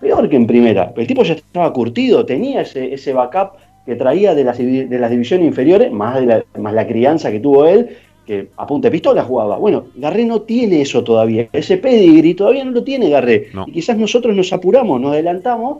[0.00, 0.92] Peor que en primera.
[0.96, 3.52] El tipo ya estaba curtido, tenía ese, ese backup
[3.86, 7.38] que traía de las, de las divisiones inferiores, más, de la, más la crianza que
[7.38, 7.96] tuvo él,
[8.26, 9.56] que a punta de pistola jugaba.
[9.56, 13.48] Bueno, Garré no tiene eso todavía, ese pedigree todavía no lo tiene Garré.
[13.66, 15.78] Y quizás nosotros nos apuramos, nos adelantamos.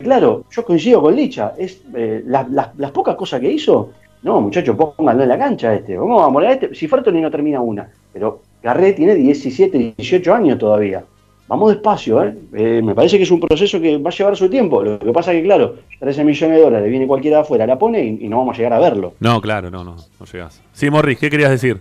[0.00, 3.90] Claro, yo coincido con Licha, es eh, las, pocas cosas que hizo,
[4.24, 7.30] no, muchachos, pónganlo en la cancha este, vamos a morir a este, si Fertoli no
[7.30, 11.04] termina una, pero Garré tiene 17, 18 años todavía
[11.50, 12.34] vamos despacio, ¿eh?
[12.54, 12.80] ¿eh?
[12.80, 14.82] Me parece que es un proceso que va a llevar su tiempo.
[14.82, 17.76] Lo que pasa es que, claro, 13 millones de dólares, viene cualquiera de afuera, la
[17.76, 19.14] pone y, no vamos a llegar a verlo.
[19.18, 20.62] No, claro, no, no, no llegas.
[20.72, 21.80] Sí, Morris, ¿qué querías decir?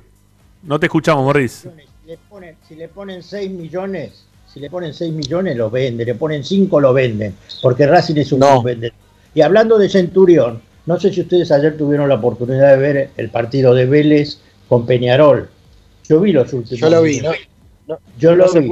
[0.63, 1.67] No te escuchamos, Morris.
[1.67, 6.07] Si le ponen, si le ponen 6 millones, si le ponen 6 millones, lo venden,
[6.07, 8.63] le ponen 5, lo venden, porque Racing es un no.
[8.63, 8.95] vendedor.
[9.35, 13.29] Y hablando de Centurión, no sé si ustedes ayer tuvieron la oportunidad de ver el
[13.29, 15.47] partido de Vélez con Peñarol.
[16.07, 16.79] Yo vi los últimos.
[16.79, 17.21] Yo lo vi.
[17.89, 17.99] ¿No?
[18.17, 18.71] Yo lo vi.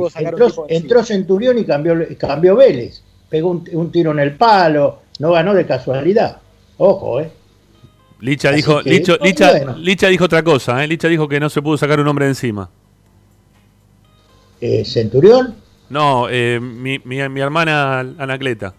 [0.69, 3.01] Entró, Centurión y cambió, cambió Vélez.
[3.29, 4.99] Pegó un, tiro en el palo.
[5.19, 6.37] No ganó de casualidad.
[6.77, 7.29] Ojo, ¿eh?
[8.19, 10.87] Licha dijo, Licha, dijo otra cosa, ¿eh?
[10.87, 12.69] Licha dijo que no se pudo sacar un hombre de encima.
[14.61, 15.55] Eh, ¿Centurión?
[15.89, 18.73] No, eh, mi, mi, hermana Anacleta.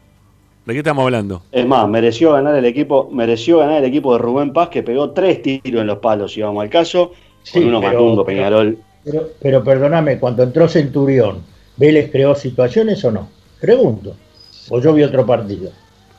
[0.67, 1.43] ¿De qué estamos hablando?
[1.51, 5.11] Es más, mereció ganar el equipo, mereció ganar el equipo de Rubén Paz, que pegó
[5.13, 7.13] tres tiros en los palos, si vamos al caso,
[7.51, 8.79] con uno pero, Peñarol.
[9.05, 11.43] Pero, pero perdóname, cuando entró Centurión,
[11.77, 13.29] ¿Vélez creó situaciones o no?
[13.61, 14.17] Pregunto.
[14.69, 15.71] O yo vi otro partido.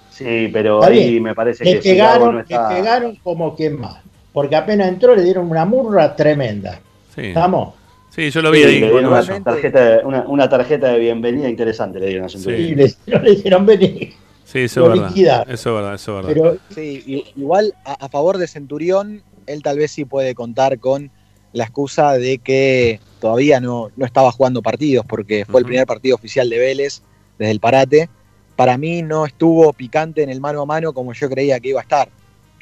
[0.10, 2.70] Sí, pero ahí me parece que pegaron, no está...
[2.70, 4.02] pegaron como quien más.
[4.34, 6.82] Porque apenas entró le dieron una murra tremenda.
[7.14, 7.28] Sí.
[7.28, 7.76] ¿Estamos?
[8.10, 8.84] Sí, yo lo vi ahí.
[8.84, 12.90] una, tarjeta, una, tarjeta de bienvenida interesante le dieron a Centurión.
[12.90, 14.14] Sí, le, hicieron venir.
[14.44, 15.46] Sí, eso es verdad.
[15.48, 16.34] Eso es verdad, eso es verdad.
[16.34, 21.12] Pero, sí, igual a, a favor de Centurión, él tal vez sí puede contar con
[21.54, 26.16] la excusa de que todavía no, no estaba jugando partidos, porque fue el primer partido
[26.16, 27.02] oficial de Vélez
[27.38, 28.10] desde el parate.
[28.56, 31.80] Para mí no estuvo picante en el mano a mano como yo creía que iba
[31.80, 32.10] a estar.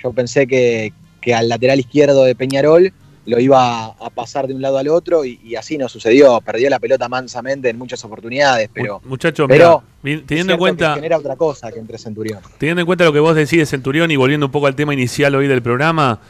[0.02, 0.94] Yo pensé que,
[1.34, 2.94] al lateral izquierdo de Peñarol
[3.26, 6.40] lo iba a pasar de un lado al otro y, así no sucedió.
[6.40, 9.02] Perdió la pelota mansamente en muchas oportunidades, pero.
[9.04, 10.96] Muchachos, pero teniendo en cuenta.
[10.96, 12.40] genera otra cosa que entre Centurión.
[12.58, 14.94] Teniendo en cuenta lo que vos decís de Centurión y volviendo un poco al tema
[14.94, 16.22] inicial hoy del programa,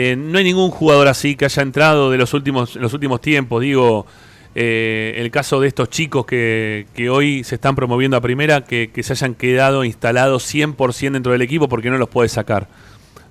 [0.00, 3.20] eh, no hay ningún jugador así que haya entrado de los últimos, en los últimos
[3.20, 3.60] tiempos.
[3.60, 4.06] Digo,
[4.54, 9.12] eh, el caso de estos chicos que, hoy se están promoviendo a primera, que, se
[9.14, 12.68] hayan quedado instalados 100% dentro del equipo porque no los puede sacar.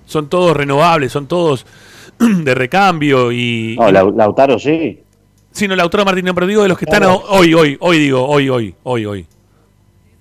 [0.04, 1.64] Son todos renovables, son todos
[2.18, 3.74] de recambio y...
[3.80, 5.00] No, Lautaro sí.
[5.50, 8.50] Sí, no, Lautaro Martínez, pero digo de los que están hoy, hoy, hoy digo, hoy,
[8.50, 9.26] hoy, hoy, hoy.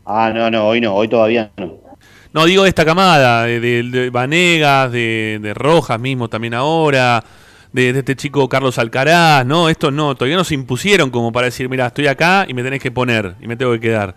[0.05, 1.86] Ah, no, no, hoy no, hoy todavía no.
[2.33, 7.23] No, digo de esta camada, de, de, Vanegas, de, de, Rojas mismo también ahora,
[7.71, 9.69] de, este chico Carlos Alcaraz, ¿no?
[9.69, 12.81] Estos no, todavía no se impusieron como para decir, mira, estoy acá y me tenés
[12.81, 14.15] que poner y me tengo que quedar.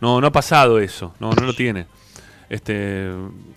[0.00, 1.86] No, no ha pasado eso, no, no lo tiene.
[2.48, 3.08] Este,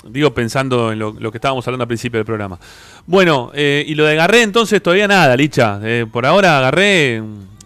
[0.08, 2.60] digo pensando en lo, que estábamos hablando al principio del programa.
[3.08, 5.80] Bueno, eh, y lo de Garré entonces todavía nada, Licha.
[5.84, 7.24] Eh, por ahora Garré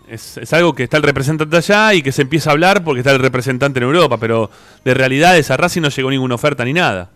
[0.10, 3.12] es, algo que está el representante allá y que se empieza a hablar porque está
[3.12, 4.50] el representante en Europa, pero
[4.84, 7.12] de realidad esa Racing no llegó ninguna oferta ni nada.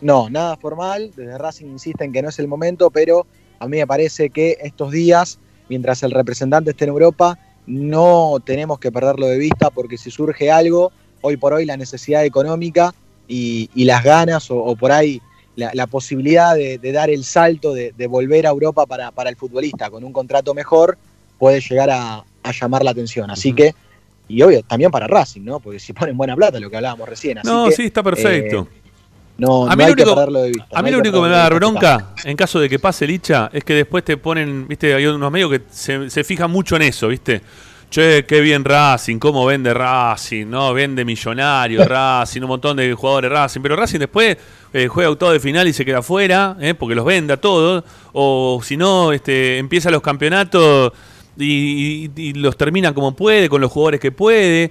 [0.00, 1.12] No, nada formal.
[1.14, 3.26] Desde Racing insisten que no es el momento, pero
[3.58, 5.38] a mí me parece que estos días,
[5.68, 10.50] mientras el representante esté en Europa, no tenemos que perderlo de vista porque si surge
[10.50, 12.94] algo, hoy por hoy la necesidad económica
[13.28, 15.20] y, las ganas o, por ahí
[15.54, 20.02] la, posibilidad de, dar el salto de, volver a Europa para, para el futbolista con
[20.02, 20.96] un contrato mejor,
[21.40, 22.22] puede llegar a,
[22.52, 23.30] llamar la atención.
[23.30, 23.74] Así que,
[24.28, 25.58] y obvio, también para Racing, ¿no?
[25.58, 27.38] Porque si ponen buena plata, lo que hablábamos recién.
[27.38, 28.68] Así no, sí, está perfecto.
[28.70, 28.80] Eh,
[29.38, 30.78] no, a mí hay que perderlo de vista.
[30.78, 33.64] A mí lo único que me da bronca, en caso de que pase Licha, es
[33.64, 37.08] que después te ponen, viste, hay unos medios que se, se fijan mucho en eso,
[37.08, 37.40] viste.
[37.90, 40.72] Che, qué bien Racing, cómo vende Racing, ¿no?
[40.72, 44.36] Vende millonario Racing, un montón de jugadores Racing, pero Racing después
[44.72, 46.74] eh, juega octavo de final y se queda afuera, ¿eh?
[46.74, 50.92] porque los vende a todos, o si no, este, empieza los campeonatos
[51.36, 54.70] y, los termina como puede, con los jugadores que puede.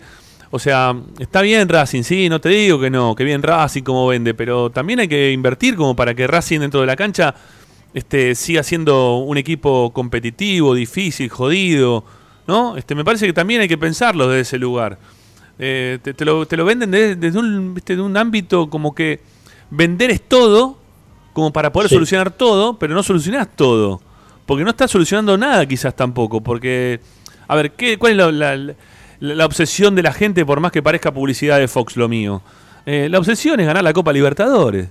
[0.52, 4.08] O sea, está bien Racing, sí, no te digo que no, que bien Racing como
[4.08, 7.36] vende, pero también hay que invertir como para que Racing dentro de la cancha
[7.94, 12.04] este, siga siendo un equipo competitivo, difícil, jodido,
[12.48, 12.78] ¿no?
[12.78, 14.98] Este, me parece que también hay que pensarlo desde ese lugar.
[15.60, 19.20] Eh, te, lo, venden desde, un, de un ámbito como que
[19.70, 20.78] vender es todo,
[21.34, 24.02] como para poder solucionar todo, pero no solucionás todo.
[24.50, 26.42] Porque no está solucionando nada quizás tampoco.
[26.42, 27.00] Porque,
[27.48, 28.76] a ver, ¿qué, ¿cuál es
[29.20, 32.42] la, obsesión de la gente, por más que parezca publicidad de Fox lo mío.
[32.84, 34.88] Eh, la obsesión es ganar la Copa Libertadores.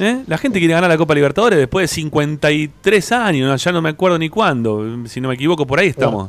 [0.00, 0.24] ¿Eh?
[0.26, 4.18] La gente quiere ganar la Copa Libertadores después de 53 años, ya no me acuerdo
[4.18, 6.28] ni cuándo, si no me equivoco, por ahí estamos.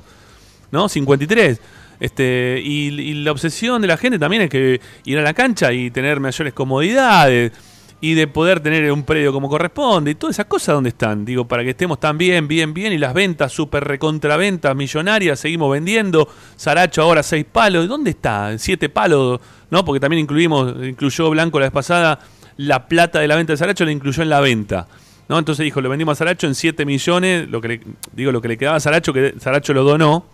[0.71, 0.87] ¿No?
[0.87, 1.59] 53.
[1.99, 5.91] Este, y, la obsesión de la gente también es que ir a la cancha y
[5.91, 7.51] tener mayores comodidades
[8.01, 11.25] y de poder tener un predio como corresponde y todas esas cosas donde están.
[11.25, 15.71] Digo, para que estemos tan bien, bien, bien y las ventas, super recontraventas millonarias, seguimos
[15.71, 16.27] vendiendo.
[16.55, 17.87] Saracho ahora seis palos.
[17.87, 18.57] ¿Dónde está?
[18.57, 19.39] Siete palos,
[19.69, 19.83] ¿no?
[19.85, 22.19] Porque también incluimos, incluyó Blanco la vez pasada
[22.57, 24.87] la plata de la venta de Saracho la incluyó en la venta.
[25.27, 25.39] ¿no?
[25.39, 27.81] Entonces dijo, lo vendimos a Saracho en 7 millones, lo que le,
[28.13, 30.25] digo, lo que le quedaba a Saracho, que Saracho lo donó,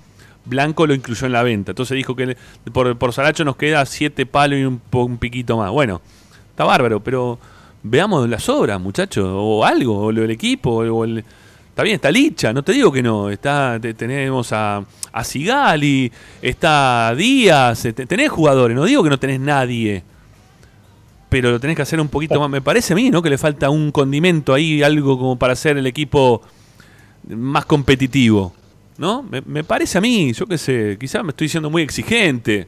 [0.45, 1.71] Blanco lo incluyó en la venta.
[1.71, 2.35] Entonces dijo que
[2.71, 5.71] por, por Saracho nos queda 7 palos y un, un, piquito más.
[5.71, 6.01] Bueno,
[6.52, 7.40] está bárbaro, pero
[7.84, 11.23] veamos las obras, muchachos, o algo, o el equipo, o el,
[11.69, 13.30] Está bien, está Licha, no te digo que no.
[13.30, 16.11] Está, tenemos a, a Sigali,
[16.41, 20.03] está Díaz, tenés jugadores, no digo que no tenés nadie
[21.32, 22.49] pero lo tenés que hacer un poquito más.
[22.49, 23.22] Me parece a mí, ¿no?
[23.22, 26.41] Que le falta un condimento ahí, algo como para hacer el equipo
[27.30, 28.53] más competitivo,
[28.98, 29.26] ¿no?
[29.45, 32.68] Me, parece a mí, yo qué sé, quizás me estoy diciendo muy exigente.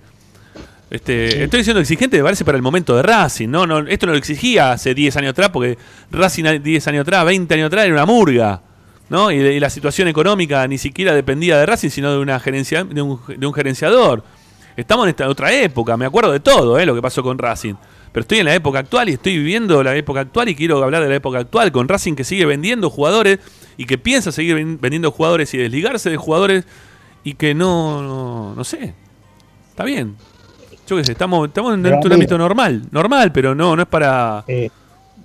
[0.94, 3.65] Este, Estoy diciendo exigente, me parece para el momento de Racing, ¿no?
[3.65, 5.78] no esto no lo exigía hace 10 años atrás, porque
[6.11, 8.61] Racing 10 años atrás, 20 años atrás era una murga.
[9.10, 9.32] ¿no?
[9.32, 13.20] Y, la situación económica ni siquiera dependía de Racing, sino de, una gerencia, de, un,
[13.28, 14.24] de un gerenciador.
[14.78, 16.86] Estamos en esta otra época, me acuerdo de todo, ¿eh?
[16.86, 17.76] lo que pasó con Racing
[18.14, 21.02] pero estoy en la época actual y estoy viviendo la época actual y quiero hablar
[21.02, 23.40] de la época actual con Racing que sigue vendiendo jugadores
[23.76, 26.65] y que piensa seguir vendiendo jugadores y desligarse de jugadores
[27.24, 28.94] y que no, no, sé.
[29.72, 30.15] Está bien.
[30.88, 33.88] Yo qué sé, estamos, estamos dentro de un ámbito normal, normal, pero no, no es
[33.88, 34.44] para...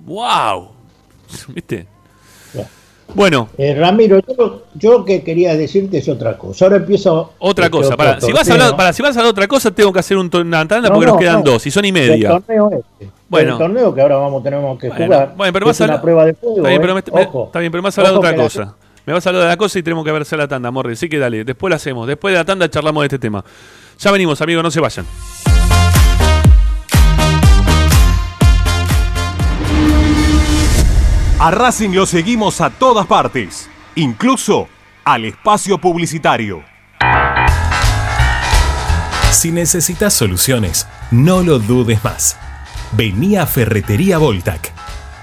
[0.05, 0.69] ¡Wow!
[1.49, 1.87] ¿Viste?
[3.13, 3.49] Bueno.
[3.57, 6.65] Eh, Ramiro, yo, yo que quería decirte es otra cosa.
[6.65, 7.33] Ahora empiezo.
[7.39, 7.97] Otra cosa.
[7.97, 10.17] Para, si vas a hablar, para, si vas a hablar otra cosa, tengo que hacer
[10.17, 12.29] un, una tanda porque nos quedan dos y son y media.
[12.29, 13.11] El torneo este.
[13.27, 13.53] Bueno.
[13.53, 15.33] El torneo que ahora vamos tenemos que jugar.
[15.35, 16.57] Bueno, pero vas a una prueba de fuego.
[16.57, 18.75] Está bien, pero, me, está bien, pero vas a hablar de otra cosa.
[19.05, 20.93] Me vas a hablar de la cosa y tenemos que verse la tanda, Morri.
[20.93, 22.07] Así que dale, después la hacemos.
[22.07, 23.43] Después de la tanda charlamos de este tema.
[23.99, 25.05] Ya venimos, amigos, no se vayan.
[31.39, 34.69] A Racing lo seguimos a todas partes, incluso
[35.03, 36.63] al espacio publicitario.
[39.31, 42.37] Si necesitas soluciones, no lo dudes más.
[42.93, 44.73] Vení a Ferretería Voltac.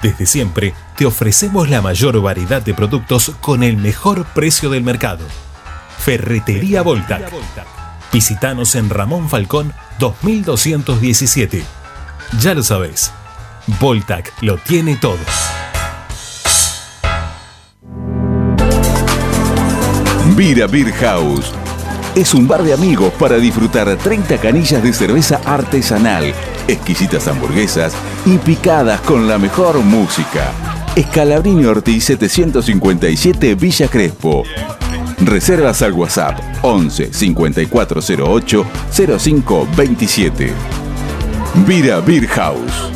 [0.03, 5.25] Desde siempre te ofrecemos la mayor variedad de productos con el mejor precio del mercado.
[5.99, 7.31] Ferretería Voltac.
[8.13, 11.63] Visítanos en Ramón Falcón 2217.
[12.41, 13.13] Ya lo sabéis,
[13.81, 15.19] Voltac lo tiene todo.
[20.37, 21.53] Vira Beer House.
[22.15, 26.33] Es un bar de amigos para disfrutar 30 canillas de cerveza artesanal,
[26.69, 30.53] exquisitas hamburguesas y picadas con la mejor música.
[30.95, 34.45] Escalabrini Ortiz 757 Villa Crespo.
[35.21, 38.67] Reservas al WhatsApp 11 5408
[39.19, 40.53] 0527.
[41.67, 42.93] Vira Beer House.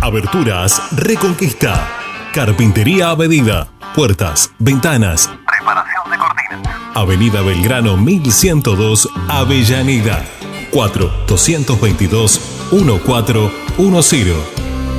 [0.00, 2.02] Aberturas Reconquista
[2.34, 3.68] Carpintería a medida.
[3.94, 5.30] Puertas, ventanas.
[5.46, 6.80] Preparación de cortinas.
[6.96, 10.24] Avenida Belgrano 1102, Avellaneda.
[10.72, 12.40] 4 222
[12.72, 14.34] 1410.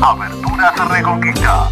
[0.01, 1.71] Aberturas Reconquista.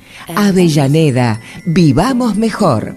[0.35, 2.95] Avellaneda, vivamos mejor.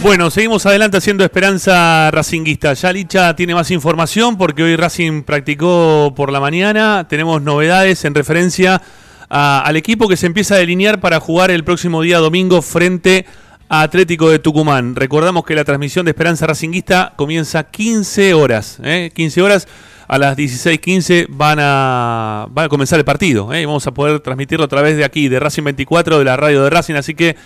[0.00, 2.72] Bueno, seguimos adelante haciendo Esperanza Racinguista.
[2.72, 7.06] Ya Licha tiene más información porque hoy Racing practicó por la mañana.
[7.08, 8.80] Tenemos novedades en referencia
[9.28, 13.26] al equipo que se empieza a delinear para jugar el próximo día domingo frente
[13.68, 14.94] a Atlético de Tucumán.
[14.94, 18.78] Recordamos que la transmisión de Esperanza Racinguista comienza 15 horas.
[19.14, 19.42] 15 ¿eh?
[19.42, 19.68] horas.
[20.06, 23.52] A las 16.15 van a, a comenzar el partido.
[23.52, 23.66] ¿eh?
[23.66, 26.70] Vamos a poder transmitirlo a través de aquí, de Racing 24, de la radio de
[26.70, 26.94] Racing.
[26.94, 27.36] Así que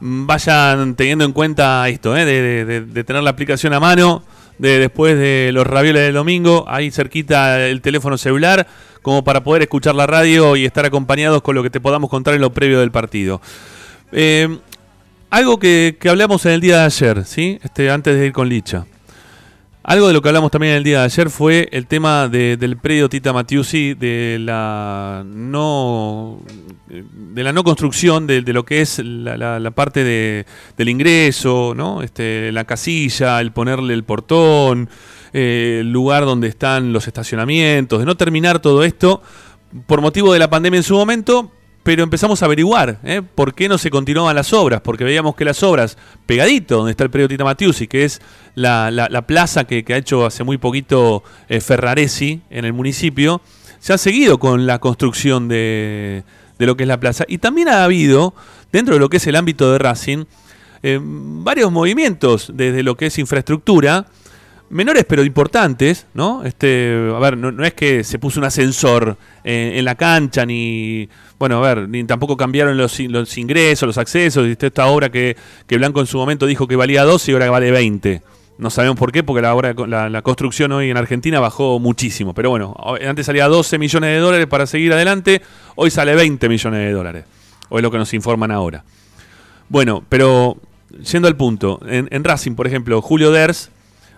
[0.00, 2.24] vayan teniendo en cuenta esto, ¿eh?
[2.24, 4.22] de, tener la aplicación a mano,
[4.58, 8.66] de después de los ravioles del domingo, ahí cerquita el teléfono celular,
[9.02, 12.34] como para poder escuchar la radio y estar acompañados con lo que te podamos contar
[12.34, 13.40] en lo previo del partido.
[14.12, 14.58] Eh,
[15.30, 17.58] algo que, que, hablamos en el día de ayer, ¿sí?
[17.62, 18.86] este, antes de ir con Licha.
[19.88, 23.08] Algo de lo que hablamos también el día de ayer fue el tema del predio
[23.08, 26.40] Tita Matiusi, de la no
[26.88, 30.02] de la no construcción de, lo que es la, parte
[30.76, 32.02] del ingreso, ¿no?
[32.02, 34.90] Este, la casilla, el ponerle el portón,
[35.32, 39.22] eh, el lugar donde están los estacionamientos, de no terminar todo esto
[39.86, 41.52] por motivo de la pandemia en su momento,
[41.86, 43.22] pero empezamos a averiguar ¿eh?
[43.22, 45.96] por qué no se continuaban las obras, porque veíamos que las obras,
[46.26, 48.20] pegadito donde está el predio Tita Matiusi, que es
[48.56, 53.40] la, plaza que, ha hecho hace muy poquito eh, Ferraresi en el municipio,
[53.78, 56.24] se ha seguido con la construcción de,
[56.58, 57.24] lo que es la plaza.
[57.28, 58.34] Y también ha habido,
[58.72, 60.24] dentro de lo que es el ámbito de Racing,
[60.82, 64.06] eh, varios movimientos desde lo que es infraestructura,
[64.70, 66.44] menores pero importantes, ¿no?
[66.44, 71.62] Este, a ver, no, es que se puso un ascensor en la cancha, ni, bueno,
[71.64, 75.36] a ver, ni tampoco cambiaron los, ingresos, los accesos, esta obra que,
[75.66, 78.22] que, Blanco en su momento dijo que valía 12 y ahora vale 20.
[78.58, 79.74] No sabemos por qué, porque la, obra,
[80.08, 82.32] la, construcción hoy en Argentina bajó muchísimo.
[82.32, 82.74] Pero bueno,
[83.06, 85.42] antes salía 12 millones de dólares para seguir adelante,
[85.74, 87.24] hoy sale 20 millones de dólares.
[87.68, 88.84] Hoy es lo que nos informan ahora.
[89.68, 90.56] Bueno, pero
[91.02, 93.70] yendo al punto, en, en Racing, por ejemplo, Julio Ders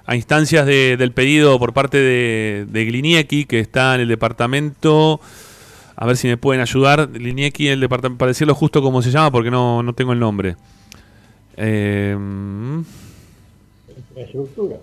[0.09, 5.21] a instancias del pedido por parte de, de que está en el departamento.
[5.97, 7.09] A ver si me pueden ayudar.
[7.13, 10.57] Gliniecki, el departamento, para decirlo justo como se llama, porque no, no tengo el nombre.
[11.59, 12.17] Eh,
[13.99, 14.77] infraestructura.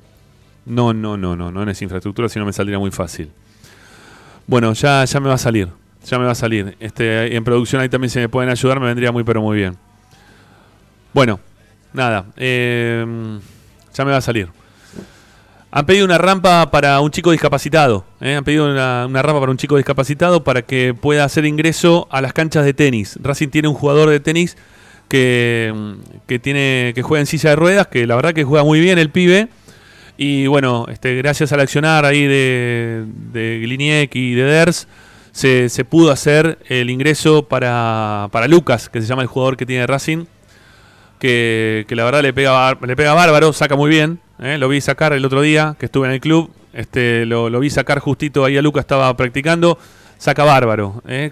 [0.67, 3.31] No, no, no, no, no es infraestructura, si no me saldría muy fácil.
[4.45, 5.69] Bueno, ya, ya me va a salir.
[6.05, 6.77] Ya me va a salir.
[6.79, 9.75] Este, en producción ahí también se me pueden ayudar, me vendría muy pero muy bien.
[11.15, 11.39] Bueno,
[11.93, 12.27] nada.
[12.37, 13.39] Eh,
[13.91, 14.49] ya me va a salir.
[15.75, 18.05] Han pedido una rampa para un chico discapacitado.
[18.21, 18.35] ¿eh?
[18.35, 22.31] Han pedido una, rampa para un chico discapacitado para que pueda hacer ingreso a las
[22.31, 23.19] canchas de tenis.
[23.21, 24.55] Racing tiene un jugador de tenis
[25.09, 25.73] que,
[26.27, 28.97] que, tiene, que juega en silla de ruedas, que la verdad que juega muy bien
[28.97, 29.49] el pibe.
[30.15, 33.03] Y bueno, este, gracias al accionar ahí de,
[33.33, 34.87] de Gliniek y de Ders,
[35.33, 39.65] se, se pudo hacer el ingreso para, para Lucas, que se llama el jugador que
[39.65, 40.23] tiene Racing,
[41.19, 44.21] que, que la verdad le pega, le pega bárbaro, saca muy bien.
[44.39, 44.57] ¿Eh?
[44.57, 47.69] Lo vi sacar el otro día que estuve en el club, este, lo, lo vi
[47.69, 49.77] sacar justito ahí a Lucas, estaba practicando,
[50.17, 51.01] saca bárbaro.
[51.07, 51.31] ¿eh?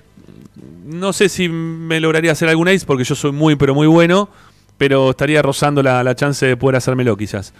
[0.85, 4.29] No sé si me lograría hacer algún ace porque yo soy muy, pero muy bueno,
[4.77, 7.53] pero estaría rozando la, la chance de poder hacérmelo quizás.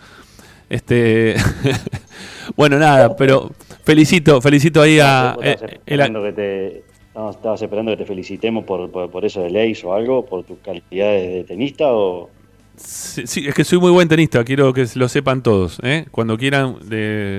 [0.70, 1.36] Este,
[2.56, 3.52] bueno, nada, pero
[3.84, 5.38] felicito, felicito ahí a...
[5.42, 6.84] Eh, esperando que te,
[7.30, 10.26] ¿Estabas esperando que te felicitemos por, por, eso del ace o algo?
[10.26, 12.30] ¿Por tus calidades de tenista o...?
[12.76, 15.80] Sí, es que soy muy buen tenista, quiero que lo sepan todos.
[15.84, 16.06] ¿eh?
[16.12, 16.78] Cuando quieran,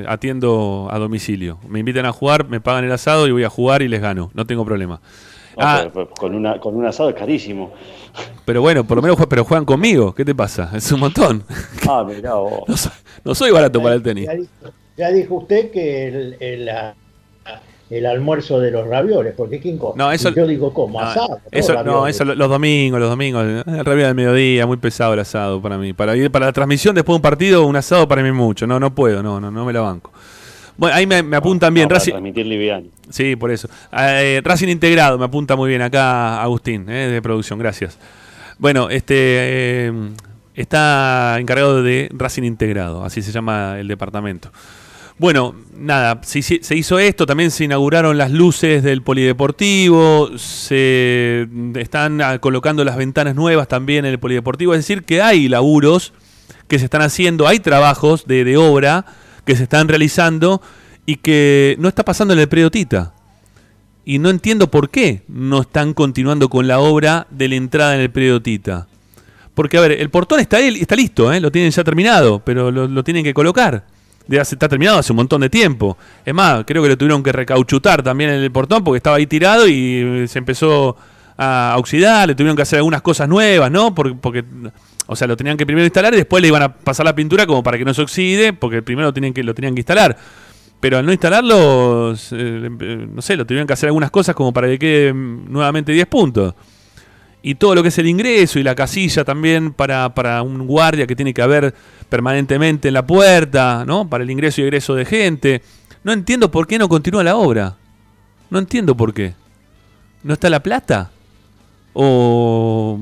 [0.06, 1.59] atiendo a domicilio.
[1.69, 4.31] Me invitan a jugar, me pagan el asado y voy a jugar y les gano.
[4.35, 5.01] No tengo problema.
[5.56, 7.73] ah, con, una, con un asado es carísimo.
[8.44, 10.15] Pero bueno, por lo menos pero juegan conmigo.
[10.15, 10.70] ¿Qué te pasa?
[10.74, 11.44] Es un montón.
[11.89, 12.90] Ah, mirá vos.
[13.24, 14.28] No, soy, barato para el tenis.
[14.98, 16.69] Ya dijo, usted que el, el
[18.06, 19.94] almuerzo de los ravioles, porque ¿quién come?
[19.97, 21.39] No, eso, yo digo, como asado.
[21.51, 25.61] Eso, no, eso los domingos, los domingos, el raviol del mediodía, muy pesado el asado
[25.61, 25.93] para mí.
[25.93, 28.66] Para ir para la transmisión después de un partido, un asado para mí mucho.
[28.66, 30.11] No, no puedo, no, no, no me la banco.
[30.77, 31.89] Bueno, ahí me, apuntan bien.
[31.89, 32.89] Racing, transmitir liviano.
[33.09, 33.69] Sí, por eso.
[33.93, 37.98] Eh, Racing integrado, me apunta muy bien acá Agustín, eh, de producción, gracias.
[38.59, 39.93] Bueno, este eh,
[40.55, 44.51] está encargado de Racing integrado, así se llama el departamento.
[45.16, 52.20] Bueno, nada, se, se, hizo esto, también se inauguraron las luces del polideportivo, se están
[52.20, 56.12] ah, colocando las ventanas nuevas también en el polideportivo, es decir, que hay laburos
[56.66, 59.06] que se están haciendo, hay trabajos de, obra
[59.44, 60.60] que se están realizando
[61.06, 63.14] y que no está pasando en el predio Tita.
[64.04, 68.00] Y no entiendo por qué no están continuando con la obra de la entrada en
[68.00, 68.88] el predio Tita.
[69.54, 71.38] Porque, a ver, el portón está, está listo, ¿eh?
[71.38, 73.93] lo tienen ya terminado, pero lo tienen que colocar
[74.26, 75.96] de hace, está terminado hace un montón de tiempo.
[76.24, 79.26] Es más, creo que lo tuvieron que recauchutar también en el portón porque estaba ahí
[79.26, 80.96] tirado y se empezó
[81.36, 83.94] a oxidar, le tuvieron que hacer algunas cosas nuevas, ¿no?
[83.94, 84.44] Porque,
[85.06, 87.46] o sea, lo tenían que primero instalar y después le iban a pasar la pintura
[87.46, 90.16] como para que no se oxide, porque primero lo tenían que, lo tenían que instalar.
[90.80, 94.68] Pero al no instalarlo, eh, no sé, lo tuvieron que hacer algunas cosas como para
[94.68, 96.55] que quede nuevamente 10 puntos
[97.46, 101.06] y todo lo que es el ingreso y la casilla también para, para, un guardia
[101.06, 101.74] que tiene que haber
[102.08, 104.08] permanentemente en la puerta, ¿no?
[104.08, 105.60] Para el ingreso y egreso de gente.
[106.04, 107.76] No entiendo por qué no continúa la obra.
[108.48, 109.34] No entiendo por qué.
[110.22, 111.10] ¿No está la plata?
[111.92, 112.98] O,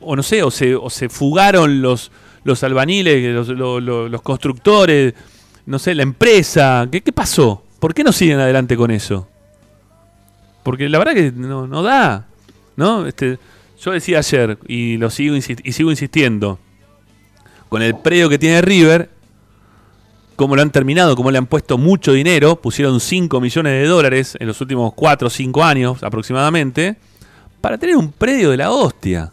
[0.00, 2.10] o no sé, o se, o se fugaron los,
[2.42, 5.14] los albaniles, los, constructores,
[5.66, 6.88] no sé, la empresa.
[6.90, 7.62] ¿Qué, ¿Qué pasó?
[7.78, 9.28] ¿Por qué no siguen adelante con eso?
[10.64, 12.26] Porque la verdad que no, no da.
[12.74, 13.06] ¿No?
[13.06, 13.38] Este,
[13.82, 16.58] yo decía ayer, y lo sigo, y sigo insistiendo,
[17.68, 19.08] con el predio que tiene River,
[20.36, 24.36] como lo han terminado, como le han puesto mucho dinero, pusieron 5 millones de dólares
[24.38, 26.96] en los últimos 4 o 5 años aproximadamente,
[27.60, 29.32] para tener un predio de la hostia.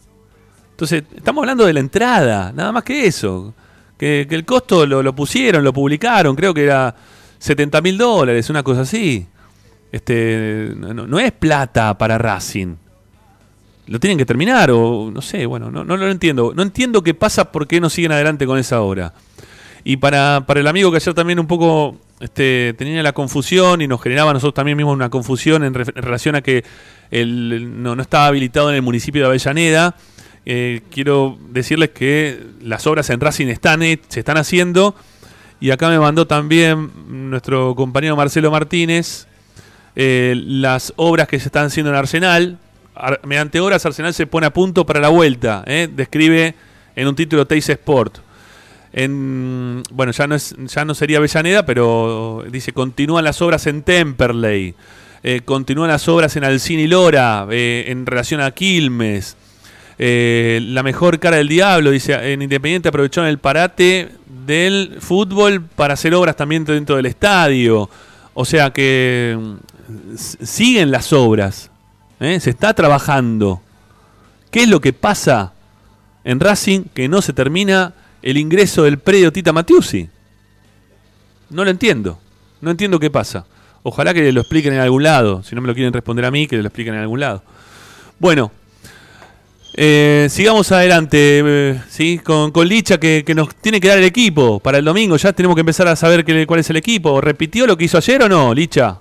[0.72, 3.54] Entonces, estamos hablando de la entrada, nada más que eso.
[3.98, 6.96] Que, el costo lo, pusieron, lo publicaron, creo que era
[7.40, 9.28] 70 mil dólares, una cosa así.
[9.92, 12.76] Este, no es plata para Racing
[13.88, 16.54] lo tienen que terminar o no sé, bueno, no, no lo entiendo.
[16.56, 19.14] No entiendo qué pasa, por qué no siguen adelante con esa obra.
[19.84, 23.88] Y para, para el amigo que ayer también un poco este, tenía la confusión y
[23.88, 26.66] nos generaba a nosotros también mismos una confusión en, relación a que
[27.12, 29.96] no, no, estaba habilitado en el municipio de Avellaneda,
[30.46, 34.96] eh, quiero decirles que las obras en Racing están, se están haciendo.
[35.60, 39.28] Y acá me mandó también nuestro compañero Marcelo Martínez
[40.00, 42.60] eh, las obras que se están haciendo en Arsenal,
[43.24, 45.90] mediante horas Arsenal se pone a punto para la vuelta, ¿eh?
[45.92, 46.56] describe
[46.96, 48.20] en un título Teis Sport.
[48.94, 54.74] En, bueno, ya no, ya no sería Avellaneda, pero dice, continúan las obras en Temperley,
[55.24, 59.36] eh, continúan las obras en Alcine y Lora, eh, en relación a Quilmes.
[59.98, 64.10] la mejor cara del diablo, dice, en Independiente aprovecharon el parate
[64.48, 67.90] del fútbol para hacer obras también dentro del estadio.
[68.40, 71.72] O sea que mm, siguen las obras.
[72.20, 72.40] ¿Eh?
[72.40, 73.62] Se está trabajando.
[74.52, 75.54] ¿Qué es lo que pasa
[76.24, 80.10] en Racing que no se termina el ingreso del predio Tita Matiusi?
[81.50, 82.20] No lo entiendo.
[82.62, 83.46] No entiendo qué pasa.
[83.84, 85.44] Ojalá que lo expliquen en algún lado.
[85.44, 87.44] Si no me lo quieren responder a mí, que lo expliquen en algún lado.
[88.20, 88.52] Bueno,
[89.76, 92.20] eh, sigamos adelante, eh, ¿sí?
[92.24, 95.18] Con, con Licha que, nos tiene que dar el equipo para el domingo.
[95.18, 97.22] Ya tenemos que empezar a saber cuál es el equipo.
[97.22, 99.00] ¿Repitió lo que hizo ayer o no, Licha?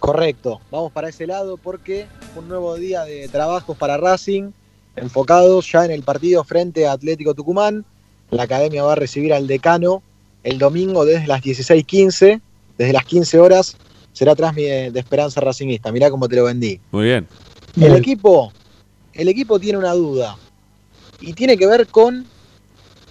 [0.00, 4.50] Correcto, vamos para ese lado porque un nuevo día de trabajos para Racing,
[4.96, 7.84] enfocados ya en el partido frente a Atlético Tucumán.
[8.30, 10.02] La academia va a recibir al decano
[10.42, 12.40] el domingo desde las 16:15,
[12.78, 13.76] desde las 15 horas
[14.12, 15.92] será atrás de, Esperanza Racingista.
[15.92, 16.80] Mirá cómo te lo vendí.
[16.90, 17.28] Muy bien.
[17.80, 18.52] El equipo,
[19.12, 20.36] el equipo tiene una duda
[21.20, 22.26] y tiene que ver con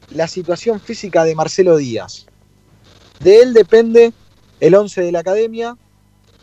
[0.10, 2.26] la situación física de Marcelo Díaz.
[3.20, 4.12] De él depende
[4.60, 5.78] el 11 de la academia,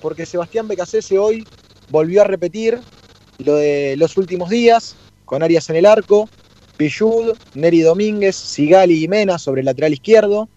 [0.01, 1.47] porque Sebastián Becasese hoy
[1.91, 2.81] volvió a repetir
[3.39, 6.29] lo de los últimos días, con Arias en el arco,
[6.77, 10.49] Pillud, Neri Domínguez, Sigali y Mena sobre el lateral izquierdo,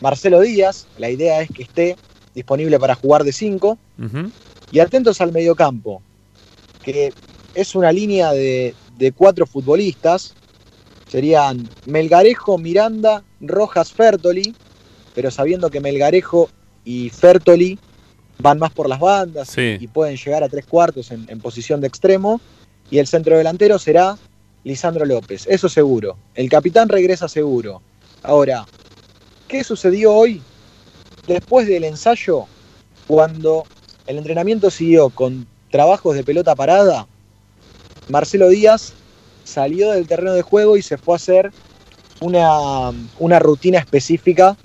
[0.00, 1.96] Marcelo Díaz, la idea es que esté
[2.34, 3.78] disponible para jugar de 5,
[4.70, 6.02] y atentos al mediocampo,
[6.82, 7.12] que
[7.54, 10.34] es una línea de, de cuatro futbolistas,
[11.08, 14.54] serían Melgarejo, Miranda, Rojas, Fertoli,
[15.14, 16.50] pero sabiendo que Melgarejo
[16.84, 17.78] y Fertoli
[18.38, 22.40] van más por las bandas y pueden llegar a tres cuartos en, posición de extremo.
[22.90, 24.16] Y el centro delantero será
[24.64, 26.16] Lisandro López, eso seguro.
[26.34, 27.82] El capitán regresa seguro.
[28.22, 28.66] Ahora,
[29.48, 30.42] ¿qué sucedió hoy?
[31.26, 32.46] Después del ensayo,
[33.06, 33.64] cuando
[34.06, 37.06] el entrenamiento siguió con trabajos de pelota parada,
[38.08, 38.92] Marcelo Díaz
[39.44, 41.52] salió del terreno de juego y se fue a hacer
[42.20, 44.56] una, una rutina específica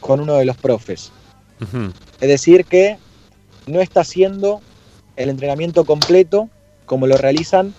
[0.00, 1.10] con uno de los profes.
[2.20, 2.98] Es decir, que
[3.66, 4.60] no está haciendo
[5.16, 6.48] el entrenamiento completo
[6.84, 7.74] como lo realizan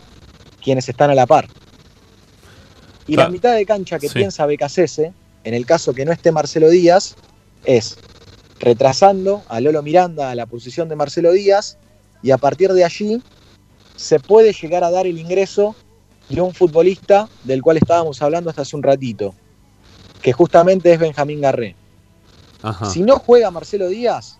[0.62, 1.48] quienes están a la par.
[3.08, 5.14] Y la mitad de cancha que piensa Becasese,
[5.46, 7.16] en el caso que no esté Marcelo Díaz,
[7.64, 7.98] es
[8.60, 11.78] retrasando a Lolo Miranda a la posición de Marcelo Díaz
[12.22, 13.22] y a partir de allí
[13.96, 15.76] se puede llegar a dar el ingreso
[16.28, 19.34] de un futbolista del cual estábamos hablando hasta hace un ratito,
[20.22, 21.76] que justamente es Benjamín Garré.
[22.92, 24.37] Si no juega Marcelo Díaz,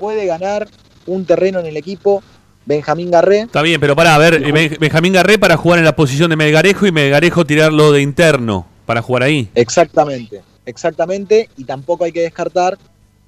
[0.00, 0.66] puede ganar
[1.06, 2.22] un terreno en el equipo
[2.64, 3.40] Benjamín Garré.
[3.40, 4.40] Está bien, pero para, a ver,
[4.78, 9.02] Benjamín Garré para jugar en la posición de Melgarejo y Melgarejo tirarlo de interno para
[9.02, 9.48] jugar ahí.
[9.54, 12.78] Exactamente, exactamente, y tampoco hay que descartar,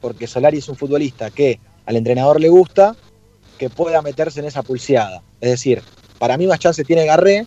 [0.00, 2.96] porque Solari es un futbolista que al entrenador le gusta,
[3.58, 5.22] que pueda meterse en esa pulseada.
[5.40, 5.82] Es decir,
[6.18, 7.46] para mí más chances tiene Garré,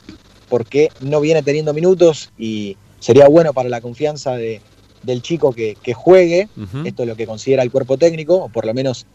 [0.49, 4.61] porque no viene teniendo minutos y sería bueno para la confianza de,
[5.05, 6.49] del chico que, juegue,
[6.83, 9.05] esto es lo que considera el cuerpo técnico, o por lo menos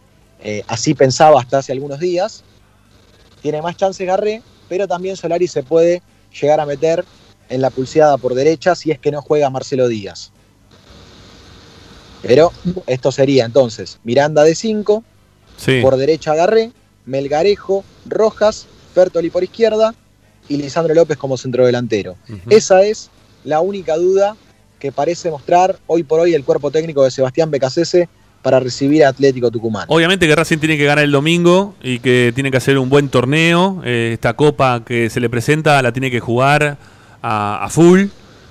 [0.43, 2.45] eh, así pensaba hasta hace algunos días.
[3.43, 6.03] Tiene más chances Garré, pero también Solari se puede
[6.41, 7.05] llegar a meter
[7.49, 10.33] en la pulseada por derecha si es que no juega Marcelo Díaz.
[12.23, 12.53] Pero
[12.87, 15.03] esto sería entonces Miranda de 5,
[15.83, 16.73] por derecha Garré,
[17.07, 19.95] Melgarejo, Rojas, Fertoli por izquierda
[20.49, 22.17] y Lisandro López como centrodelantero.
[22.49, 23.11] Esa es
[23.45, 24.37] la única duda
[24.81, 28.09] que parece mostrar hoy por hoy el cuerpo técnico de Sebastián Becasese
[28.43, 29.85] para recibir a Atlético Tucumán.
[29.89, 33.09] Obviamente que Racing tiene que ganar el domingo y que tiene que hacer un buen
[33.09, 33.83] torneo.
[33.85, 36.79] Eh, esta copa que se le presenta la tiene que jugar
[37.23, 38.05] a, full,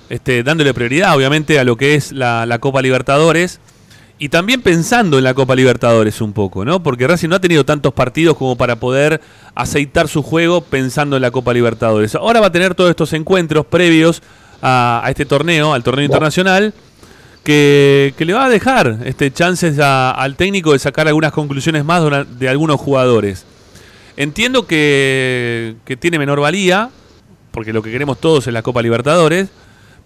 [0.08, 3.60] este, dándole prioridad obviamente a lo que es la, Copa Libertadores.
[4.22, 6.82] Y también pensando en la Copa Libertadores un poco, ¿no?
[6.82, 9.22] Porque Racing no ha tenido tantos partidos como para poder
[9.54, 12.14] aceitar su juego pensando en la Copa Libertadores.
[12.14, 14.22] Ahora va a tener todos estos encuentros previos
[14.62, 16.74] a, este torneo, al torneo internacional,
[17.44, 22.02] que, le va a dejar este, chances al técnico de sacar algunas conclusiones más
[22.38, 23.44] de, algunos jugadores.
[24.16, 26.90] Entiendo que, tiene menor valía,
[27.50, 29.48] porque lo que queremos todos es la Copa Libertadores,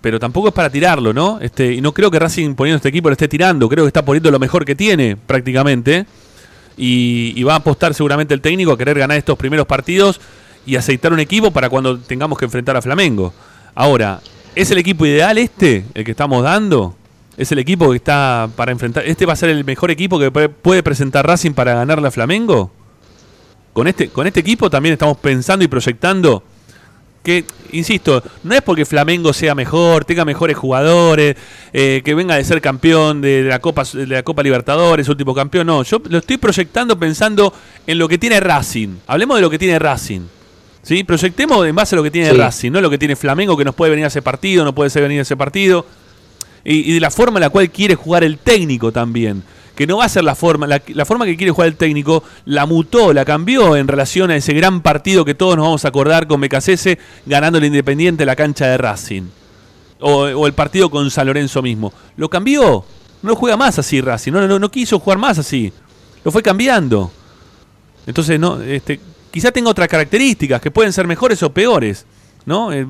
[0.00, 1.38] pero tampoco es para tirarlo, ¿no?
[1.40, 4.04] Este, y no creo que Racing poniendo este equipo lo esté tirando, creo que está
[4.04, 6.06] poniendo lo mejor que tiene prácticamente.
[6.76, 10.20] Y, y, va a apostar seguramente el técnico a querer ganar estos primeros partidos
[10.66, 13.32] y aceitar un equipo para cuando tengamos que enfrentar a Flamengo.
[13.76, 14.20] Ahora,
[14.54, 16.94] ¿Es el equipo ideal este, el que estamos dando?
[17.36, 19.04] ¿Es el equipo que está para enfrentar?
[19.04, 22.70] ¿Este va a ser el mejor equipo que puede presentar Racing para ganarle a Flamengo?
[23.72, 26.44] Con este, con este equipo también estamos pensando y proyectando
[27.24, 31.34] que, insisto, no es porque Flamengo sea mejor, tenga mejores jugadores,
[31.72, 35.66] eh, que venga de ser campeón de, la Copa, de la Copa Libertadores, último campeón,
[35.66, 35.82] no.
[35.82, 37.52] Yo lo estoy proyectando pensando
[37.88, 38.98] en lo que tiene Racing.
[39.08, 40.20] Hablemos de lo que tiene Racing.
[40.84, 41.02] ¿Sí?
[41.02, 43.74] Proyectemos en base a lo que tiene Racing, no lo que tiene Flamengo, que nos
[43.74, 45.84] puede venir a ese partido, no puede ser venir a ese partido.
[46.64, 49.42] Y, de la forma en la cual quiere jugar el técnico también.
[49.74, 52.64] Que no va a ser la forma, la, forma que quiere jugar el técnico, la
[52.64, 56.28] mutó, la cambió en relación a ese gran partido que todos nos vamos a acordar
[56.28, 59.24] con Becasese ganando el Independiente la cancha de Racing.
[60.00, 61.92] O, el partido con San Lorenzo mismo.
[62.16, 62.84] Lo cambió.
[63.22, 64.32] No juega más así Racing.
[64.32, 65.72] No, no, no quiso jugar más así.
[66.24, 67.10] Lo fue cambiando.
[68.06, 69.00] Entonces, no, este,
[69.34, 72.06] quizá tenga otras características que pueden ser mejores o peores.
[72.46, 72.72] ¿no?
[72.72, 72.86] Eh,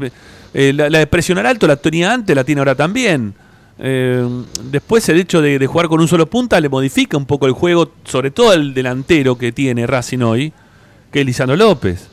[0.53, 3.35] eh, la, de presionar alto la tenía antes, la tiene ahora también.
[3.79, 4.23] Eh,
[4.71, 7.93] después el hecho de, jugar con un solo punta le modifica un poco el juego,
[8.05, 10.53] sobre todo el delantero que tiene Racing hoy,
[11.11, 12.09] que es Lisandro López.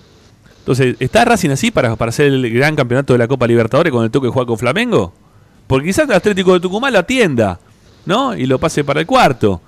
[0.60, 4.06] Entonces, ¿está Racing así para, para hacer el gran campeonato de la Copa Libertadores con
[4.06, 5.14] el toque de jugar con Flamengo?
[5.68, 7.60] Porque quizás el Atlético de Tucumán lo atienda,
[8.06, 8.34] ¿no?
[8.34, 9.62] Y lo pase para el cuarto.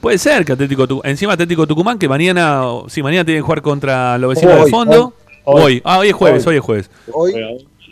[0.00, 1.10] Puede ser que Atlético Tucumán.
[1.10, 2.62] Encima Atlético Tucumán, que mañana.
[2.88, 5.14] Sí, mañana tienen que jugar contra los vecinos del fondo.
[5.44, 6.90] Hoy, Ah, hoy es jueves, hoy, es jueves.
[7.12, 7.32] Hoy.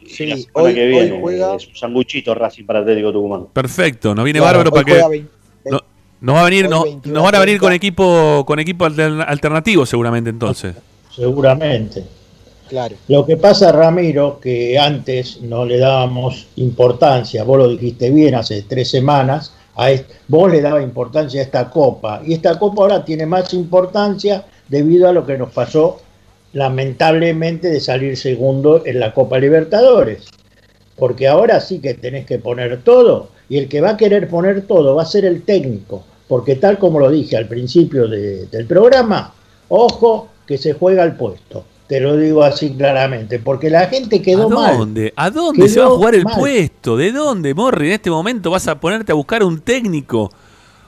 [0.06, 1.56] Sí, hoy, que viene juega...
[1.56, 3.46] es un sanguchito Racing para Atlético Tucumán.
[3.52, 5.24] Perfecto, nos viene bárbaro para que.
[6.20, 10.30] no, va a venir, no, nos van a venir con equipo con equipo alternativo seguramente
[10.30, 10.76] entonces.
[11.14, 12.04] Seguramente.
[12.68, 12.96] Claro.
[13.08, 18.62] Lo que pasa, Ramiro, que antes no le dábamos importancia, vos lo dijiste bien hace
[18.62, 19.54] tres semanas,
[20.28, 25.08] vos le dabas importancia a esta copa, y esta copa ahora tiene más importancia debido
[25.08, 26.00] a lo que nos pasó
[26.52, 30.24] lamentablemente de salir segundo en la Copa Libertadores.
[30.96, 34.66] Porque ahora sí que tenés que poner todo, y el que va a querer poner
[34.66, 39.34] todo va a ser el técnico, porque tal como lo dije al principio del programa,
[39.68, 41.64] ojo que se juega el puesto.
[41.86, 44.74] Te lo digo así claramente, porque la gente quedó mal.
[44.74, 45.12] ¿A dónde?
[45.14, 46.96] ¿A dónde se va a jugar el puesto?
[46.96, 47.86] ¿De dónde, Morri?
[47.88, 50.30] En este momento vas a ponerte a buscar un técnico.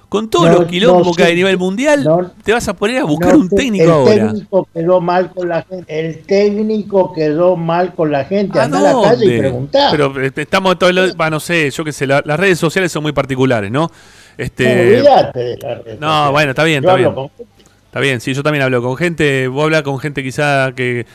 [0.09, 3.37] Con todos los quilombos que hay a nivel mundial, te vas a poner a buscar
[3.37, 4.15] un técnico ahora.
[4.15, 6.01] El técnico quedó mal con la gente.
[6.01, 8.59] El técnico quedó mal con la gente.
[8.59, 9.91] Anda a la calle y preguntar.
[9.91, 13.13] Pero este, estamos todos los, no sé, yo qué sé, las redes sociales son muy
[13.13, 13.91] particulares, ¿no?
[14.39, 15.03] Este,
[16.01, 17.13] no, No, bueno, está bien, está bien.
[17.89, 21.07] Está bien, sí, yo también hablo con gente, vos hablas con gente quizá que,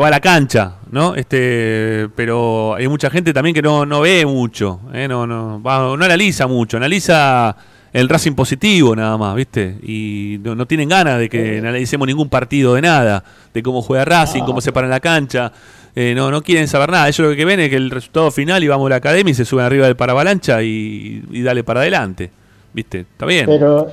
[0.00, 1.16] va a la cancha, ¿no?
[1.16, 5.08] Este, pero hay mucha gente también que no, no ve mucho, ¿eh?
[5.08, 7.56] no, no, no analiza mucho, analiza
[7.92, 9.76] el Racing positivo nada más, ¿viste?
[9.82, 14.44] Y no, tienen ganas de que analicemos ningún partido de nada, de cómo juega Racing,
[14.44, 15.50] cómo se para en la cancha.
[15.96, 17.08] Eh, no, no quieren saber nada.
[17.08, 19.34] Ellos lo que ven es que el resultado final y vamos a la academia y
[19.34, 22.30] se suben arriba del paravalancha y, y dale para adelante.
[22.72, 23.00] ¿Viste?
[23.00, 23.46] Está bien.
[23.46, 23.92] Pero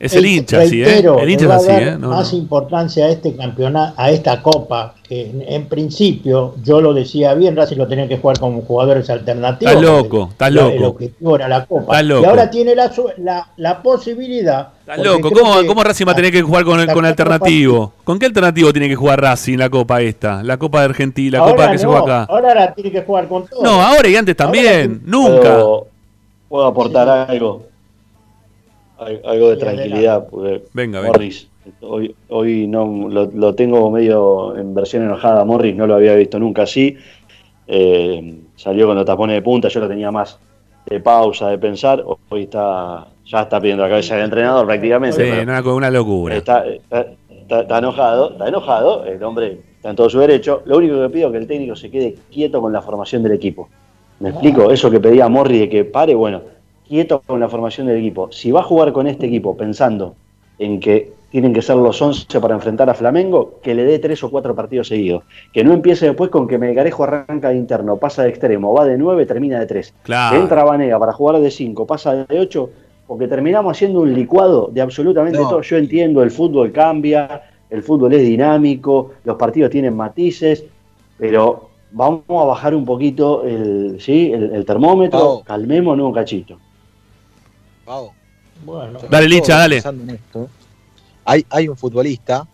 [0.00, 1.04] es el hincha, sí, ¿eh?
[1.20, 1.98] El hincha es así, ¿eh?
[1.98, 7.54] más importancia a este campeonato, a esta copa, que en, principio, yo lo decía bien,
[7.54, 9.74] Racing lo tenía que jugar con jugadores alternativos.
[9.74, 10.70] Estás loco, estás loco.
[10.70, 12.02] El objetivo era la copa.
[12.02, 12.90] Y ahora tiene la,
[13.58, 14.68] la, posibilidad.
[14.80, 15.30] Estás loco,
[15.66, 17.92] ¿Cómo, Racing va a tener que jugar con, con alternativo?
[18.02, 20.42] ¿Con qué alternativo tiene que jugar Racing la copa esta?
[20.42, 22.32] La copa de Argentina, la copa que se juega acá.
[22.32, 23.62] Ahora la tiene que jugar con todo.
[23.62, 25.62] No, ahora y antes también, nunca.
[26.48, 27.69] ¿Puedo aportar algo?
[29.00, 31.48] Algo de tranquilidad, porque venga, Morris,
[31.80, 36.62] hoy, hoy no lo, tengo medio en versión enojada, Morris no lo había visto nunca
[36.62, 36.96] así,
[37.66, 40.38] eh, salió con los tapones de punta, yo lo tenía más
[40.86, 45.24] de pausa, de pensar, hoy está ya está pidiendo la cabeza del entrenador prácticamente.
[45.24, 46.36] Sí, una, una locura.
[46.36, 51.08] Está, está, enojado, está enojado, el hombre está en todo su derecho, lo único que
[51.10, 53.68] pido es que el técnico se quede quieto con la formación del equipo.
[54.18, 54.70] ¿Me explico?
[54.70, 56.42] Eso que pedía Morris de que pare, bueno,
[56.90, 58.32] quieto con la formación del equipo.
[58.32, 60.16] Si va a jugar con este equipo pensando
[60.58, 64.22] en que tienen que ser los 11 para enfrentar a Flamengo, que le dé tres
[64.24, 65.22] o cuatro partidos seguidos.
[65.52, 68.98] Que no empiece después con que Melgarejo arranca de interno, pasa de extremo, va de
[68.98, 69.94] 9, termina de 3.
[70.02, 70.36] Claro.
[70.36, 72.70] entra Vanega para jugar de 5, pasa de 8,
[73.06, 75.62] porque terminamos haciendo un licuado de absolutamente todo.
[75.62, 80.64] Yo entiendo, el fútbol cambia, el fútbol es dinámico, los partidos tienen matices,
[81.16, 84.32] pero vamos a bajar un poquito el, ¿sí?
[84.32, 86.58] el, termómetro, calmémonos un cachito.
[88.64, 89.82] Bueno, dale, Licha, dale.
[91.24, 92.46] hay, hay un futbolista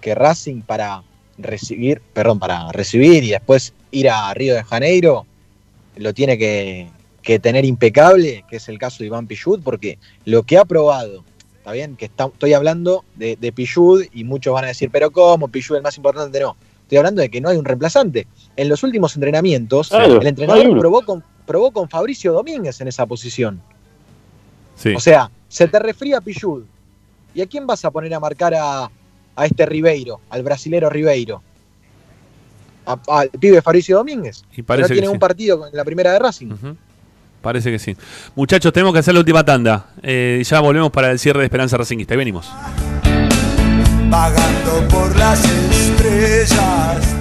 [0.00, 1.02] que Racing para
[1.38, 5.26] recibir, perdón, para recibir y después ir a Río de Janeiro,
[5.96, 6.88] lo tiene que,
[7.40, 11.22] tener impecable, que es el caso de Iván Pichud, porque lo que ha probado,
[11.58, 15.48] está bien, que estoy hablando de, de Pichud y muchos van a decir, pero ¿cómo?
[15.48, 16.56] Pichud el más importante, no.
[16.82, 18.26] Estoy hablando de que no hay un reemplazante.
[18.56, 23.62] En los últimos entrenamientos, el entrenador probó con, probó con Fabricio Domínguez en esa posición.
[24.96, 26.64] O sea, se te refría Pichud.
[27.34, 28.90] ¿Y a quién vas a poner a marcar a,
[29.44, 31.42] este Ribeiro, al brasilero Ribeiro?
[33.08, 34.42] al pibe Fabricio Domínguez.
[34.56, 36.50] Y parece no tiene un partido en la primera de Racing.
[37.40, 37.96] Parece que sí.
[38.34, 39.90] Muchachos, tenemos que hacer la última tanda.
[40.02, 42.14] Eh, y ya volvemos para el cierre de Esperanza Racingista.
[42.14, 42.50] Y venimos.
[44.10, 47.16] Pagando por las estrellas.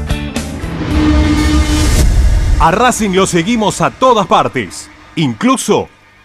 [2.60, 5.88] A Racing lo seguimos a todas partes, incluso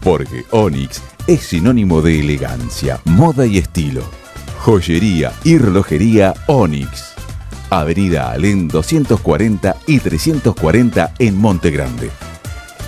[0.00, 4.02] Porque Onyx es sinónimo de elegancia, moda y estilo.
[4.58, 7.14] Joyería y relojería Onyx.
[7.70, 12.10] Avenida Alén 240 y 340 en Monte Grande.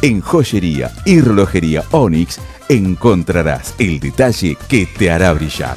[0.02, 5.76] En joyería y relojería Onyx encontrarás el detalle que te hará brillar.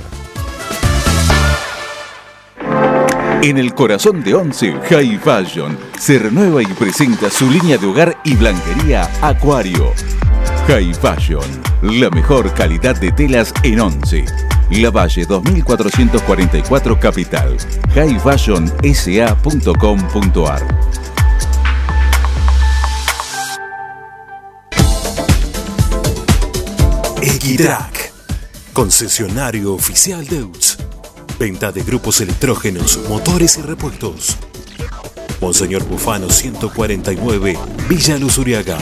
[3.44, 8.18] En el corazón de Once, High Fashion se renueva y presenta su línea de hogar
[8.24, 9.94] y blanquería Acuario.
[10.68, 11.44] High Fashion,
[11.84, 14.26] la mejor calidad de telas en Once.
[14.72, 17.56] La Valle 2444 Capital.
[17.94, 20.68] highfashionsa.com.ar
[27.22, 28.12] Equitrack,
[28.74, 30.78] concesionario oficial de UTS.
[31.38, 34.36] Venta de grupos electrógenos, motores y repuestos.
[35.40, 37.56] Monseñor Bufano 149,
[37.88, 38.80] Villa Luzuriaga.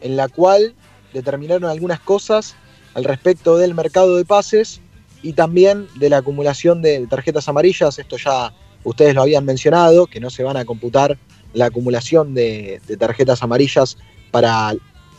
[0.02, 0.74] en la cual
[1.14, 2.56] determinaron algunas cosas
[2.94, 4.82] al respecto del mercado de pases
[5.24, 8.00] y también de la acumulación de tarjetas amarillas.
[8.00, 8.54] Esto ya
[8.84, 11.18] ustedes lo habían mencionado, que no se van a computar
[11.54, 13.98] la acumulación de, tarjetas amarillas
[14.32, 14.74] para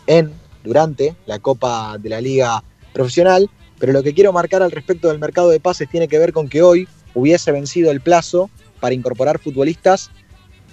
[0.06, 0.32] en,
[0.64, 3.48] durante la Copa de la Liga Profesional.
[3.78, 6.48] Pero lo que quiero marcar al respecto del mercado de pases tiene que ver con
[6.48, 8.50] que hoy hubiese vencido el plazo
[8.80, 10.10] para incorporar futbolistas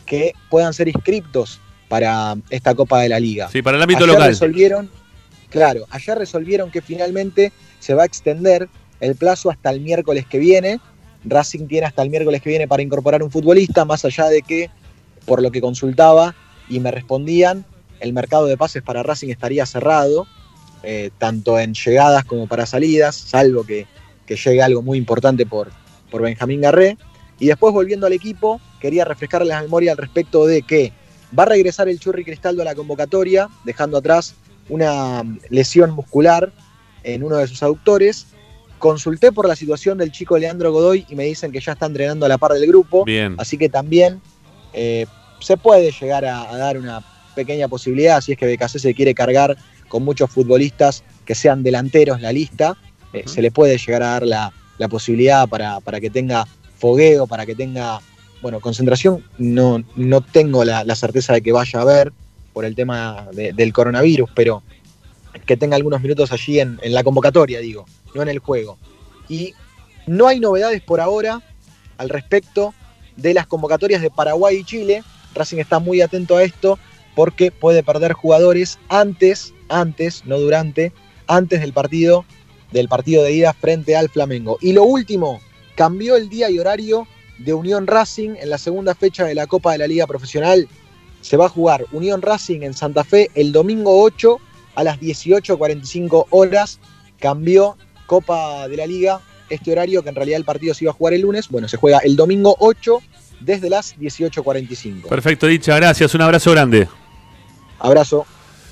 [0.06, 1.60] que puedan ser inscriptos
[1.90, 3.50] para esta Copa de la Liga.
[3.52, 4.30] Sí, para el ámbito Ayer local.
[4.30, 4.90] Resolvieron,
[5.50, 8.70] claro, ayer resolvieron que finalmente se va a extender
[9.02, 10.80] el plazo hasta el miércoles que viene.
[11.26, 14.70] Racing tiene hasta el miércoles que viene para incorporar un futbolista, más allá de que,
[15.26, 16.36] por lo que consultaba
[16.70, 17.66] y me respondían,
[18.00, 20.28] el mercado de pases para Racing estaría cerrado,
[20.84, 23.86] eh, tanto en llegadas como para salidas, salvo que,
[24.26, 25.72] que llegue algo muy importante por,
[26.10, 26.98] por Benjamín Garré.
[27.40, 30.94] Y después, volviendo al equipo, quería refrescarles la memoria al respecto de que
[31.38, 34.36] Va a regresar el Churri Cristaldo a la convocatoria, dejando atrás
[34.68, 36.52] una lesión muscular
[37.04, 38.28] en uno de sus aductores.
[38.78, 42.26] Consulté por la situación del chico Leandro Godoy y me dicen que ya está entrenando
[42.26, 43.04] a la par del grupo.
[43.06, 43.36] Bien.
[43.38, 44.22] Así que también
[44.74, 45.06] eh,
[45.40, 47.04] se puede llegar a, a, dar una
[47.36, 49.58] pequeña posibilidad si es que BKC se quiere cargar
[49.88, 52.78] con muchos futbolistas que sean delanteros la lista.
[53.12, 56.48] Eh, se le puede llegar a dar la, la posibilidad para, para, que tenga
[56.78, 58.00] fogueo, para que tenga,
[58.42, 59.24] bueno, concentración.
[59.38, 62.14] No, no tengo la, certeza de que vaya a haber
[62.54, 64.64] por el tema de, del coronavirus, pero
[65.46, 68.78] que tenga algunos minutos allí en, en, la convocatoria, digo, no en el juego.
[69.28, 69.54] Y
[70.08, 71.42] no hay novedades por ahora
[71.98, 72.74] al respecto
[73.16, 75.04] de las convocatorias de Paraguay y Chile.
[75.36, 76.80] Racing está muy atento a esto
[77.16, 80.94] porque puede perder jugadores antes, antes, no durante,
[81.28, 82.26] antes del partido,
[82.72, 84.58] del partido de ida frente al Flamengo.
[84.62, 85.42] Y lo último,
[85.76, 87.08] cambió el día y horario
[87.40, 90.68] de Unión Racing en la segunda fecha de la Copa de la Liga Profesional.
[91.22, 94.40] Se va a jugar Unión Racing en Santa Fe el domingo 8
[94.76, 96.80] a las 18.45 horas.
[97.20, 100.94] Cambió Copa de la Liga este horario, que en realidad el partido se iba a
[100.94, 101.50] jugar el lunes.
[101.50, 103.02] Bueno, se juega el domingo 8
[103.40, 105.08] desde las 18.45.
[105.08, 106.14] Perfecto, dicha, gracias.
[106.14, 106.88] Un abrazo grande.
[107.80, 108.26] Abrazo.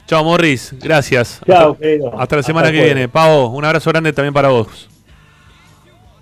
[0.06, 0.74] Chao, Morris.
[0.80, 1.42] Gracias.
[1.46, 2.20] Chao, hasta, querido.
[2.20, 3.10] Hasta la semana hasta que viene.
[3.10, 4.90] Pavo, un abrazo grande también para vos.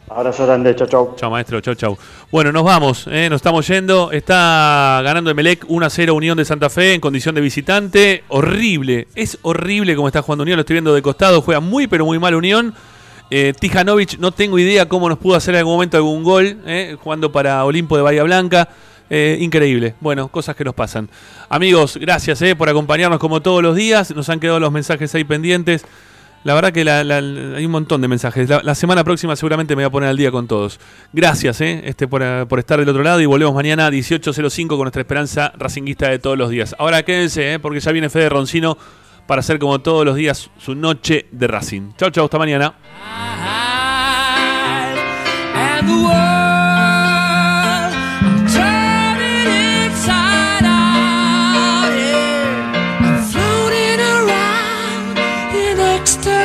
[0.08, 1.16] Abrazo grande, chau, chau.
[1.16, 1.98] Chao, maestro, chau, chau.
[2.32, 4.12] Bueno, nos vamos, eh, nos estamos yendo.
[4.12, 8.24] Está ganando Emelec 1 a 0 Unión de Santa Fe en condición de visitante.
[8.28, 11.42] Horrible, es horrible como está jugando Unión, lo estoy viendo de costado.
[11.42, 12.76] Juega muy, pero muy mal Unión.
[13.32, 16.96] Eh, Tijanovic, no tengo idea cómo nos pudo hacer en algún momento algún gol, eh,
[17.02, 18.70] jugando para Olimpo de Bahía Blanca.
[19.08, 19.94] Increíble.
[20.02, 21.10] Bueno, cosas que nos pasan.
[21.48, 24.14] Amigos, gracias por acompañarnos como todos los días.
[24.16, 25.86] Nos han quedado los mensajes ahí pendientes.
[26.46, 28.48] La verdad que hay un montón de mensajes.
[28.48, 30.80] La, semana próxima seguramente me voy a poner al día con todos.
[31.12, 34.82] Gracias eh, este, por, por, estar del otro lado y volvemos mañana a 18.05 con
[34.82, 36.76] nuestra esperanza racinguista de todos los días.
[36.78, 38.78] Ahora quédense, eh, porque ya viene Fede Roncino
[39.26, 41.94] para hacer como todos los días su noche de Racing.
[41.98, 42.76] Chau, chau, hasta mañana.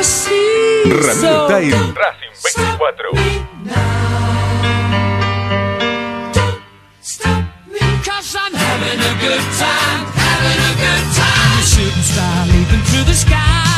[0.01, 1.93] Radio Time
[2.43, 3.41] Racing 24.
[11.63, 13.70] Shooting star leaping through the sky like a tiger.